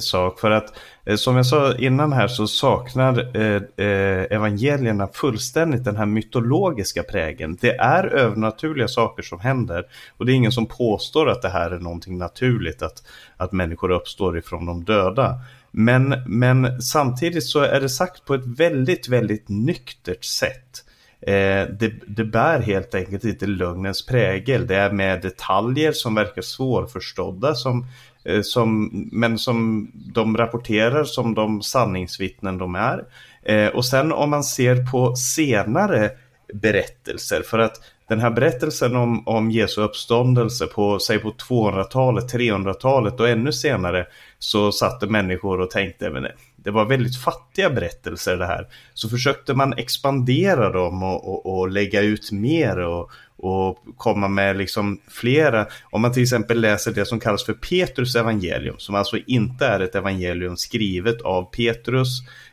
sak. 0.00 0.40
För 0.40 0.50
att 0.50 0.72
eh, 1.04 1.16
som 1.16 1.36
jag 1.36 1.46
sa 1.46 1.74
innan 1.74 2.12
här 2.12 2.28
så 2.28 2.46
saknar 2.46 3.36
eh, 3.36 3.62
eh, 3.76 4.26
evangelierna 4.30 5.08
fullständigt 5.12 5.84
den 5.84 5.96
här 5.96 6.06
mytologiska 6.06 7.02
prägen. 7.02 7.58
Det 7.60 7.76
är 7.76 8.04
övernaturliga 8.04 8.88
saker 8.88 9.22
som 9.22 9.40
händer. 9.40 9.84
Och 10.16 10.26
det 10.26 10.32
är 10.32 10.34
ingen 10.34 10.52
som 10.52 10.66
påstår 10.66 11.28
att 11.28 11.42
det 11.42 11.48
här 11.48 11.70
är 11.70 11.78
någonting 11.78 12.18
naturligt, 12.18 12.82
att, 12.82 13.02
att 13.36 13.52
människor 13.52 13.90
uppstår 13.90 14.38
ifrån 14.38 14.66
de 14.66 14.84
döda. 14.84 15.40
Men, 15.70 16.22
men 16.26 16.82
samtidigt 16.82 17.44
så 17.44 17.60
är 17.60 17.80
det 17.80 17.88
sagt 17.88 18.24
på 18.24 18.34
ett 18.34 18.46
väldigt, 18.46 19.08
väldigt 19.08 19.48
nyktert 19.48 20.24
sätt. 20.24 20.84
Eh, 21.20 21.66
det, 21.78 21.92
det 22.06 22.24
bär 22.24 22.60
helt 22.60 22.94
enkelt 22.94 23.24
inte 23.24 23.46
lögnens 23.46 24.06
prägel. 24.06 24.66
Det 24.66 24.76
är 24.76 24.90
med 24.90 25.22
detaljer 25.22 25.92
som 25.92 26.14
verkar 26.14 26.42
svårförstådda 26.42 27.54
som, 27.54 27.86
eh, 28.24 28.42
som, 28.42 28.90
men 29.12 29.38
som 29.38 29.90
de 29.94 30.36
rapporterar 30.36 31.04
som 31.04 31.34
de 31.34 31.62
sanningsvittnen 31.62 32.58
de 32.58 32.74
är. 32.74 33.04
Eh, 33.42 33.68
och 33.68 33.84
sen 33.84 34.12
om 34.12 34.30
man 34.30 34.44
ser 34.44 34.90
på 34.92 35.16
senare 35.16 36.10
berättelser, 36.54 37.42
för 37.42 37.58
att 37.58 37.80
den 38.08 38.20
här 38.20 38.30
berättelsen 38.30 38.96
om, 38.96 39.28
om 39.28 39.50
Jesu 39.50 39.80
uppståndelse 39.82 40.66
på, 40.66 40.98
säg 40.98 41.18
på 41.18 41.30
200-talet, 41.30 42.34
300-talet 42.34 43.20
och 43.20 43.28
ännu 43.28 43.52
senare 43.52 44.06
så 44.38 44.72
satte 44.72 45.06
människor 45.06 45.60
och 45.60 45.70
tänkte, 45.70 46.10
men 46.10 46.26
det 46.68 46.72
var 46.72 46.84
väldigt 46.84 47.16
fattiga 47.16 47.70
berättelser 47.70 48.36
det 48.36 48.46
här. 48.46 48.66
Så 48.94 49.08
försökte 49.08 49.54
man 49.54 49.72
expandera 49.72 50.72
dem 50.72 51.02
och, 51.02 51.28
och, 51.28 51.58
och 51.58 51.70
lägga 51.70 52.00
ut 52.00 52.32
mer 52.32 52.78
och, 52.78 53.10
och 53.36 53.78
komma 53.96 54.28
med 54.28 54.56
liksom 54.56 55.00
flera. 55.08 55.66
Om 55.90 56.00
man 56.00 56.12
till 56.12 56.22
exempel 56.22 56.60
läser 56.60 56.92
det 56.92 57.06
som 57.06 57.20
kallas 57.20 57.44
för 57.44 57.52
Petrus 57.52 58.16
evangelium, 58.16 58.74
som 58.78 58.94
alltså 58.94 59.16
inte 59.26 59.66
är 59.66 59.80
ett 59.80 59.94
evangelium 59.94 60.56
skrivet 60.56 61.22
av 61.22 61.42
Petrus, 61.42 62.08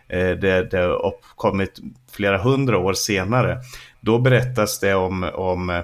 eh, 0.07 0.29
det, 0.29 0.71
det 0.71 0.77
har 0.77 1.05
uppkommit 1.05 1.79
flera 2.11 2.37
hundra 2.37 2.77
år 2.77 2.93
senare. 2.93 3.57
Då 3.99 4.19
berättas 4.19 4.79
det 4.79 4.95
om, 4.95 5.23
om 5.23 5.83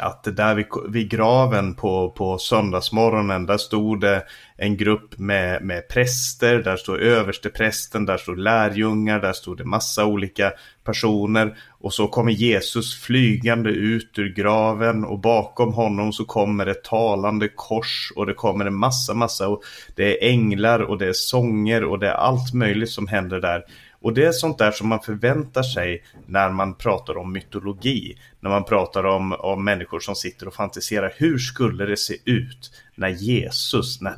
att 0.00 0.36
där 0.36 0.54
vid, 0.54 0.66
vid 0.88 1.10
graven 1.10 1.74
på, 1.74 2.10
på 2.10 2.38
söndagsmorgonen, 2.38 3.46
där 3.46 3.56
stod 3.56 4.00
det 4.00 4.22
en 4.56 4.76
grupp 4.76 5.18
med, 5.18 5.62
med 5.62 5.88
präster, 5.88 6.62
där 6.62 6.76
stod 6.76 7.00
översteprästen, 7.00 8.06
där 8.06 8.16
stod 8.16 8.38
lärjungar, 8.38 9.20
där 9.20 9.32
stod 9.32 9.58
det 9.58 9.64
massa 9.64 10.04
olika 10.04 10.52
personer. 10.84 11.56
Och 11.80 11.94
så 11.94 12.08
kommer 12.08 12.32
Jesus 12.32 13.02
flygande 13.02 13.70
ut 13.70 14.18
ur 14.18 14.34
graven 14.34 15.04
och 15.04 15.18
bakom 15.18 15.72
honom 15.72 16.12
så 16.12 16.24
kommer 16.24 16.66
ett 16.66 16.84
talande 16.84 17.48
kors 17.48 18.12
och 18.16 18.26
det 18.26 18.34
kommer 18.34 18.64
en 18.64 18.74
massa, 18.74 19.14
massa 19.14 19.48
och 19.48 19.62
det 19.96 20.24
är 20.24 20.30
änglar 20.30 20.80
och 20.80 20.98
det 20.98 21.06
är 21.06 21.12
sånger 21.12 21.84
och 21.84 21.98
det 21.98 22.08
är 22.08 22.14
allt 22.14 22.54
möjligt 22.54 22.90
som 22.90 23.06
händer 23.06 23.40
där. 23.40 23.64
Och 24.04 24.14
det 24.14 24.24
är 24.24 24.32
sånt 24.32 24.58
där 24.58 24.70
som 24.70 24.88
man 24.88 25.00
förväntar 25.00 25.62
sig 25.62 26.02
när 26.26 26.50
man 26.50 26.74
pratar 26.74 27.16
om 27.16 27.32
mytologi. 27.32 28.18
När 28.40 28.50
man 28.50 28.64
pratar 28.64 29.04
om, 29.04 29.32
om 29.32 29.64
människor 29.64 30.00
som 30.00 30.14
sitter 30.14 30.46
och 30.46 30.54
fantiserar. 30.54 31.12
Hur 31.16 31.38
skulle 31.38 31.86
det 31.86 31.96
se 31.96 32.14
ut 32.24 32.72
när 32.94 33.08
Jesus, 33.08 34.00
när 34.00 34.14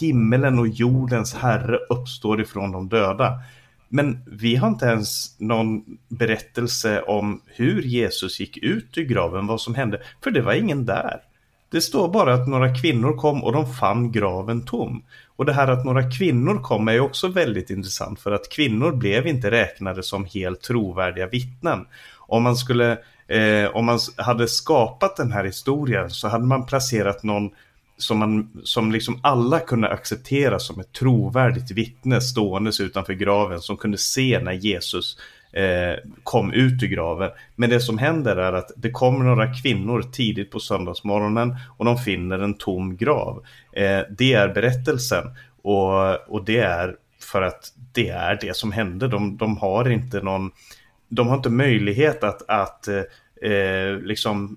himmelen 0.00 0.58
och 0.58 0.68
jordens 0.68 1.34
herre 1.34 1.76
uppstår 1.76 2.40
ifrån 2.40 2.72
de 2.72 2.88
döda? 2.88 3.40
Men 3.88 4.18
vi 4.26 4.56
har 4.56 4.68
inte 4.68 4.86
ens 4.86 5.40
någon 5.40 5.84
berättelse 6.08 7.02
om 7.02 7.42
hur 7.46 7.82
Jesus 7.82 8.40
gick 8.40 8.56
ut 8.56 8.98
ur 8.98 9.04
graven, 9.04 9.46
vad 9.46 9.60
som 9.60 9.74
hände. 9.74 10.02
För 10.24 10.30
det 10.30 10.42
var 10.42 10.52
ingen 10.52 10.86
där. 10.86 11.20
Det 11.76 11.80
står 11.82 12.08
bara 12.08 12.34
att 12.34 12.48
några 12.48 12.74
kvinnor 12.74 13.16
kom 13.16 13.44
och 13.44 13.52
de 13.52 13.74
fann 13.74 14.12
graven 14.12 14.64
tom. 14.64 15.02
Och 15.36 15.44
det 15.44 15.52
här 15.52 15.68
att 15.68 15.84
några 15.84 16.10
kvinnor 16.10 16.62
kom 16.62 16.88
är 16.88 17.00
också 17.00 17.28
väldigt 17.28 17.70
intressant 17.70 18.20
för 18.20 18.32
att 18.32 18.48
kvinnor 18.48 18.92
blev 18.92 19.26
inte 19.26 19.50
räknade 19.50 20.02
som 20.02 20.24
helt 20.24 20.60
trovärdiga 20.62 21.26
vittnen. 21.26 21.86
Om 22.16 22.42
man 22.42 22.56
skulle, 22.56 22.98
eh, 23.28 23.66
om 23.74 23.84
man 23.84 23.98
hade 24.16 24.48
skapat 24.48 25.16
den 25.16 25.32
här 25.32 25.44
historien 25.44 26.10
så 26.10 26.28
hade 26.28 26.44
man 26.44 26.66
placerat 26.66 27.22
någon 27.22 27.50
som, 27.96 28.18
man, 28.18 28.50
som 28.64 28.92
liksom 28.92 29.20
alla 29.22 29.60
kunde 29.60 29.88
acceptera 29.88 30.58
som 30.58 30.80
ett 30.80 30.92
trovärdigt 30.92 31.70
vittne 31.70 32.20
ståendes 32.20 32.80
utanför 32.80 33.12
graven 33.12 33.60
som 33.60 33.76
kunde 33.76 33.98
se 33.98 34.40
när 34.42 34.52
Jesus 34.52 35.18
eh, 35.56 35.98
kom 36.22 36.52
ut 36.52 36.82
ur 36.82 36.86
graven. 36.86 37.30
Men 37.54 37.70
det 37.70 37.80
som 37.80 37.98
händer 37.98 38.36
är 38.36 38.52
att 38.52 38.70
det 38.76 38.90
kommer 38.90 39.24
några 39.24 39.54
kvinnor 39.54 40.02
tidigt 40.02 40.50
på 40.50 40.60
söndagsmorgonen 40.60 41.56
och 41.76 41.84
de 41.84 41.98
finner 41.98 42.38
en 42.38 42.54
tom 42.54 42.96
grav. 42.96 43.42
Eh, 43.72 44.00
det 44.18 44.32
är 44.32 44.48
berättelsen 44.48 45.24
och, 45.62 46.30
och 46.30 46.44
det 46.44 46.58
är 46.58 46.96
för 47.20 47.42
att 47.42 47.72
det 47.92 48.08
är 48.08 48.38
det 48.40 48.56
som 48.56 48.72
hände. 48.72 49.08
De, 49.08 49.36
de 49.36 49.56
har 49.56 49.90
inte 49.90 50.20
någon 50.20 50.50
de 51.08 51.28
har 51.28 51.36
inte 51.36 51.50
möjlighet 51.50 52.24
att, 52.24 52.50
att 52.50 52.88
eh, 52.88 53.02
eh, 53.42 53.98
liksom 54.00 54.56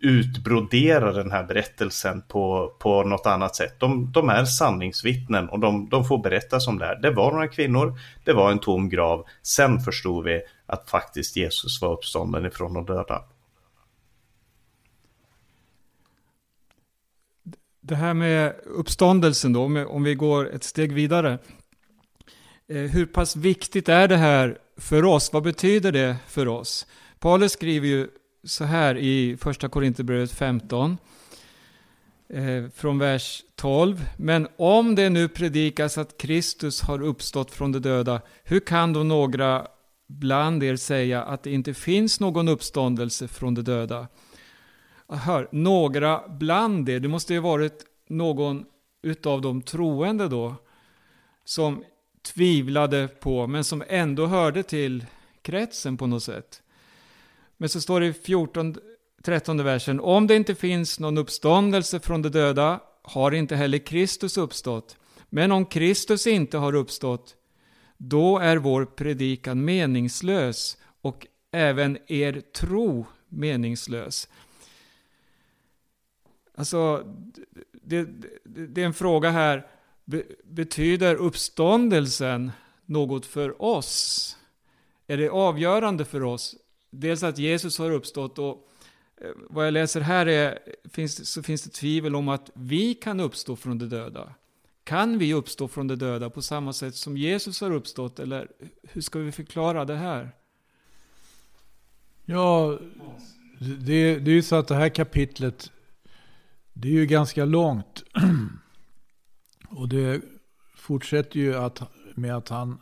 utbrodera 0.00 1.12
den 1.12 1.30
här 1.30 1.44
berättelsen 1.44 2.22
på, 2.28 2.72
på 2.78 3.02
något 3.02 3.26
annat 3.26 3.56
sätt. 3.56 3.80
De, 3.80 4.12
de 4.12 4.28
är 4.28 4.44
sanningsvittnen 4.44 5.48
och 5.48 5.60
de, 5.60 5.88
de 5.88 6.04
får 6.04 6.18
berätta 6.18 6.60
som 6.60 6.78
det 6.78 6.86
är. 6.86 6.96
Det 6.96 7.10
var 7.10 7.32
några 7.32 7.48
kvinnor, 7.48 7.98
det 8.24 8.32
var 8.32 8.50
en 8.50 8.58
tom 8.58 8.88
grav. 8.88 9.24
Sen 9.42 9.80
förstod 9.80 10.24
vi 10.24 10.42
att 10.66 10.90
faktiskt 10.90 11.36
Jesus 11.36 11.82
var 11.82 11.92
uppstånden 11.92 12.46
ifrån 12.46 12.74
de 12.74 12.86
döda. 12.86 13.22
Det 17.80 17.94
här 17.94 18.14
med 18.14 18.54
uppståndelsen 18.64 19.52
då, 19.52 19.86
om 19.88 20.02
vi 20.02 20.14
går 20.14 20.54
ett 20.54 20.64
steg 20.64 20.92
vidare. 20.92 21.38
Eh, 22.68 22.76
hur 22.76 23.06
pass 23.06 23.36
viktigt 23.36 23.88
är 23.88 24.08
det 24.08 24.16
här 24.16 24.58
för 24.76 25.04
oss? 25.04 25.32
Vad 25.32 25.42
betyder 25.42 25.92
det 25.92 26.16
för 26.26 26.48
oss? 26.48 26.86
Paulus 27.18 27.52
skriver 27.52 27.88
ju 27.88 28.08
så 28.44 28.64
här 28.64 28.96
i 28.96 29.36
första 29.36 29.68
Korinthierbrevet 29.68 30.32
15 30.32 30.98
eh, 32.28 32.64
från 32.74 32.98
vers 32.98 33.44
12. 33.54 34.04
Men 34.16 34.48
om 34.56 34.94
det 34.94 35.10
nu 35.10 35.28
predikas 35.28 35.98
att 35.98 36.18
Kristus 36.18 36.82
har 36.82 37.02
uppstått 37.02 37.50
från 37.50 37.72
de 37.72 37.78
döda, 37.78 38.20
hur 38.44 38.60
kan 38.60 38.92
då 38.92 39.02
några 39.02 39.66
bland 40.06 40.62
er 40.62 40.76
säga 40.76 41.22
att 41.22 41.42
det 41.42 41.52
inte 41.52 41.74
finns 41.74 42.20
någon 42.20 42.48
uppståndelse 42.48 43.28
från 43.28 43.54
de 43.54 43.62
döda? 43.62 44.08
Hör, 45.08 45.48
några 45.52 46.28
bland 46.28 46.88
er, 46.88 47.00
det 47.00 47.08
måste 47.08 47.34
ju 47.34 47.40
varit 47.40 47.84
någon 48.08 48.64
utav 49.02 49.40
de 49.40 49.62
troende 49.62 50.28
då, 50.28 50.54
som 51.44 51.84
tvivlade 52.34 53.08
på, 53.08 53.46
men 53.46 53.64
som 53.64 53.82
ändå 53.88 54.26
hörde 54.26 54.62
till 54.62 55.06
kretsen 55.42 55.96
på 55.96 56.06
något 56.06 56.22
sätt. 56.22 56.62
Men 57.56 57.68
så 57.68 57.80
står 57.80 58.00
det 58.00 58.06
i 58.06 58.12
14, 58.12 58.76
13 59.22 59.64
versen, 59.64 60.00
om 60.00 60.26
det 60.26 60.36
inte 60.36 60.54
finns 60.54 61.00
någon 61.00 61.18
uppståndelse 61.18 62.00
från 62.00 62.22
de 62.22 62.28
döda 62.28 62.80
har 63.02 63.32
inte 63.32 63.56
heller 63.56 63.78
Kristus 63.78 64.36
uppstått. 64.38 64.96
Men 65.28 65.52
om 65.52 65.66
Kristus 65.66 66.26
inte 66.26 66.58
har 66.58 66.74
uppstått, 66.74 67.36
då 67.96 68.38
är 68.38 68.56
vår 68.56 68.84
predikan 68.84 69.64
meningslös 69.64 70.78
och 71.00 71.26
även 71.50 71.98
er 72.06 72.40
tro 72.40 73.06
meningslös. 73.28 74.28
Alltså, 76.54 77.04
det, 77.72 78.04
det, 78.44 78.66
det 78.66 78.82
är 78.82 78.86
en 78.86 78.94
fråga 78.94 79.30
här, 79.30 79.66
betyder 80.44 81.14
uppståndelsen 81.14 82.50
något 82.86 83.26
för 83.26 83.62
oss? 83.62 84.36
Är 85.06 85.16
det 85.16 85.28
avgörande 85.28 86.04
för 86.04 86.22
oss? 86.22 86.56
Dels 86.90 87.22
att 87.22 87.38
Jesus 87.38 87.78
har 87.78 87.90
uppstått 87.90 88.38
och 88.38 88.68
eh, 89.16 89.30
vad 89.50 89.66
jag 89.66 89.72
läser 89.72 90.00
här 90.00 90.26
är, 90.26 90.58
finns, 90.84 91.32
så 91.32 91.42
finns 91.42 91.62
det 91.62 91.70
tvivel 91.70 92.16
om 92.16 92.28
att 92.28 92.50
vi 92.54 92.94
kan 92.94 93.20
uppstå 93.20 93.56
från 93.56 93.78
de 93.78 93.88
döda. 93.88 94.34
Kan 94.84 95.18
vi 95.18 95.34
uppstå 95.34 95.68
från 95.68 95.86
de 95.86 95.94
döda 95.94 96.30
på 96.30 96.42
samma 96.42 96.72
sätt 96.72 96.94
som 96.94 97.16
Jesus 97.16 97.60
har 97.60 97.70
uppstått? 97.70 98.18
Eller 98.18 98.48
hur 98.82 99.00
ska 99.00 99.18
vi 99.18 99.32
förklara 99.32 99.84
det 99.84 99.96
här? 99.96 100.30
Ja, 102.24 102.78
det, 103.60 104.18
det 104.18 104.30
är 104.30 104.34
ju 104.34 104.42
så 104.42 104.56
att 104.56 104.68
det 104.68 104.74
här 104.74 104.88
kapitlet, 104.88 105.72
det 106.72 106.88
är 106.88 106.92
ju 106.92 107.06
ganska 107.06 107.44
långt. 107.44 108.04
Och 109.68 109.88
det 109.88 110.20
fortsätter 110.76 111.40
ju 111.40 111.54
att, 111.54 111.82
med 112.14 112.36
att 112.36 112.48
han, 112.48 112.78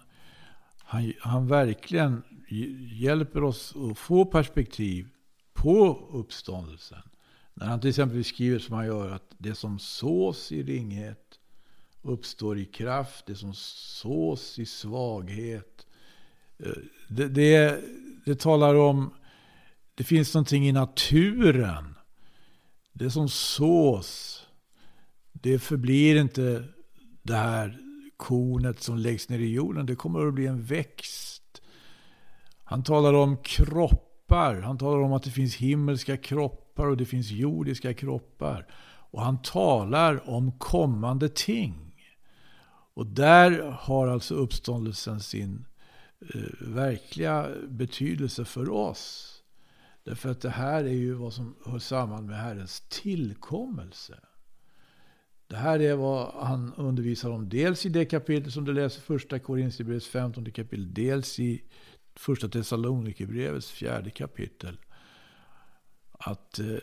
han, 0.79 1.13
han 1.21 1.49
verkligen 1.49 2.23
hjälper 2.49 3.45
oss 3.45 3.75
att 3.77 3.99
få 3.99 4.25
perspektiv 4.25 5.09
på 5.53 6.09
uppståndelsen. 6.13 7.03
När 7.55 7.67
han 7.67 7.81
till 7.81 7.91
exempel 7.91 8.25
skriver 8.25 8.59
som 8.59 8.75
han 8.75 8.87
gör 8.87 9.11
att 9.11 9.35
det 9.39 9.55
som 9.55 9.79
sås 9.79 10.53
i 10.53 10.63
ringhet 10.63 11.39
uppstår 12.03 12.59
i 12.59 12.65
kraft, 12.65 13.27
det 13.27 13.35
som 13.35 13.55
sås 13.55 14.59
i 14.59 14.67
svaghet. 14.67 15.87
Eh, 16.59 16.73
det, 17.09 17.29
det, 17.29 17.81
det 18.25 18.41
talar 18.41 18.75
om, 18.75 19.15
det 19.95 20.05
finns 20.05 20.35
någonting 20.35 20.69
i 20.69 20.73
naturen. 20.73 21.95
Det 22.93 23.11
som 23.11 23.29
sås, 23.29 24.41
det 25.33 25.59
förblir 25.59 26.17
inte 26.17 26.65
det 27.23 27.37
här 27.37 27.81
kornet 28.17 28.83
som 28.83 28.99
läggs 28.99 29.29
ner 29.29 29.39
i 29.39 29.53
jorden. 29.53 29.87
Det 29.87 29.97
kommer 29.97 30.27
att 30.27 30.35
bli 30.35 30.47
en 30.47 30.63
växt 30.63 31.34
han 32.65 32.83
talar 32.83 33.15
om 33.15 33.37
kroppar. 33.37 34.61
Han 34.61 34.79
talar 34.79 34.99
om 34.99 35.13
att 35.13 35.23
det 35.23 35.31
finns 35.31 35.57
himmelska 35.57 36.17
kroppar 36.17 36.87
och 36.87 36.97
det 36.97 37.05
finns 37.05 37.31
jordiska 37.31 37.95
kroppar. 37.95 38.67
Och 39.11 39.23
han 39.23 39.43
talar 39.43 40.31
om 40.31 40.53
kommande 40.59 41.29
ting. 41.29 41.85
Och 42.95 43.07
där 43.07 43.63
har 43.63 44.09
alltså 44.09 44.35
uppståndelsen 44.35 45.21
sin 45.21 45.67
eh, 46.35 46.69
verkliga 46.69 47.49
betydelse 47.69 48.45
för 48.45 48.71
oss. 48.71 49.31
Därför 50.05 50.31
att 50.31 50.41
det 50.41 50.51
här 50.51 50.85
är 50.85 50.93
ju 50.93 51.15
vad 51.15 51.33
som 51.33 51.57
hör 51.67 51.79
samman 51.79 52.27
med 52.27 52.39
Herrens 52.39 52.81
tillkommelse. 52.89 54.15
Det 55.47 55.57
här 55.57 55.81
är 55.81 55.95
vad 55.95 56.47
han 56.47 56.75
undervisar 56.75 57.31
om 57.31 57.49
dels 57.49 57.87
i 57.87 57.89
det 57.89 58.05
kapitel 58.05 58.53
som 58.53 58.65
du 58.65 58.73
läser 58.73 59.01
första 59.01 59.39
Korinthierbrevets 59.39 60.09
15 60.09 60.45
kapitel, 60.45 60.95
dels 60.95 61.41
i 61.41 61.63
första 62.17 62.49
Thessalonikerbrevets 62.49 63.71
fjärde 63.71 64.11
kapitel. 64.11 64.79
Att 66.13 66.59
eh, 66.59 66.77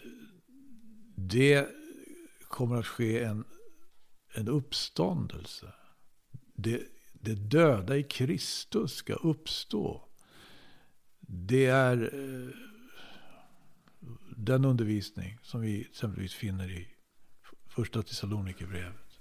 det 1.15 1.67
kommer 2.47 2.75
att 2.77 2.88
ske 2.88 3.23
en, 3.23 3.43
en 4.34 4.47
uppståndelse. 4.47 5.73
Det, 6.53 6.82
det 7.13 7.36
döda 7.36 7.97
i 7.97 8.03
Kristus 8.03 8.93
ska 8.93 9.13
uppstå. 9.13 10.07
Det 11.19 11.65
är 11.65 12.13
eh, 12.13 12.55
den 14.38 14.65
undervisning 14.65 15.38
som 15.41 15.61
vi 15.61 15.82
exempelvis 15.82 16.34
finner 16.34 16.71
i 16.71 16.88
första 17.67 18.03
Thessalonikerbrevet. 18.03 19.19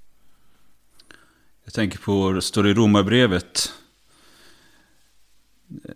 Jag 1.65 1.75
tänker 1.75 1.99
på, 1.99 2.33
det 2.33 2.43
står 2.43 2.69
i 2.69 2.75
Romarbrevet, 2.75 3.73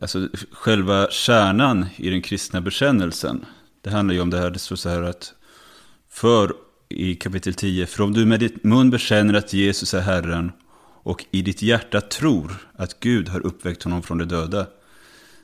alltså 0.01 0.29
själva 0.53 1.11
kärnan 1.11 1.87
i 1.97 2.11
den 2.11 2.23
kristna 2.23 2.61
bekännelsen. 2.61 3.47
Det 3.81 3.91
handlar 3.91 4.15
ju 4.15 4.21
om 4.21 4.31
det 4.31 4.39
här, 4.39 4.51
det 4.51 4.59
står 4.59 4.77
så 4.77 4.89
här 4.89 5.03
att 5.03 5.35
för 6.11 6.53
i 6.89 7.15
kapitel 7.15 7.55
10, 7.55 7.87
för 7.87 8.05
om 8.05 8.13
du 8.13 8.27
med 8.27 8.41
ditt 8.41 8.65
mun 8.65 8.91
bekänner 8.91 9.35
att 9.35 9.53
Jesus 9.53 9.95
är 9.95 10.01
Herren 10.01 10.53
och 11.03 11.25
i 11.31 11.43
ditt 11.43 11.63
hjärta 11.63 12.01
tror 12.01 12.69
att 12.77 13.01
Gud 13.01 13.29
har 13.29 13.47
uppväckt 13.47 13.83
honom 13.83 14.03
från 14.03 14.19
de 14.19 14.25
döda 14.25 14.67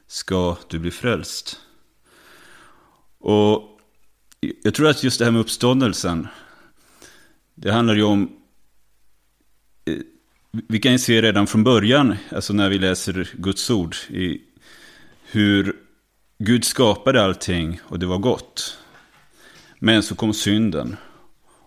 ska 0.07 0.57
du 0.69 0.79
bli 0.79 0.91
frälst. 0.91 1.61
Och 3.19 3.81
jag 4.63 4.75
tror 4.75 4.89
att 4.89 5.03
just 5.03 5.19
det 5.19 5.25
här 5.25 5.33
med 5.33 5.41
uppståndelsen, 5.41 6.29
det 7.55 7.73
handlar 7.73 7.95
ju 7.95 8.03
om, 8.03 8.40
vi 10.51 10.79
kan 10.79 10.93
ju 10.93 10.99
se 10.99 11.23
redan 11.23 11.47
från 11.47 11.65
början, 11.65 12.17
alltså 12.33 12.53
när 12.53 12.69
vi 12.69 12.79
läser 12.79 13.31
Guds 13.33 13.71
ord, 13.71 13.97
i 14.09 14.41
hur 15.23 15.77
Gud 16.39 16.65
skapade 16.65 17.25
allting 17.25 17.81
och 17.85 17.99
det 17.99 18.07
var 18.07 18.19
gott. 18.19 18.79
Men 19.79 20.03
så 20.03 20.15
kom 20.15 20.35
synden. 20.35 20.97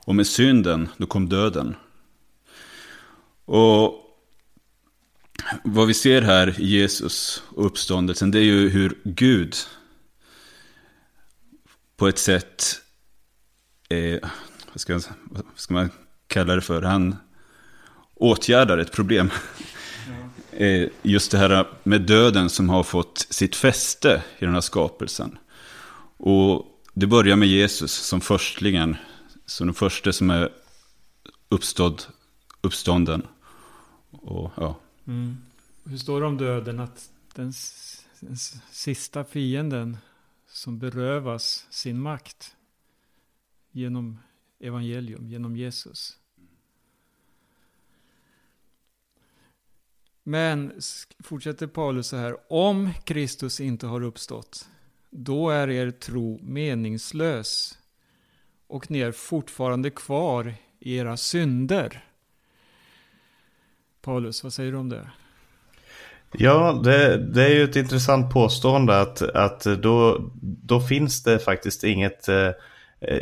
Och 0.05 0.15
med 0.15 0.27
synden, 0.27 0.89
då 0.97 1.05
kom 1.05 1.29
döden. 1.29 1.75
Och 3.45 3.99
vad 5.63 5.87
vi 5.87 5.93
ser 5.93 6.21
här 6.21 6.61
i 6.61 6.65
Jesus 6.65 7.43
och 7.49 7.65
uppståndelsen, 7.65 8.31
det 8.31 8.39
är 8.39 8.43
ju 8.43 8.69
hur 8.69 8.97
Gud 9.03 9.55
på 11.97 12.07
ett 12.07 12.19
sätt, 12.19 12.81
eh, 13.89 14.19
vad, 14.71 14.81
ska, 14.81 14.99
vad 15.23 15.45
ska 15.55 15.73
man 15.73 15.89
kalla 16.27 16.55
det 16.55 16.61
för, 16.61 16.81
han 16.81 17.15
åtgärdar 18.23 18.77
ett 18.77 18.91
problem. 18.91 19.31
eh, 20.51 20.89
just 21.01 21.31
det 21.31 21.37
här 21.37 21.67
med 21.83 22.01
döden 22.01 22.49
som 22.49 22.69
har 22.69 22.83
fått 22.83 23.17
sitt 23.29 23.55
fäste 23.55 24.23
i 24.39 24.45
den 24.45 24.53
här 24.53 24.61
skapelsen. 24.61 25.37
Och 26.17 26.65
det 26.93 27.07
börjar 27.07 27.35
med 27.35 27.47
Jesus 27.47 27.91
som 27.91 28.21
förstlingen, 28.21 28.95
som 29.45 29.67
den 29.67 29.73
första 29.73 30.13
som 30.13 30.29
är 30.29 30.49
uppstådd, 31.49 32.03
uppstånden. 32.61 33.27
Och, 34.11 34.51
ja. 34.57 34.79
Mm. 35.07 35.37
Hur 35.85 35.97
står 35.97 36.21
det 36.21 36.27
om 36.27 36.37
döden? 36.37 36.79
Att 36.79 37.09
den, 37.35 37.53
den 38.19 38.37
sista 38.71 39.23
fienden 39.23 39.97
som 40.47 40.79
berövas 40.79 41.67
sin 41.69 41.99
makt 41.99 42.55
genom 43.71 44.19
evangelium, 44.59 45.27
genom 45.27 45.55
Jesus. 45.55 46.17
Men 50.23 50.73
fortsätter 51.23 51.67
Paulus 51.67 52.07
så 52.07 52.17
här, 52.17 52.35
om 52.49 52.89
Kristus 53.03 53.59
inte 53.59 53.87
har 53.87 54.03
uppstått, 54.03 54.67
då 55.09 55.49
är 55.49 55.69
er 55.69 55.91
tro 55.91 56.39
meningslös 56.41 57.77
och 58.67 58.91
ni 58.91 58.99
är 58.99 59.11
fortfarande 59.11 59.89
kvar 59.89 60.53
i 60.79 60.95
era 60.97 61.17
synder. 61.17 62.03
Paulus, 64.01 64.43
vad 64.43 64.53
säger 64.53 64.71
du 64.71 64.77
om 64.77 64.89
det? 64.89 65.09
Ja, 66.31 66.81
det, 66.83 67.17
det, 67.17 67.45
är 67.45 67.49
ju 67.49 67.63
ett 67.63 67.75
intressant 67.75 68.33
påstående 68.33 69.01
att, 69.01 69.21
att 69.21 69.63
då, 69.63 70.31
då 70.41 70.81
finns 70.81 71.23
det 71.23 71.39
faktiskt 71.39 71.83
inget, 71.83 72.29
eh, 72.29 72.49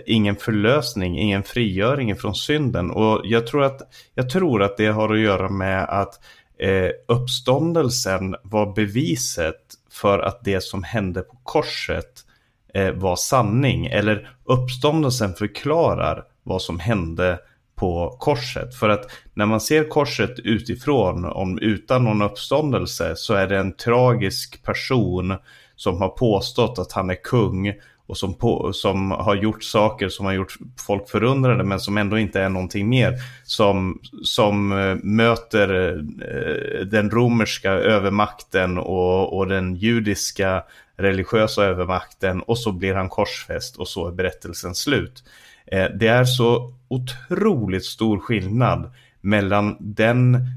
ingen 0.06 0.36
förlösning, 0.36 1.20
ingen 1.20 1.43
frigöring 1.43 2.16
från 2.16 2.36
synden. 2.36 2.91
Och 2.91 3.22
jag 3.24 3.47
tror 3.47 3.64
att, 3.64 3.82
jag 4.14 4.30
tror 4.30 4.64
att 4.64 4.78
det 4.78 4.88
har 4.88 5.14
att 5.14 5.20
göra 5.20 5.49
med 5.49 5.84
att 5.84 6.20
eh, 6.62 6.91
uppståndelsen 7.07 8.36
var 8.43 8.74
beviset 8.74 9.62
för 9.91 10.20
att 10.20 10.43
det 10.43 10.64
som 10.64 10.84
hände 10.84 11.22
på 11.22 11.38
korset 11.43 12.26
eh, 12.74 12.91
var 12.91 13.16
sanning. 13.16 13.86
Eller 13.86 14.30
uppståndelsen 14.43 15.34
förklarar 15.34 16.24
vad 16.43 16.62
som 16.62 16.80
hände 16.80 17.39
på 17.76 18.16
korset. 18.20 18.76
För 18.76 18.89
att 18.89 19.12
när 19.34 19.45
man 19.45 19.62
ser 19.62 19.89
korset 19.89 20.39
utifrån, 20.39 21.26
om, 21.26 21.59
utan 21.59 22.03
någon 22.03 22.22
uppståndelse, 22.22 23.16
så 23.16 23.34
är 23.34 23.47
det 23.47 23.57
en 23.57 23.76
tragisk 23.76 24.64
person 24.64 25.36
som 25.76 26.01
har 26.01 26.09
påstått 26.09 26.80
att 26.80 26.91
han 26.91 27.09
är 27.09 27.24
kung 27.24 27.74
och 28.12 28.18
som, 28.18 28.34
på, 28.34 28.74
som 28.74 29.12
har 29.12 29.36
gjort 29.36 29.64
saker 29.64 30.09
som 30.09 30.26
har 30.26 30.34
gjort 30.34 30.57
folk 30.86 31.09
förundrade 31.09 31.64
men 31.64 31.80
som 31.80 31.97
ändå 31.97 32.18
inte 32.18 32.41
är 32.41 32.49
någonting 32.49 32.89
mer. 32.89 33.14
Som, 33.43 33.99
som 34.24 34.72
eh, 34.72 34.95
möter 35.03 35.97
eh, 35.97 36.86
den 36.86 37.09
romerska 37.09 37.72
övermakten 37.72 38.78
och, 38.78 39.38
och 39.38 39.47
den 39.47 39.76
judiska 39.76 40.64
religiösa 40.97 41.64
övermakten 41.64 42.41
och 42.41 42.57
så 42.57 42.72
blir 42.72 42.93
han 42.93 43.09
korsfäst 43.09 43.78
och 43.78 43.88
så 43.88 44.07
är 44.07 44.12
berättelsen 44.12 44.76
slut. 44.76 45.24
Eh, 45.66 45.86
det 45.99 46.07
är 46.07 46.26
så 46.26 46.74
otroligt 46.88 47.86
stor 47.86 48.20
skillnad 48.20 48.93
mellan 49.22 49.78
den 49.80 50.47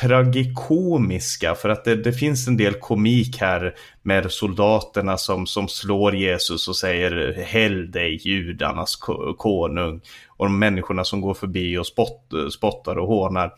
tragikomiska, 0.00 1.54
för 1.54 1.68
att 1.68 1.84
det, 1.84 1.96
det, 1.96 2.12
finns 2.12 2.48
en 2.48 2.56
del 2.56 2.74
komik 2.74 3.40
här 3.40 3.74
med 4.02 4.32
soldaterna 4.32 5.16
som, 5.16 5.46
som 5.46 5.68
slår 5.68 6.16
Jesus 6.16 6.68
och 6.68 6.76
säger 6.76 7.42
Häll 7.46 7.90
dig 7.90 8.28
judarnas 8.28 8.96
konung. 9.38 10.00
Och 10.28 10.46
de 10.46 10.58
människorna 10.58 11.04
som 11.04 11.20
går 11.20 11.34
förbi 11.34 11.78
och 11.78 11.86
spott, 11.86 12.32
spottar 12.52 12.98
och 12.98 13.08
hånar. 13.08 13.52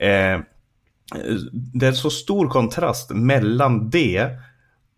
Eh, 0.00 0.40
det 1.52 1.86
är 1.86 1.92
så 1.92 2.10
stor 2.10 2.48
kontrast 2.48 3.10
mellan 3.10 3.90
det 3.90 4.30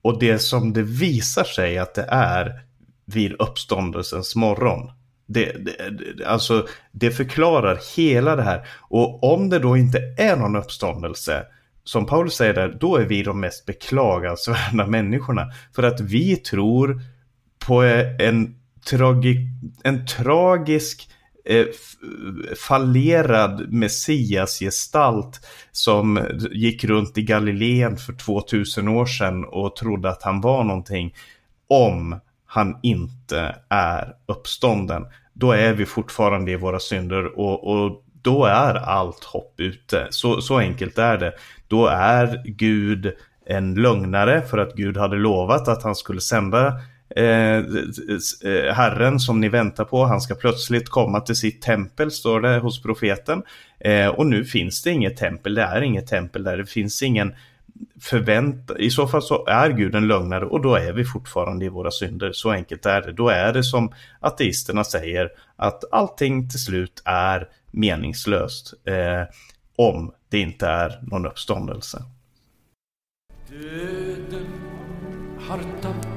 och 0.03 0.19
det 0.19 0.39
som 0.39 0.73
det 0.73 0.83
visar 0.83 1.45
sig 1.45 1.79
att 1.79 1.95
det 1.95 2.07
är 2.11 2.61
vid 3.05 3.33
uppståndelsens 3.33 4.37
morgon. 4.37 4.91
Det, 5.33 5.53
det, 5.53 6.25
alltså, 6.27 6.67
det 6.93 7.11
förklarar 7.11 7.79
hela 7.97 8.37
det 8.37 8.43
här. 8.43 8.67
Och 8.89 9.33
om 9.33 9.51
det 9.51 9.59
då 9.59 9.77
inte 9.77 9.99
är 10.19 10.37
någon 10.37 10.57
uppståndelse, 10.57 11.47
som 11.85 12.07
Paulus 12.07 12.35
säger 12.35 12.55
där, 12.55 12.77
då 12.81 12.97
är 12.97 13.05
vi 13.05 13.23
de 13.23 13.41
mest 13.41 13.67
beklagansvärda 13.67 14.87
människorna. 14.89 15.47
För 15.75 15.83
att 15.83 16.01
vi 16.01 16.37
tror 16.37 17.01
på 17.67 17.83
eh, 17.83 18.29
en, 18.29 18.55
tragi, 18.91 19.49
en 19.85 20.07
tragisk 20.07 21.09
eh, 21.45 21.67
fallerad 22.57 23.73
messiasgestalt 23.73 25.41
som 25.73 26.21
gick 26.53 26.85
runt 26.85 27.19
i 27.19 27.23
Galileen 27.23 27.97
för 27.97 28.13
2000 28.13 28.89
år 28.89 29.07
sedan 29.07 29.45
och 29.45 29.77
trodde 29.77 30.11
att 30.11 30.23
han 30.23 30.41
var 30.41 30.65
någonting. 30.65 31.15
Om 31.69 32.21
han 32.51 32.77
inte 32.83 33.57
är 33.69 34.15
uppstånden 34.27 35.07
då 35.41 35.53
är 35.53 35.73
vi 35.73 35.87
fortfarande 35.87 36.51
i 36.51 36.57
våra 36.57 36.79
synder 36.79 37.39
och, 37.39 37.71
och 37.71 38.05
då 38.23 38.45
är 38.45 38.75
allt 38.75 39.25
hopp 39.25 39.61
ute. 39.61 40.07
Så, 40.11 40.41
så 40.41 40.59
enkelt 40.59 40.99
är 40.99 41.19
det. 41.19 41.33
Då 41.69 41.87
är 41.87 42.43
Gud 42.45 43.13
en 43.47 43.75
lögnare 43.75 44.43
för 44.43 44.59
att 44.59 44.75
Gud 44.75 44.97
hade 44.97 45.17
lovat 45.17 45.69
att 45.69 45.83
han 45.83 45.95
skulle 45.95 46.21
sända 46.21 46.67
eh, 47.17 47.57
eh 47.57 48.75
Herren 48.75 49.21
som 49.21 49.41
ni 49.41 49.49
väntar 49.49 49.85
på. 49.85 50.05
Han 50.05 50.21
ska 50.21 50.35
plötsligt 50.35 50.89
komma 50.89 51.21
till 51.21 51.37
sitt 51.37 51.63
tempel, 51.63 52.11
står 52.11 52.41
det 52.41 52.59
hos 52.59 52.83
profeten. 52.83 53.43
Eh, 53.81 54.09
och 54.09 54.27
nu 54.27 54.45
finns 54.45 54.83
det 54.83 54.91
inget 54.91 55.17
tempel, 55.17 55.55
det 55.55 55.63
är 55.63 55.81
inget 55.81 56.07
tempel 56.07 56.45
där. 56.45 56.57
Det 56.57 56.67
finns 56.67 57.03
ingen 57.03 57.35
förvänta, 58.01 58.79
i 58.79 58.91
så 58.91 59.07
fall 59.07 59.23
så 59.23 59.47
är 59.47 59.71
Gud 59.71 59.95
en 59.95 60.09
lögnare 60.09 60.45
och 60.45 60.63
då 60.63 60.75
är 60.75 60.93
vi 60.93 61.05
fortfarande 61.05 61.65
i 61.65 61.69
våra 61.69 61.91
synder. 61.91 62.33
Så 62.33 62.51
enkelt 62.51 62.87
är 62.87 63.03
det. 63.03 63.13
Då 63.13 63.29
är 63.29 63.53
det 63.53 63.63
som 63.63 63.93
ateisterna 64.21 64.85
säger 64.85 65.29
att 65.57 65.85
allting 65.93 66.51
till 66.51 66.61
slut 66.61 67.03
är 67.05 67.49
meningslöst. 67.71 68.75
Eh, 68.85 69.23
om 69.77 70.13
det 70.29 70.39
inte 70.39 70.67
är 70.67 70.99
någon 71.03 71.27
uppståndelse. 71.27 72.03
Döden 73.49 74.47
har 75.49 75.61
tappat 75.83 76.11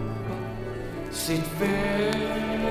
sitt 1.12 1.62
välde 1.62 2.64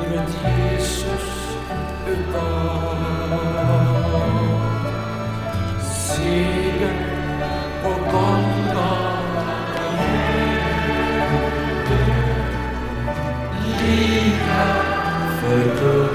bröt 0.00 0.34
Jesus 0.44 1.56
utav 2.08 2.85
Lika 13.96 14.64
förkunnat 15.40 16.05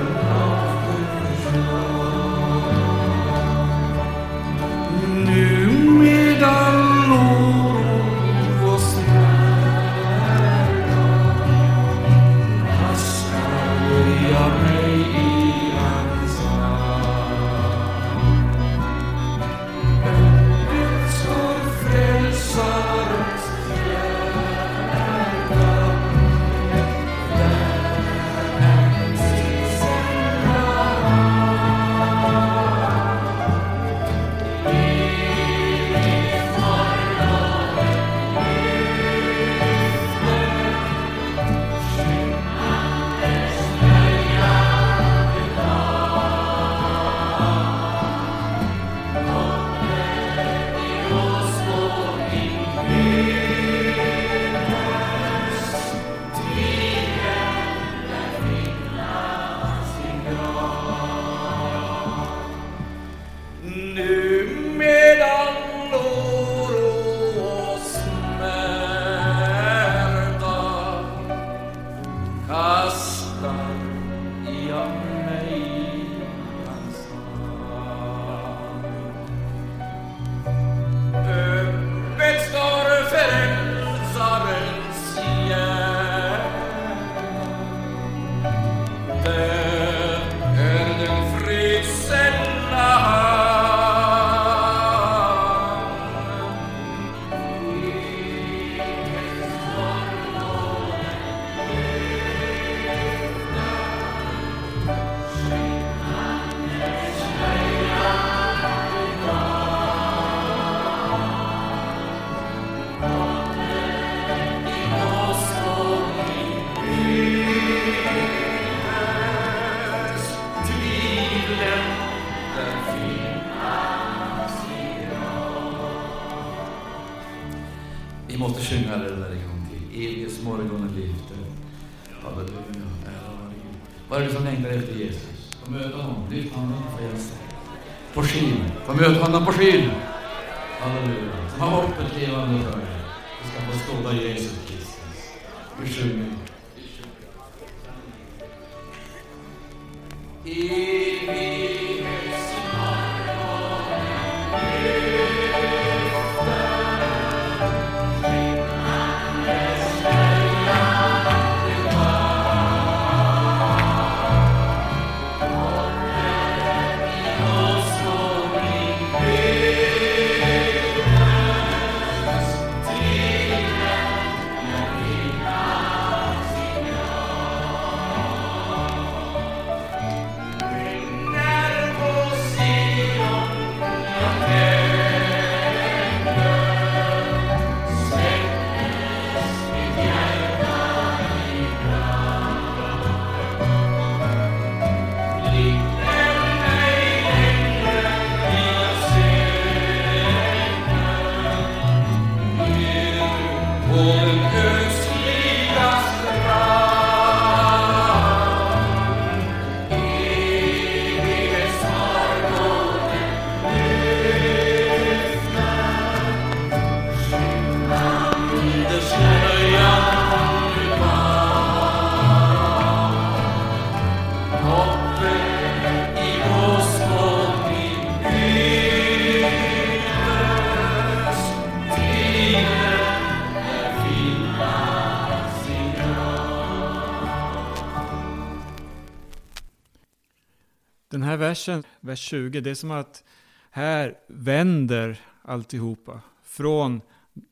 vers 242.12 242.20
20, 242.20 242.62
det 242.62 242.70
är 242.70 242.76
som 242.76 242.92
att 242.92 243.24
här 243.72 244.18
vänder 244.28 245.20
alltihopa. 245.42 246.22
Från 246.44 247.02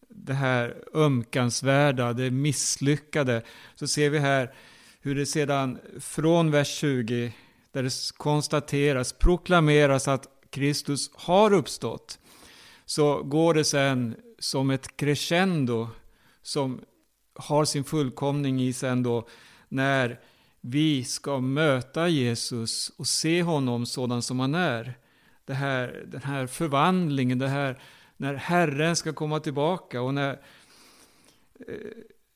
det 0.09 0.33
här 0.33 0.83
ömkansvärda, 0.93 2.13
det 2.13 2.31
misslyckade, 2.31 3.43
så 3.75 3.87
ser 3.87 4.09
vi 4.09 4.19
här 4.19 4.53
hur 5.01 5.15
det 5.15 5.25
sedan 5.25 5.79
från 5.99 6.51
vers 6.51 6.67
20, 6.67 7.33
där 7.71 7.83
det 7.83 7.93
konstateras, 8.17 9.13
proklameras 9.13 10.07
att 10.07 10.27
Kristus 10.49 11.11
har 11.13 11.53
uppstått, 11.53 12.19
så 12.85 13.23
går 13.23 13.53
det 13.53 13.63
sen 13.63 14.15
som 14.39 14.69
ett 14.69 14.97
crescendo 14.97 15.87
som 16.41 16.81
har 17.35 17.65
sin 17.65 17.83
fullkomning 17.83 18.61
i 18.61 18.73
sen 18.73 19.03
då 19.03 19.27
när 19.69 20.19
vi 20.61 21.03
ska 21.03 21.39
möta 21.39 22.07
Jesus 22.07 22.89
och 22.97 23.07
se 23.07 23.43
honom 23.43 23.85
sådan 23.85 24.21
som 24.21 24.39
han 24.39 24.55
är. 24.55 24.97
Det 25.45 25.53
här, 25.53 26.05
den 26.07 26.21
här 26.21 26.47
förvandlingen, 26.47 27.39
det 27.39 27.47
här 27.47 27.81
när 28.17 28.33
Herren 28.33 28.95
ska 28.95 29.13
komma 29.13 29.39
tillbaka 29.39 30.01
och 30.01 30.13
när, 30.13 30.31
eh, 31.67 31.75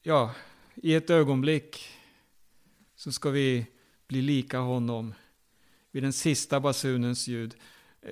ja, 0.02 0.36
i 0.76 0.96
ett 0.96 1.10
ögonblick 1.10 1.90
så 2.96 3.12
ska 3.12 3.30
vi 3.30 3.66
bli 4.08 4.22
lika 4.22 4.60
honom 4.60 5.14
vid 5.92 6.04
den 6.04 6.14
sista 6.14 6.60
basunens 6.60 7.28
ljud. 7.28 7.56
Eh, 8.02 8.12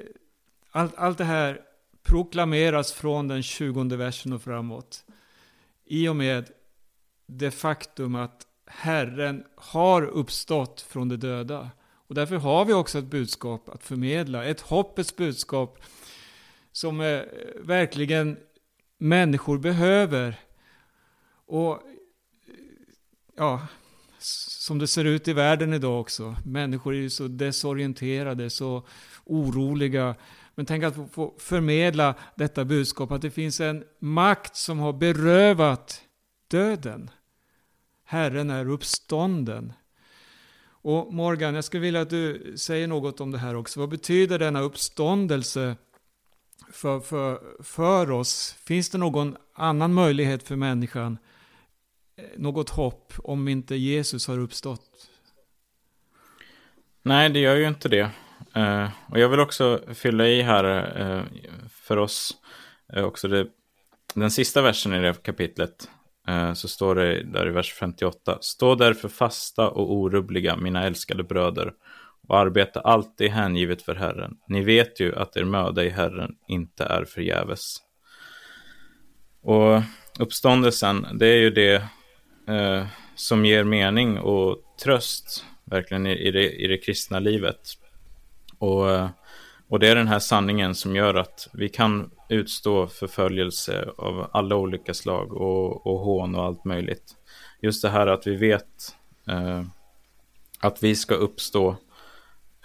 allt, 0.72 0.96
allt 0.96 1.18
det 1.18 1.24
här 1.24 1.62
proklameras 2.04 2.94
från 2.94 3.28
den 3.28 3.44
20 3.44 3.96
versen 3.96 4.34
och 4.34 4.42
framåt. 4.42 5.06
I 5.86 6.08
och 6.08 6.16
med 6.16 6.52
det 7.26 7.52
faktum 7.52 8.16
att 8.16 8.48
Herren 8.74 9.44
har 9.56 10.02
uppstått 10.04 10.82
från 10.82 11.10
de 11.10 11.16
döda. 11.18 11.70
Och 12.08 12.16
därför 12.16 12.36
har 12.36 12.66
vi 12.66 12.74
också 12.74 13.00
ett 13.00 13.06
budskap 13.06 13.70
att 13.70 13.84
förmedla, 13.84 14.46
ett 14.46 14.62
hoppets 14.62 15.16
budskap 15.16 15.80
som 16.72 17.02
eh, 17.02 17.22
verkligen 17.60 18.38
människor 18.98 19.58
behöver. 19.58 20.40
Och 21.46 21.74
eh, 21.74 21.80
ja, 23.38 23.68
som 24.20 24.80
det 24.80 24.88
ser 24.88 25.06
ut 25.06 25.28
i 25.28 25.34
världen 25.34 25.74
idag 25.74 26.02
också. 26.02 26.36
Människor 26.46 26.94
är 26.94 27.00
ju 27.00 27.10
så 27.10 27.28
desorienterade, 27.28 28.50
så 28.50 28.88
oroliga. 29.26 30.16
Men 30.56 30.66
tänk 30.66 30.84
att 30.84 30.96
få 31.12 31.34
förmedla 31.38 32.16
detta 32.36 32.66
budskap, 32.66 33.12
att 33.12 33.22
det 33.22 33.32
finns 33.32 33.60
en 33.60 33.84
makt 34.00 34.56
som 34.56 34.80
har 34.80 34.94
berövat 34.94 36.02
döden. 36.48 37.10
Herren 38.12 38.50
är 38.50 38.70
uppstånden. 38.70 39.74
Och 40.68 41.14
Morgan, 41.14 41.56
jag 41.56 41.64
skulle 41.64 41.82
vilja 41.82 42.02
att 42.02 42.10
du 42.10 42.54
säger 42.58 42.88
något 42.88 43.22
om 43.22 43.32
det 43.32 43.38
här 43.38 43.56
också. 43.56 43.80
Vad 43.80 43.90
betyder 43.90 44.40
denna 44.40 44.62
uppståndelse 44.62 45.76
för, 46.72 47.00
för, 47.00 47.40
för 47.64 48.12
oss? 48.12 48.56
Finns 48.64 48.90
det 48.90 48.98
någon 48.98 49.38
annan 49.54 49.94
möjlighet 49.94 50.44
för 50.44 50.56
människan? 50.56 51.18
Eh, 52.16 52.24
något 52.38 52.70
hopp 52.70 53.14
om 53.18 53.48
inte 53.48 53.76
Jesus 53.76 54.28
har 54.28 54.40
uppstått? 54.40 55.10
Nej, 57.02 57.30
det 57.30 57.40
gör 57.40 57.56
ju 57.56 57.68
inte 57.68 57.90
det. 57.90 58.10
Eh, 58.56 58.90
och 59.10 59.20
jag 59.20 59.30
vill 59.30 59.40
också 59.40 59.82
fylla 59.94 60.28
i 60.28 60.42
här 60.42 60.64
eh, 61.02 61.24
för 61.70 61.98
oss 61.98 62.38
också 62.94 63.28
det, 63.28 63.48
den 64.14 64.32
sista 64.32 64.62
versen 64.62 64.94
i 64.94 65.02
det 65.02 65.24
kapitlet. 65.24 65.90
Eh, 66.28 66.54
så 66.54 66.68
står 66.68 66.96
det 66.96 67.24
där 67.24 67.48
i 67.48 67.52
vers 67.52 67.74
58. 67.74 68.38
Stå 68.42 68.76
därför 68.76 69.10
fasta 69.10 69.70
och 69.70 69.94
orubbliga, 69.94 70.56
mina 70.56 70.84
älskade 70.84 71.24
bröder, 71.24 71.74
och 72.28 72.38
arbeta 72.38 72.80
alltid 72.80 73.32
hängivet 73.32 73.82
för 73.82 73.96
Herren. 73.96 74.38
Ni 74.48 74.64
vet 74.64 75.00
ju 75.00 75.16
att 75.16 75.38
er 75.38 75.44
möda 75.44 75.84
i 75.84 75.90
Herren 75.90 76.36
inte 76.48 76.84
är 76.84 77.06
förgäves. 77.06 77.78
Och 79.42 79.82
uppståndelsen, 80.20 81.08
det 81.14 81.28
är 81.28 81.38
ju 81.38 81.50
det 81.50 81.84
eh, 82.48 82.86
som 83.16 83.46
ger 83.46 83.64
mening 83.64 84.18
och 84.18 84.58
tröst 84.84 85.46
verkligen 85.66 86.08
i, 86.08 86.12
i, 86.12 86.32
det, 86.32 86.52
i 86.52 86.68
det 86.68 86.78
kristna 86.78 87.20
livet. 87.20 87.60
Och, 88.58 88.92
eh, 88.92 89.10
och 89.70 89.80
det 89.80 89.90
är 89.90 89.96
den 89.96 90.08
här 90.08 90.20
sanningen 90.20 90.76
som 90.76 90.96
gör 90.96 91.16
att 91.16 91.48
vi 91.54 91.70
kan 91.70 92.12
utstå 92.32 92.88
förföljelse 92.88 93.90
av 93.98 94.30
alla 94.32 94.56
olika 94.56 94.94
slag 94.94 95.34
och, 95.34 95.88
och 95.88 96.00
hån 96.00 96.36
och 96.36 96.44
allt 96.44 96.66
möjligt. 96.66 97.16
Just 97.62 97.82
det 97.82 97.90
här 97.90 98.08
att 98.08 98.28
vi 98.28 98.36
vet 98.36 98.96
eh, 99.28 99.64
att 100.60 100.84
vi 100.84 100.96
ska 100.96 101.16
uppstå 101.16 101.76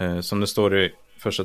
eh, 0.00 0.20
som 0.20 0.40
det 0.40 0.46
står 0.46 0.78
i 0.78 0.92
första 1.18 1.44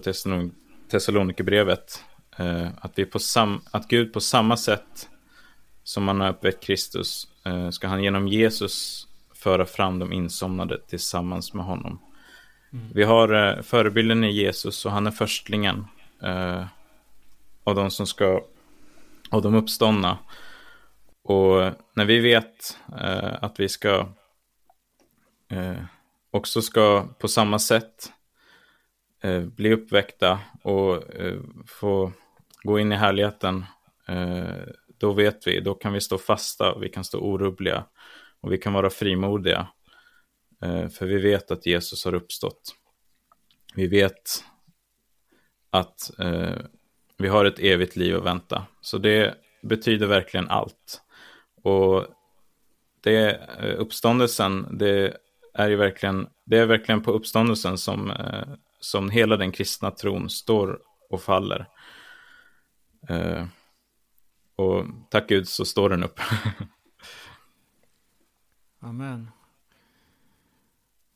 Thessalonikerbrevet, 0.92 2.04
eh, 2.38 2.68
att, 2.78 2.92
vi 2.96 3.06
på 3.06 3.20
sam 3.20 3.62
att 3.72 3.88
Gud 3.88 4.14
på 4.14 4.20
samma 4.20 4.58
sätt 4.58 5.10
som 5.84 6.08
han 6.08 6.22
har 6.22 6.30
uppväckt 6.30 6.64
Kristus 6.64 7.28
eh, 7.46 7.70
ska 7.70 7.88
han 7.88 8.04
genom 8.04 8.28
Jesus 8.28 9.08
föra 9.36 9.66
fram 9.66 10.00
de 10.00 10.14
insomnade 10.14 10.80
tillsammans 10.88 11.54
med 11.54 11.66
honom. 11.66 12.00
Mm. 12.74 12.86
Vi 12.94 13.04
har 13.04 13.34
eh, 13.34 13.62
förebilden 13.62 14.24
i 14.24 14.32
Jesus 14.32 14.86
och 14.86 14.92
han 14.92 15.08
är 15.08 15.12
förstlingen 15.12 15.86
eh, 16.24 16.66
av 17.64 17.76
de 17.76 17.92
som 17.92 18.08
ska, 18.08 18.46
av 19.30 19.42
de 19.42 19.56
uppståndna. 19.56 20.18
Och 21.24 21.74
när 21.94 22.06
vi 22.06 22.20
vet 22.20 22.78
eh, 23.00 23.44
att 23.44 23.60
vi 23.60 23.70
ska 23.70 24.08
eh, 25.52 25.84
också 26.32 26.62
ska 26.62 27.08
på 27.20 27.28
samma 27.28 27.60
sätt 27.60 28.12
eh, 29.24 29.42
bli 29.42 29.74
uppväckta 29.74 30.40
och 30.64 31.14
eh, 31.16 31.40
få 31.68 32.12
gå 32.64 32.80
in 32.80 32.92
i 32.92 32.96
härligheten, 32.96 33.66
eh, 34.08 34.56
då 34.98 35.14
vet 35.14 35.48
vi, 35.48 35.60
då 35.60 35.74
kan 35.74 35.94
vi 35.94 36.02
stå 36.02 36.18
fasta, 36.18 36.78
vi 36.78 36.90
kan 36.90 37.04
stå 37.04 37.20
orubbliga 37.20 37.86
och 38.42 38.52
vi 38.52 38.58
kan 38.58 38.74
vara 38.74 38.90
frimodiga. 38.90 39.68
Eh, 40.62 40.90
för 40.90 41.06
vi 41.06 41.18
vet 41.18 41.52
att 41.52 41.66
Jesus 41.66 42.06
har 42.06 42.14
uppstått. 42.14 42.76
Vi 43.76 43.88
vet 43.88 44.44
att 45.70 46.20
eh, 46.20 46.58
vi 47.22 47.28
har 47.28 47.46
ett 47.46 47.60
evigt 47.60 47.96
liv 47.96 48.16
att 48.16 48.24
vänta. 48.24 48.66
Så 48.82 48.98
det 48.98 49.36
betyder 49.64 50.08
verkligen 50.08 50.50
allt. 50.50 51.02
Och 51.64 52.06
det 53.02 53.30
eh, 53.60 53.80
uppståndelsen, 53.80 54.78
det 54.78 55.18
är 55.54 55.70
ju 55.70 55.76
verkligen, 55.76 56.28
det 56.46 56.58
är 56.58 56.66
verkligen 56.66 57.04
på 57.04 57.12
uppståndelsen 57.12 57.78
som 57.78 58.12
eh, 58.12 58.48
som 58.82 59.10
hela 59.10 59.38
den 59.38 59.52
kristna 59.52 59.92
tron 59.92 60.30
står 60.30 60.80
och 61.10 61.22
faller. 61.22 61.68
Eh, 63.10 63.46
och 64.56 64.86
tack 65.10 65.28
Gud 65.30 65.48
så 65.48 65.66
står 65.66 65.90
den 65.90 66.04
upp. 66.04 66.20
Amen. 68.80 69.32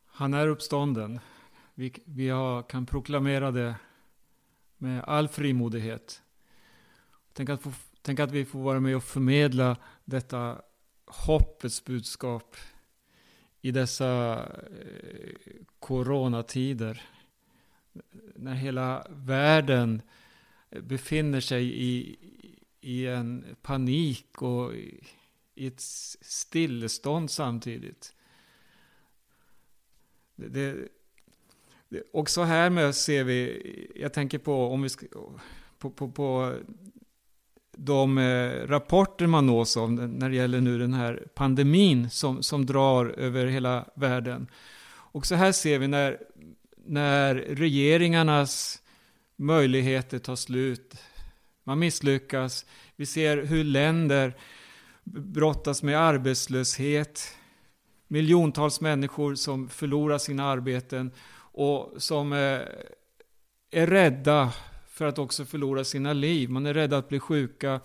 Han 0.08 0.34
är 0.34 0.48
uppstånden. 0.48 1.20
Vi, 1.74 1.94
vi 2.06 2.30
har, 2.30 2.64
kan 2.64 2.86
proklamera 2.86 3.52
det 3.52 3.76
med 4.86 5.04
all 5.04 5.28
frimodighet. 5.28 6.22
Tänk 7.34 7.50
att, 7.50 7.62
få, 7.62 7.72
tänk 8.02 8.20
att 8.20 8.32
vi 8.32 8.46
får 8.46 8.60
vara 8.60 8.80
med 8.80 8.96
och 8.96 9.04
förmedla 9.04 9.78
detta 10.06 10.62
hoppets 11.06 11.86
budskap 11.86 12.56
i 13.62 13.72
dessa 13.72 14.44
eh, 14.44 15.56
coronatider 15.80 17.02
när 18.36 18.54
hela 18.54 19.08
världen 19.10 20.02
befinner 20.70 21.40
sig 21.40 21.84
i, 21.84 22.18
i 22.82 23.06
en 23.06 23.46
panik 23.62 24.42
och 24.42 24.74
i 25.56 25.68
ett 25.68 25.82
stillestånd 26.22 27.32
samtidigt. 27.32 28.16
Det, 30.36 30.48
det, 30.50 30.88
och 32.14 32.20
också 32.20 32.44
här 32.44 32.70
med 32.70 32.96
ser 32.96 33.24
vi, 33.24 33.62
jag 33.96 34.14
tänker 34.14 34.38
på 34.38 34.68
om 34.68 34.82
vi 34.82 34.90
ska, 34.90 35.06
på, 35.80 35.90
på, 35.90 36.12
på 36.12 36.54
de 37.78 38.18
eh, 38.18 38.68
rapporter 38.68 39.28
man 39.28 39.46
nås 39.46 39.78
av 39.78 39.92
när 39.92 40.30
det 40.30 40.36
gäller 40.36 40.62
nu 40.62 40.80
den 40.80 40.94
här 40.94 41.28
pandemin 41.36 42.10
som, 42.10 42.44
som 42.44 42.66
drar 42.66 43.06
över 43.06 43.46
hela 43.46 43.86
världen. 43.96 44.48
Och 44.88 45.26
så 45.26 45.36
här 45.36 45.52
ser 45.52 45.80
vi 45.80 45.88
när 45.88 46.18
när 46.86 47.36
regeringarnas 47.36 48.82
möjligheter 49.36 50.20
tar 50.20 50.36
slut. 50.36 50.96
Man 51.64 51.80
misslyckas. 51.80 52.66
Vi 52.96 53.06
ser 53.06 53.38
hur 53.44 53.64
länder 53.64 54.34
brottas 55.04 55.84
med 55.84 56.00
arbetslöshet. 56.00 57.38
Miljontals 58.08 58.82
människor 58.82 59.36
som 59.36 59.70
förlorar 59.70 60.18
sina 60.18 60.46
arbeten 60.46 61.12
och 61.56 62.02
som 62.02 62.34
eh, 62.34 62.62
är 63.72 63.88
rädda 63.88 64.54
för 64.88 65.06
att 65.06 65.20
också 65.20 65.46
förlora 65.46 65.84
sina 65.84 66.14
liv. 66.14 66.50
Man 66.50 66.66
är 66.66 66.74
rädd 66.74 66.94
att 66.94 67.10
bli 67.10 67.20
sjuka. 67.20 67.80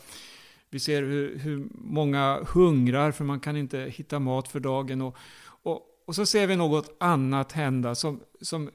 Vi 0.71 0.81
ser 0.81 1.03
hur, 1.03 1.39
hur 1.39 1.68
många 1.75 2.41
hungrar 2.49 3.12
för 3.12 3.25
man 3.25 3.41
kan 3.41 3.57
inte 3.57 3.79
hitta 3.79 4.18
mat 4.18 4.49
för 4.49 4.61
dagen. 4.61 5.03
Och, 5.03 5.16
och, 5.41 5.83
och 6.07 6.14
så 6.14 6.27
ser 6.27 6.47
vi 6.47 6.57
något 6.57 6.97
annat 7.01 7.53
hända 7.53 7.95
som, 7.95 8.21
som 8.41 8.71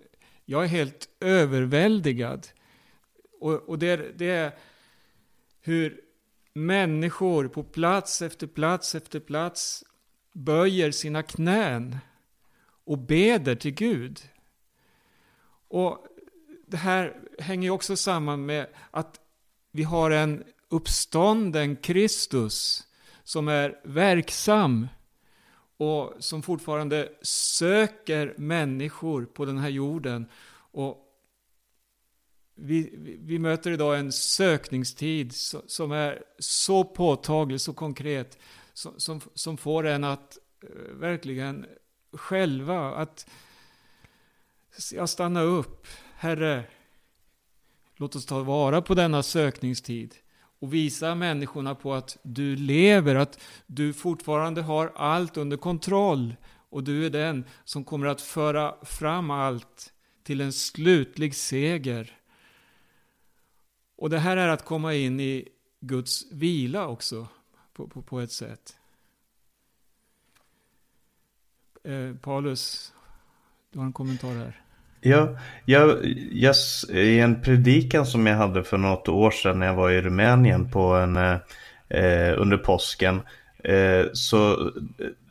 jag 0.45 0.63
är 0.63 0.67
helt 0.67 1.09
överväldigad. 1.19 2.47
Och, 3.39 3.69
och 3.69 3.79
det, 3.79 4.17
det 4.17 4.29
är 4.29 4.51
hur 5.61 6.01
människor 6.53 7.47
på 7.47 7.63
plats 7.63 8.21
efter 8.21 8.47
plats 8.47 8.95
efter 8.95 9.19
plats 9.19 9.83
böjer 10.33 10.91
sina 10.91 11.23
knän 11.23 11.97
och 12.85 12.97
beder 12.97 13.55
till 13.55 13.73
Gud. 13.73 14.21
Och 15.67 16.07
det 16.67 16.77
här 16.77 17.13
hänger 17.39 17.69
också 17.69 17.95
samman 17.95 18.45
med 18.45 18.67
att 18.91 19.19
vi 19.71 19.83
har 19.83 20.11
en 20.11 20.43
uppstånden 20.69 21.75
Kristus 21.75 22.83
som 23.23 23.47
är 23.47 23.79
verksam 23.83 24.87
och 25.77 26.13
som 26.19 26.41
fortfarande 26.41 27.09
söker 27.21 28.33
människor 28.37 29.25
på 29.25 29.45
den 29.45 29.57
här 29.57 29.69
jorden. 29.69 30.29
Och 30.71 31.01
vi, 32.55 32.93
vi 33.21 33.39
möter 33.39 33.71
idag 33.71 33.99
en 33.99 34.11
sökningstid 34.11 35.35
som 35.67 35.91
är 35.91 36.23
så 36.39 36.83
påtaglig, 36.83 37.61
så 37.61 37.73
konkret, 37.73 38.37
som, 38.73 38.93
som, 38.97 39.21
som 39.33 39.57
får 39.57 39.87
en 39.87 40.03
att 40.03 40.37
eh, 40.61 40.69
verkligen 40.93 41.65
själva, 42.11 42.95
att 42.95 43.27
ja, 44.91 45.07
stanna 45.07 45.41
upp. 45.41 45.87
Herre, 46.15 46.63
låt 47.95 48.15
oss 48.15 48.25
ta 48.25 48.43
vara 48.43 48.81
på 48.81 48.93
denna 48.93 49.23
sökningstid 49.23 50.15
och 50.59 50.73
visa 50.73 51.15
människorna 51.15 51.75
på 51.75 51.93
att 51.93 52.17
du 52.21 52.55
lever, 52.55 53.15
att 53.15 53.39
du 53.67 53.93
fortfarande 53.93 54.61
har 54.61 54.91
allt 54.95 55.37
under 55.37 55.57
kontroll 55.57 56.35
och 56.69 56.83
du 56.83 57.05
är 57.05 57.09
den 57.09 57.45
som 57.63 57.83
kommer 57.83 58.07
att 58.07 58.21
föra 58.21 58.85
fram 58.85 59.31
allt 59.31 59.93
till 60.23 60.41
en 60.41 60.53
slutlig 60.53 61.35
seger. 61.35 62.19
Och 63.95 64.09
det 64.09 64.19
här 64.19 64.37
är 64.37 64.47
att 64.47 64.65
komma 64.65 64.93
in 64.93 65.19
i 65.19 65.47
Guds 65.79 66.31
vila 66.31 66.87
också 66.87 67.27
på, 67.73 67.87
på, 67.87 68.01
på 68.01 68.19
ett 68.19 68.31
sätt. 68.31 68.77
Eh, 71.83 72.15
Paulus, 72.15 72.93
du 73.69 73.79
har 73.79 73.85
en 73.85 73.93
kommentar 73.93 74.35
här. 74.35 74.64
Ja, 75.07 75.29
jag, 75.65 75.97
jag, 76.31 76.55
i 76.89 77.19
en 77.19 77.41
predikan 77.41 78.05
som 78.05 78.27
jag 78.27 78.35
hade 78.35 78.63
för 78.63 78.77
något 78.77 79.09
år 79.09 79.31
sedan 79.31 79.59
när 79.59 79.65
jag 79.65 79.75
var 79.75 79.89
i 79.89 80.01
Rumänien 80.01 80.71
på 80.71 80.81
en, 80.81 81.15
eh, 81.17 81.37
eh 81.89 82.41
under 82.41 82.57
påsken 82.57 83.21
eh, 83.63 84.05
så 84.13 84.51
eh, 84.51 84.67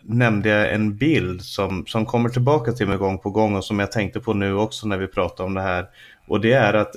nämnde 0.03 0.49
jag 0.49 0.75
en 0.75 0.97
bild 0.97 1.43
som, 1.43 1.87
som 1.87 2.07
kommer 2.07 2.29
tillbaka 2.29 2.73
till 2.73 2.89
mig 2.89 2.97
gång 2.97 3.19
på 3.19 3.31
gång 3.31 3.57
och 3.57 3.65
som 3.65 3.79
jag 3.79 3.93
tänkte 3.93 4.21
på 4.21 4.35
nu 4.35 4.55
också 4.55 4.87
när 4.87 4.99
vi 4.99 5.07
pratar 5.07 5.45
om 5.45 5.55
det 5.55 5.63
här. 5.63 5.87
Och 6.29 6.41
det 6.41 6.53
är 6.53 6.75
att 6.75 6.97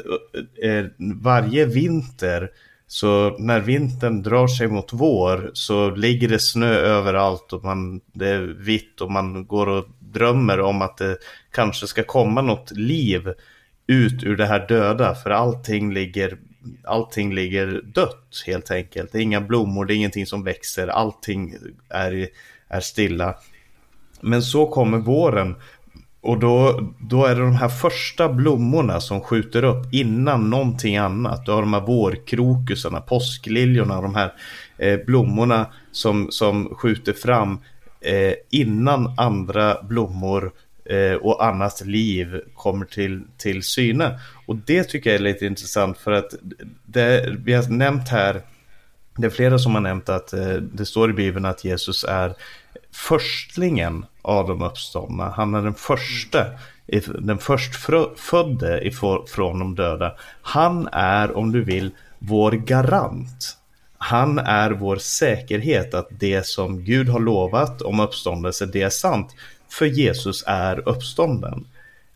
eh, 0.64 0.70
eh 0.70 0.86
varje 1.22 1.66
vinter 1.66 2.50
så 2.88 3.38
när 3.40 3.60
vintern 3.60 4.22
drar 4.22 4.48
sig 4.48 4.68
mot 4.68 4.94
vår 4.94 5.52
så 5.54 5.90
ligger 5.90 6.28
det 6.30 6.40
snö 6.40 6.74
överallt 6.74 7.54
och 7.54 7.64
man, 7.64 8.02
det 8.14 8.30
är 8.30 8.42
vitt 8.42 9.02
och 9.02 9.12
man 9.12 9.46
går 9.46 9.70
och 9.70 9.86
drömmer 10.18 10.60
om 10.60 10.82
att 10.82 10.98
det 10.98 11.18
kanske 11.52 11.88
ska 11.88 12.04
komma 12.04 12.42
något 12.42 12.72
liv 12.72 13.34
ut 13.88 14.24
ur 14.24 14.38
det 14.38 14.46
här 14.46 14.68
döda 14.68 15.16
för 15.16 15.30
allting 15.30 15.94
ligger, 15.94 16.38
allting 16.84 17.34
ligger 17.34 17.82
dött 17.86 18.44
helt 18.48 18.72
enkelt. 18.72 19.12
Det 19.12 19.18
är 19.18 19.22
inga 19.22 19.42
blommor, 19.42 19.86
det 19.86 19.94
är 19.94 19.96
ingenting 19.96 20.26
som 20.26 20.44
växer, 20.44 20.88
allting 20.88 21.56
är, 21.90 22.28
är 22.68 22.80
stilla. 22.80 23.36
Men 24.22 24.44
så 24.44 24.68
kommer 24.68 24.98
våren 24.98 25.56
och 26.22 26.40
då, 26.40 26.82
då 27.00 27.26
är 27.26 27.36
det 27.36 27.42
de 27.42 27.56
här 27.56 27.70
första 27.70 28.30
blommorna 28.30 29.00
som 29.00 29.22
skjuter 29.22 29.64
upp 29.64 29.94
innan 29.94 30.50
någonting 30.50 30.98
annat. 30.98 31.46
Du 31.46 31.52
har 31.52 31.62
de 31.62 31.74
här 31.74 31.82
vårkrokusarna, 31.82 33.02
påskliljorna, 33.02 34.02
de 34.02 34.16
här 34.16 34.34
eh, 34.78 35.00
blommorna 35.06 35.66
som, 35.92 36.28
som 36.32 36.76
skjuter 36.76 37.14
fram 37.14 37.60
eh, 38.02 38.34
innan 38.50 39.14
andra 39.18 39.84
blommor 39.84 40.52
eh, 40.86 41.14
och 41.14 41.46
annat 41.46 41.86
liv 41.86 42.42
kommer 42.56 42.86
till, 42.86 43.22
till 43.38 43.64
syne. 43.64 44.20
Och 44.46 44.56
det 44.56 44.84
tycker 44.84 45.10
jag 45.10 45.16
är 45.16 45.24
lite 45.24 45.46
intressant 45.46 45.98
för 45.98 46.12
att 46.12 46.34
det, 46.86 47.36
vi 47.44 47.54
har 47.54 47.70
nämnt 47.70 48.10
här, 48.10 48.42
det 49.18 49.28
är 49.28 49.32
flera 49.32 49.60
som 49.60 49.74
har 49.74 49.82
nämnt 49.82 50.10
att 50.10 50.34
eh, 50.34 50.54
det 50.54 50.86
står 50.86 51.10
i 51.10 51.14
Bibeln 51.14 51.46
att 51.46 51.66
Jesus 51.66 52.04
är 52.04 52.34
förstlingen 52.92 54.06
av 54.22 54.48
de 54.48 54.62
uppståndna. 54.62 55.30
Han 55.30 55.56
är 55.56 55.62
den 55.62 55.74
första, 55.74 56.46
den 57.20 57.38
förstfödde 57.38 58.88
ifrån 58.88 59.60
de 59.60 59.76
döda. 59.76 60.16
Han 60.42 60.90
är, 60.92 61.38
om 61.38 61.52
du 61.52 61.64
vill, 61.64 61.92
vår 62.20 62.52
garant. 62.52 63.58
Han 63.98 64.40
är 64.40 64.72
vår 64.72 64.96
säkerhet 64.96 65.94
att 65.94 66.08
det 66.10 66.46
som 66.46 66.84
Gud 66.84 67.10
har 67.10 67.20
lovat 67.20 67.82
om 67.82 68.00
uppståndelse, 68.00 68.66
det 68.66 68.82
är 68.82 68.90
sant. 68.90 69.36
För 69.70 69.86
Jesus 69.86 70.44
är 70.48 70.90
uppstånden. 70.90 71.68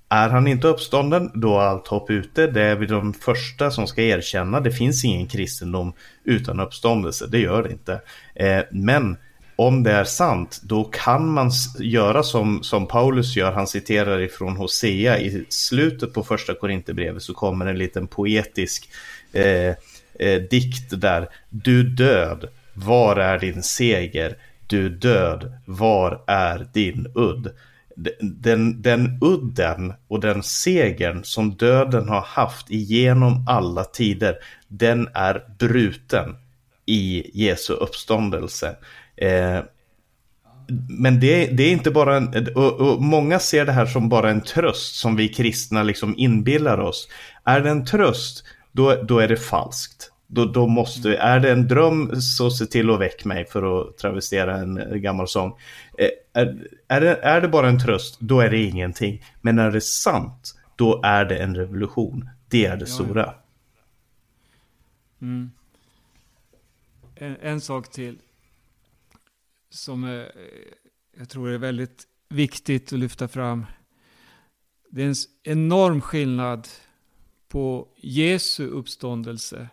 Är 0.09 0.29
han 0.29 0.47
inte 0.47 0.67
uppstånden, 0.67 1.31
då 1.33 1.59
är 1.59 1.63
allt 1.63 1.87
hopp 1.87 2.09
ute. 2.09 2.47
Det 2.47 2.61
är 2.61 2.75
vi 2.75 2.85
de 2.85 3.13
första 3.13 3.71
som 3.71 3.87
ska 3.87 4.01
erkänna. 4.01 4.59
Det 4.59 4.71
finns 4.71 5.05
ingen 5.05 5.27
kristendom 5.27 5.93
utan 6.23 6.59
uppståndelse, 6.59 7.27
det 7.27 7.39
gör 7.39 7.63
det 7.63 7.71
inte. 7.71 8.01
Eh, 8.35 8.63
men 8.71 9.17
om 9.55 9.83
det 9.83 9.91
är 9.91 10.03
sant, 10.03 10.61
då 10.63 10.83
kan 10.83 11.31
man 11.31 11.51
göra 11.79 12.23
som, 12.23 12.63
som 12.63 12.87
Paulus 12.87 13.35
gör. 13.35 13.51
Han 13.51 13.67
citerar 13.67 14.19
ifrån 14.19 14.57
Hosea 14.57 15.19
i 15.19 15.45
slutet 15.49 16.13
på 16.13 16.23
första 16.23 16.53
Korinthierbrevet 16.53 17.23
så 17.23 17.33
kommer 17.33 17.65
en 17.65 17.77
liten 17.77 18.07
poetisk 18.07 18.89
eh, 19.33 19.75
eh, 20.21 20.41
dikt 20.41 21.01
där. 21.01 21.29
Du 21.49 21.83
död, 21.83 22.47
var 22.73 23.15
är 23.15 23.39
din 23.39 23.63
seger? 23.63 24.37
Du 24.67 24.89
död, 24.89 25.53
var 25.65 26.23
är 26.27 26.67
din 26.73 27.11
udd? 27.15 27.51
Den, 28.19 28.81
den 28.81 29.19
udden 29.21 29.93
och 30.07 30.19
den 30.19 30.43
segern 30.43 31.23
som 31.23 31.55
döden 31.55 32.09
har 32.09 32.21
haft 32.21 32.71
igenom 32.71 33.45
alla 33.47 33.83
tider, 33.83 34.35
den 34.67 35.07
är 35.13 35.43
bruten 35.59 36.35
i 36.85 37.31
Jesu 37.33 37.73
uppståndelse. 37.73 38.75
Eh, 39.15 39.59
men 40.89 41.19
det, 41.19 41.45
det, 41.45 41.63
är 41.63 41.71
inte 41.71 41.91
bara 41.91 42.17
en, 42.17 42.47
och, 42.55 42.73
och, 42.73 43.01
många 43.01 43.39
ser 43.39 43.65
det 43.65 43.71
här 43.71 43.85
som 43.85 44.09
bara 44.09 44.29
en 44.29 44.41
tröst 44.41 44.95
som 44.95 45.15
vi 45.15 45.29
kristna 45.29 45.83
liksom 45.83 46.15
inbillar 46.17 46.77
oss. 46.77 47.07
Är 47.43 47.61
det 47.61 47.69
en 47.69 47.85
tröst, 47.85 48.43
då, 48.71 48.95
då 49.03 49.19
är 49.19 49.27
det 49.27 49.37
falskt. 49.37 50.10
Då, 50.33 50.45
då 50.45 50.67
måste, 50.67 51.15
är 51.15 51.39
det 51.39 51.51
en 51.51 51.67
dröm 51.67 52.21
så 52.21 52.51
se 52.51 52.65
till 52.65 52.89
att 52.89 52.99
väcka 52.99 53.27
mig 53.27 53.45
för 53.45 53.81
att 53.81 53.97
travestera 53.97 54.57
en 54.57 55.01
gammal 55.01 55.27
sång. 55.27 55.57
Eh, 55.97 56.09
är, 56.33 56.67
är, 56.87 57.01
det, 57.01 57.15
är 57.15 57.41
det 57.41 57.47
bara 57.47 57.69
en 57.69 57.79
tröst, 57.79 58.19
då 58.19 58.39
är 58.39 58.49
det 58.49 58.63
ingenting. 58.63 59.23
Men 59.41 59.55
när 59.55 59.71
det 59.71 59.77
är 59.77 59.79
sant, 59.79 60.55
då 60.75 61.01
är 61.03 61.25
det 61.25 61.37
en 61.37 61.55
revolution. 61.55 62.29
Det 62.49 62.65
är 62.65 62.77
det 62.77 62.85
stora. 62.85 63.33
Mm. 65.21 65.51
En, 67.15 67.37
en 67.41 67.61
sak 67.61 67.91
till 67.91 68.17
som 69.69 70.03
eh, 70.03 70.25
jag 71.17 71.29
tror 71.29 71.49
är 71.49 71.57
väldigt 71.57 72.03
viktigt 72.29 72.93
att 72.93 72.99
lyfta 72.99 73.27
fram. 73.27 73.65
Det 74.89 75.03
är 75.03 75.07
en 75.07 75.15
enorm 75.43 76.01
skillnad 76.01 76.67
på 77.47 77.87
Jesu 77.97 78.67
uppståndelse 78.67 79.69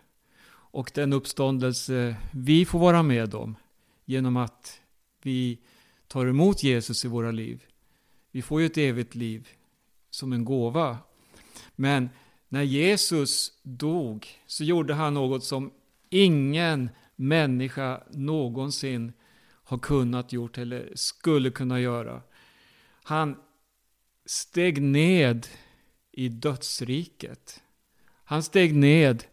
och 0.78 0.90
den 0.94 1.12
uppståndelse 1.12 2.16
vi 2.32 2.64
får 2.64 2.78
vara 2.78 3.02
med 3.02 3.34
om 3.34 3.56
genom 4.04 4.36
att 4.36 4.80
vi 5.22 5.58
tar 6.08 6.26
emot 6.26 6.62
Jesus 6.62 7.04
i 7.04 7.08
våra 7.08 7.30
liv. 7.30 7.64
Vi 8.30 8.42
får 8.42 8.60
ju 8.60 8.66
ett 8.66 8.78
evigt 8.78 9.14
liv 9.14 9.48
som 10.10 10.32
en 10.32 10.44
gåva. 10.44 10.98
Men 11.76 12.10
när 12.48 12.62
Jesus 12.62 13.60
dog 13.62 14.26
så 14.46 14.64
gjorde 14.64 14.94
han 14.94 15.14
något 15.14 15.44
som 15.44 15.70
ingen 16.10 16.90
människa 17.16 18.02
någonsin 18.10 19.12
har 19.42 19.78
kunnat 19.78 20.32
gjort 20.32 20.58
eller 20.58 20.92
skulle 20.94 21.50
kunna 21.50 21.80
göra. 21.80 22.22
Han 23.02 23.36
steg 24.26 24.82
ned 24.82 25.46
i 26.12 26.28
dödsriket. 26.28 27.62
Han 28.24 28.42
steg 28.42 28.74
ned 28.74 29.24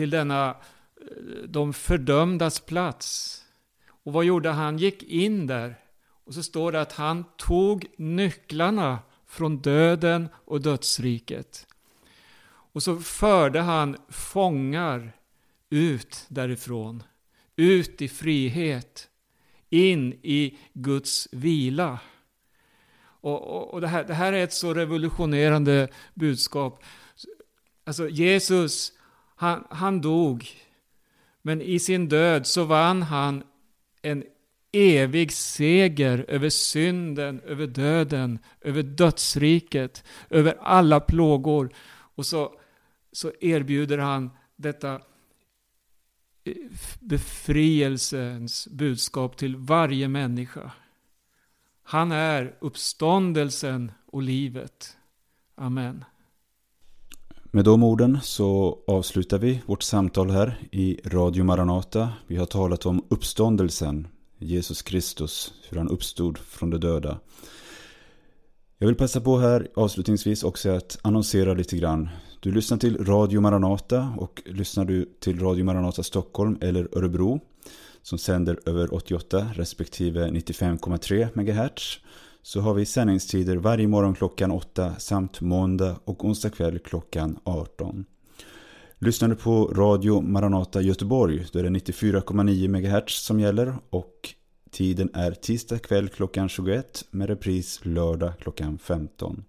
till 0.00 0.10
denna 0.10 0.48
eh, 0.50 1.42
de 1.48 1.72
fördömdas 1.72 2.60
plats. 2.60 3.36
Och 4.04 4.12
vad 4.12 4.24
gjorde 4.24 4.50
han? 4.50 4.78
gick 4.78 5.02
in 5.02 5.46
där. 5.46 5.78
Och 6.24 6.34
så 6.34 6.42
står 6.42 6.72
det 6.72 6.80
att 6.80 6.92
han 6.92 7.24
tog 7.36 7.86
nycklarna 7.96 8.98
från 9.26 9.58
döden 9.58 10.28
och 10.34 10.60
dödsriket. 10.60 11.66
Och 12.72 12.82
så 12.82 12.96
förde 12.96 13.60
han 13.60 13.96
fångar 14.08 15.12
ut 15.70 16.24
därifrån. 16.28 17.02
Ut 17.56 18.02
i 18.02 18.08
frihet 18.08 19.08
in 19.68 20.12
i 20.22 20.58
Guds 20.72 21.28
vila. 21.32 21.98
Och, 23.02 23.42
och, 23.42 23.74
och 23.74 23.80
det, 23.80 23.88
här, 23.88 24.04
det, 24.04 24.14
här, 24.14 24.32
är 24.32 24.44
ett 24.44 24.52
så 24.52 24.74
revolutionerande 24.74 25.88
budskap. 26.14 26.84
Alltså 27.84 28.08
Jesus, 28.08 28.92
han, 29.40 29.64
han 29.70 30.00
dog. 30.00 30.48
Men 31.42 31.62
i 31.62 31.78
sin 31.78 32.08
död 32.08 32.46
så 32.46 32.64
vann 32.64 33.02
han 33.02 33.42
en 34.02 34.24
evig 34.72 35.32
seger 35.32 36.24
över 36.28 36.48
synden, 36.48 37.40
över 37.40 37.66
döden, 37.66 38.38
över 38.60 38.82
dödsriket, 38.82 40.04
över 40.30 40.54
alla 40.60 41.00
plågor. 41.00 41.72
Och 41.90 42.26
så, 42.26 42.60
så 43.12 43.32
erbjuder 43.40 43.98
han 43.98 44.30
detta 44.56 44.94
eh, 46.44 46.54
befrielsens 47.00 48.68
budskap 48.68 49.36
till 49.36 49.56
varje 49.56 50.08
människa. 50.08 50.72
Han 51.82 52.12
är 52.12 52.56
uppståndelsen 52.60 53.92
och 54.06 54.22
livet. 54.22 54.96
Amen. 55.54 56.04
Med 57.52 57.64
de 57.64 57.82
orden 57.82 58.18
så 58.22 58.78
avslutar 58.86 59.38
vi 59.38 59.62
vårt 59.66 59.82
samtal 59.82 60.30
här 60.30 60.58
i 60.72 61.00
Radio 61.04 61.44
Maranata. 61.44 62.08
Vi 62.26 62.36
har 62.36 62.46
talat 62.46 62.86
om 62.86 63.04
uppståndelsen, 63.08 64.08
Jesus 64.38 64.82
Kristus, 64.82 65.54
hur 65.68 65.78
han 65.78 65.88
uppstod 65.88 66.38
från 66.38 66.70
de 66.70 66.78
döda. 66.78 67.20
Jag 68.78 68.86
vill 68.86 68.96
passa 68.96 69.20
på 69.20 69.38
här 69.38 69.68
avslutningsvis 69.74 70.42
också 70.42 70.70
att 70.70 70.98
annonsera 71.02 71.54
lite 71.54 71.76
grann. 71.76 72.08
Du 72.40 72.52
lyssnar 72.52 72.78
till 72.78 73.04
Radio 73.04 73.40
Maranata 73.40 74.12
och 74.18 74.42
lyssnar 74.46 74.84
du 74.84 75.04
till 75.20 75.40
Radio 75.40 75.64
Maranata 75.64 76.02
Stockholm 76.02 76.58
eller 76.60 76.98
Örebro 76.98 77.40
som 78.02 78.18
sänder 78.18 78.60
över 78.66 78.94
88 78.94 79.46
respektive 79.54 80.28
95,3 80.28 81.28
MHz 81.34 81.98
så 82.42 82.60
har 82.60 82.74
vi 82.74 82.86
sändningstider 82.86 83.56
varje 83.56 83.88
morgon 83.88 84.14
klockan 84.14 84.50
8 84.50 84.94
samt 84.98 85.40
måndag 85.40 85.96
och 86.04 86.24
onsdag 86.24 86.50
kväll 86.50 86.78
klockan 86.78 87.38
18. 87.44 88.04
Lyssnar 88.98 89.28
du 89.28 89.36
på 89.36 89.66
Radio 89.66 90.20
Maranata 90.20 90.80
Göteborg 90.80 91.46
då 91.52 91.58
är 91.58 91.62
det 91.62 91.68
94,9 91.68 92.68
MHz 92.68 93.24
som 93.24 93.40
gäller 93.40 93.74
och 93.90 94.34
tiden 94.70 95.10
är 95.14 95.32
tisdag 95.32 95.78
kväll 95.78 96.08
klockan 96.08 96.48
21 96.48 97.04
med 97.10 97.28
repris 97.28 97.80
lördag 97.82 98.32
klockan 98.38 98.78
15. 98.78 99.44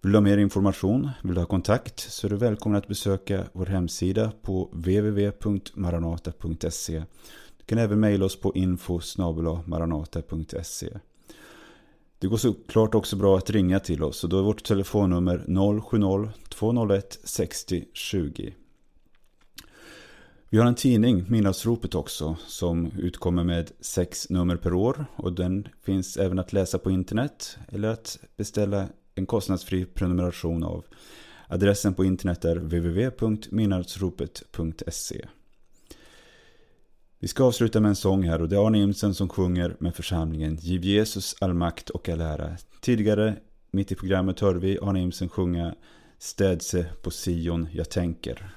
Vill 0.00 0.12
du 0.12 0.18
ha 0.18 0.22
mer 0.22 0.38
information, 0.38 1.10
vill 1.22 1.34
du 1.34 1.40
ha 1.40 1.46
kontakt 1.46 2.00
så 2.00 2.26
är 2.26 2.30
du 2.30 2.36
välkommen 2.36 2.78
att 2.78 2.88
besöka 2.88 3.44
vår 3.52 3.66
hemsida 3.66 4.32
på 4.42 4.70
www.maranata.se. 4.72 7.04
Du 7.58 7.64
kan 7.66 7.78
även 7.78 8.00
mejla 8.00 8.24
oss 8.24 8.40
på 8.40 8.54
info 8.54 9.00
maranata.se. 9.64 10.98
Det 12.18 12.26
går 12.26 12.36
såklart 12.36 12.94
också 12.94 13.16
bra 13.16 13.36
att 13.36 13.50
ringa 13.50 13.80
till 13.80 14.02
oss 14.02 14.24
och 14.24 14.30
då 14.30 14.38
är 14.38 14.42
vårt 14.42 14.64
telefonnummer 14.64 15.44
070-201 15.46 17.02
60 17.24 17.84
20. 17.92 18.54
Vi 20.50 20.58
har 20.58 20.66
en 20.66 20.74
tidning, 20.74 21.24
Midnattsropet 21.28 21.94
också, 21.94 22.36
som 22.46 22.90
utkommer 22.98 23.44
med 23.44 23.70
sex 23.80 24.30
nummer 24.30 24.56
per 24.56 24.72
år 24.72 25.06
och 25.16 25.32
den 25.32 25.68
finns 25.82 26.16
även 26.16 26.38
att 26.38 26.52
läsa 26.52 26.78
på 26.78 26.90
internet 26.90 27.58
eller 27.68 27.88
att 27.88 28.18
beställa 28.36 28.88
en 29.14 29.26
kostnadsfri 29.26 29.84
prenumeration 29.84 30.64
av. 30.64 30.84
Adressen 31.48 31.94
på 31.94 32.04
internet 32.04 32.44
är 32.44 32.56
www.midnattsropet.se. 32.56 35.26
Vi 37.18 37.28
ska 37.28 37.44
avsluta 37.44 37.80
med 37.80 37.88
en 37.88 37.96
sång 37.96 38.22
här 38.22 38.42
och 38.42 38.48
det 38.48 38.56
är 38.56 38.66
Arne 38.66 38.78
Imsen 38.78 39.14
som 39.14 39.28
sjunger 39.28 39.76
med 39.78 39.94
församlingen 39.94 40.56
Giv 40.56 40.84
Jesus 40.84 41.36
all 41.40 41.54
makt 41.54 41.90
och 41.90 42.08
all 42.08 42.20
ära. 42.20 42.56
Tidigare, 42.80 43.36
mitt 43.70 43.92
i 43.92 43.94
programmet, 43.94 44.40
hörde 44.40 44.58
vi 44.58 44.78
Arne 44.82 45.00
Imsen 45.00 45.28
sjunga 45.28 45.74
Städse 46.18 46.86
på 47.02 47.10
Sion, 47.10 47.68
jag 47.72 47.90
tänker. 47.90 48.50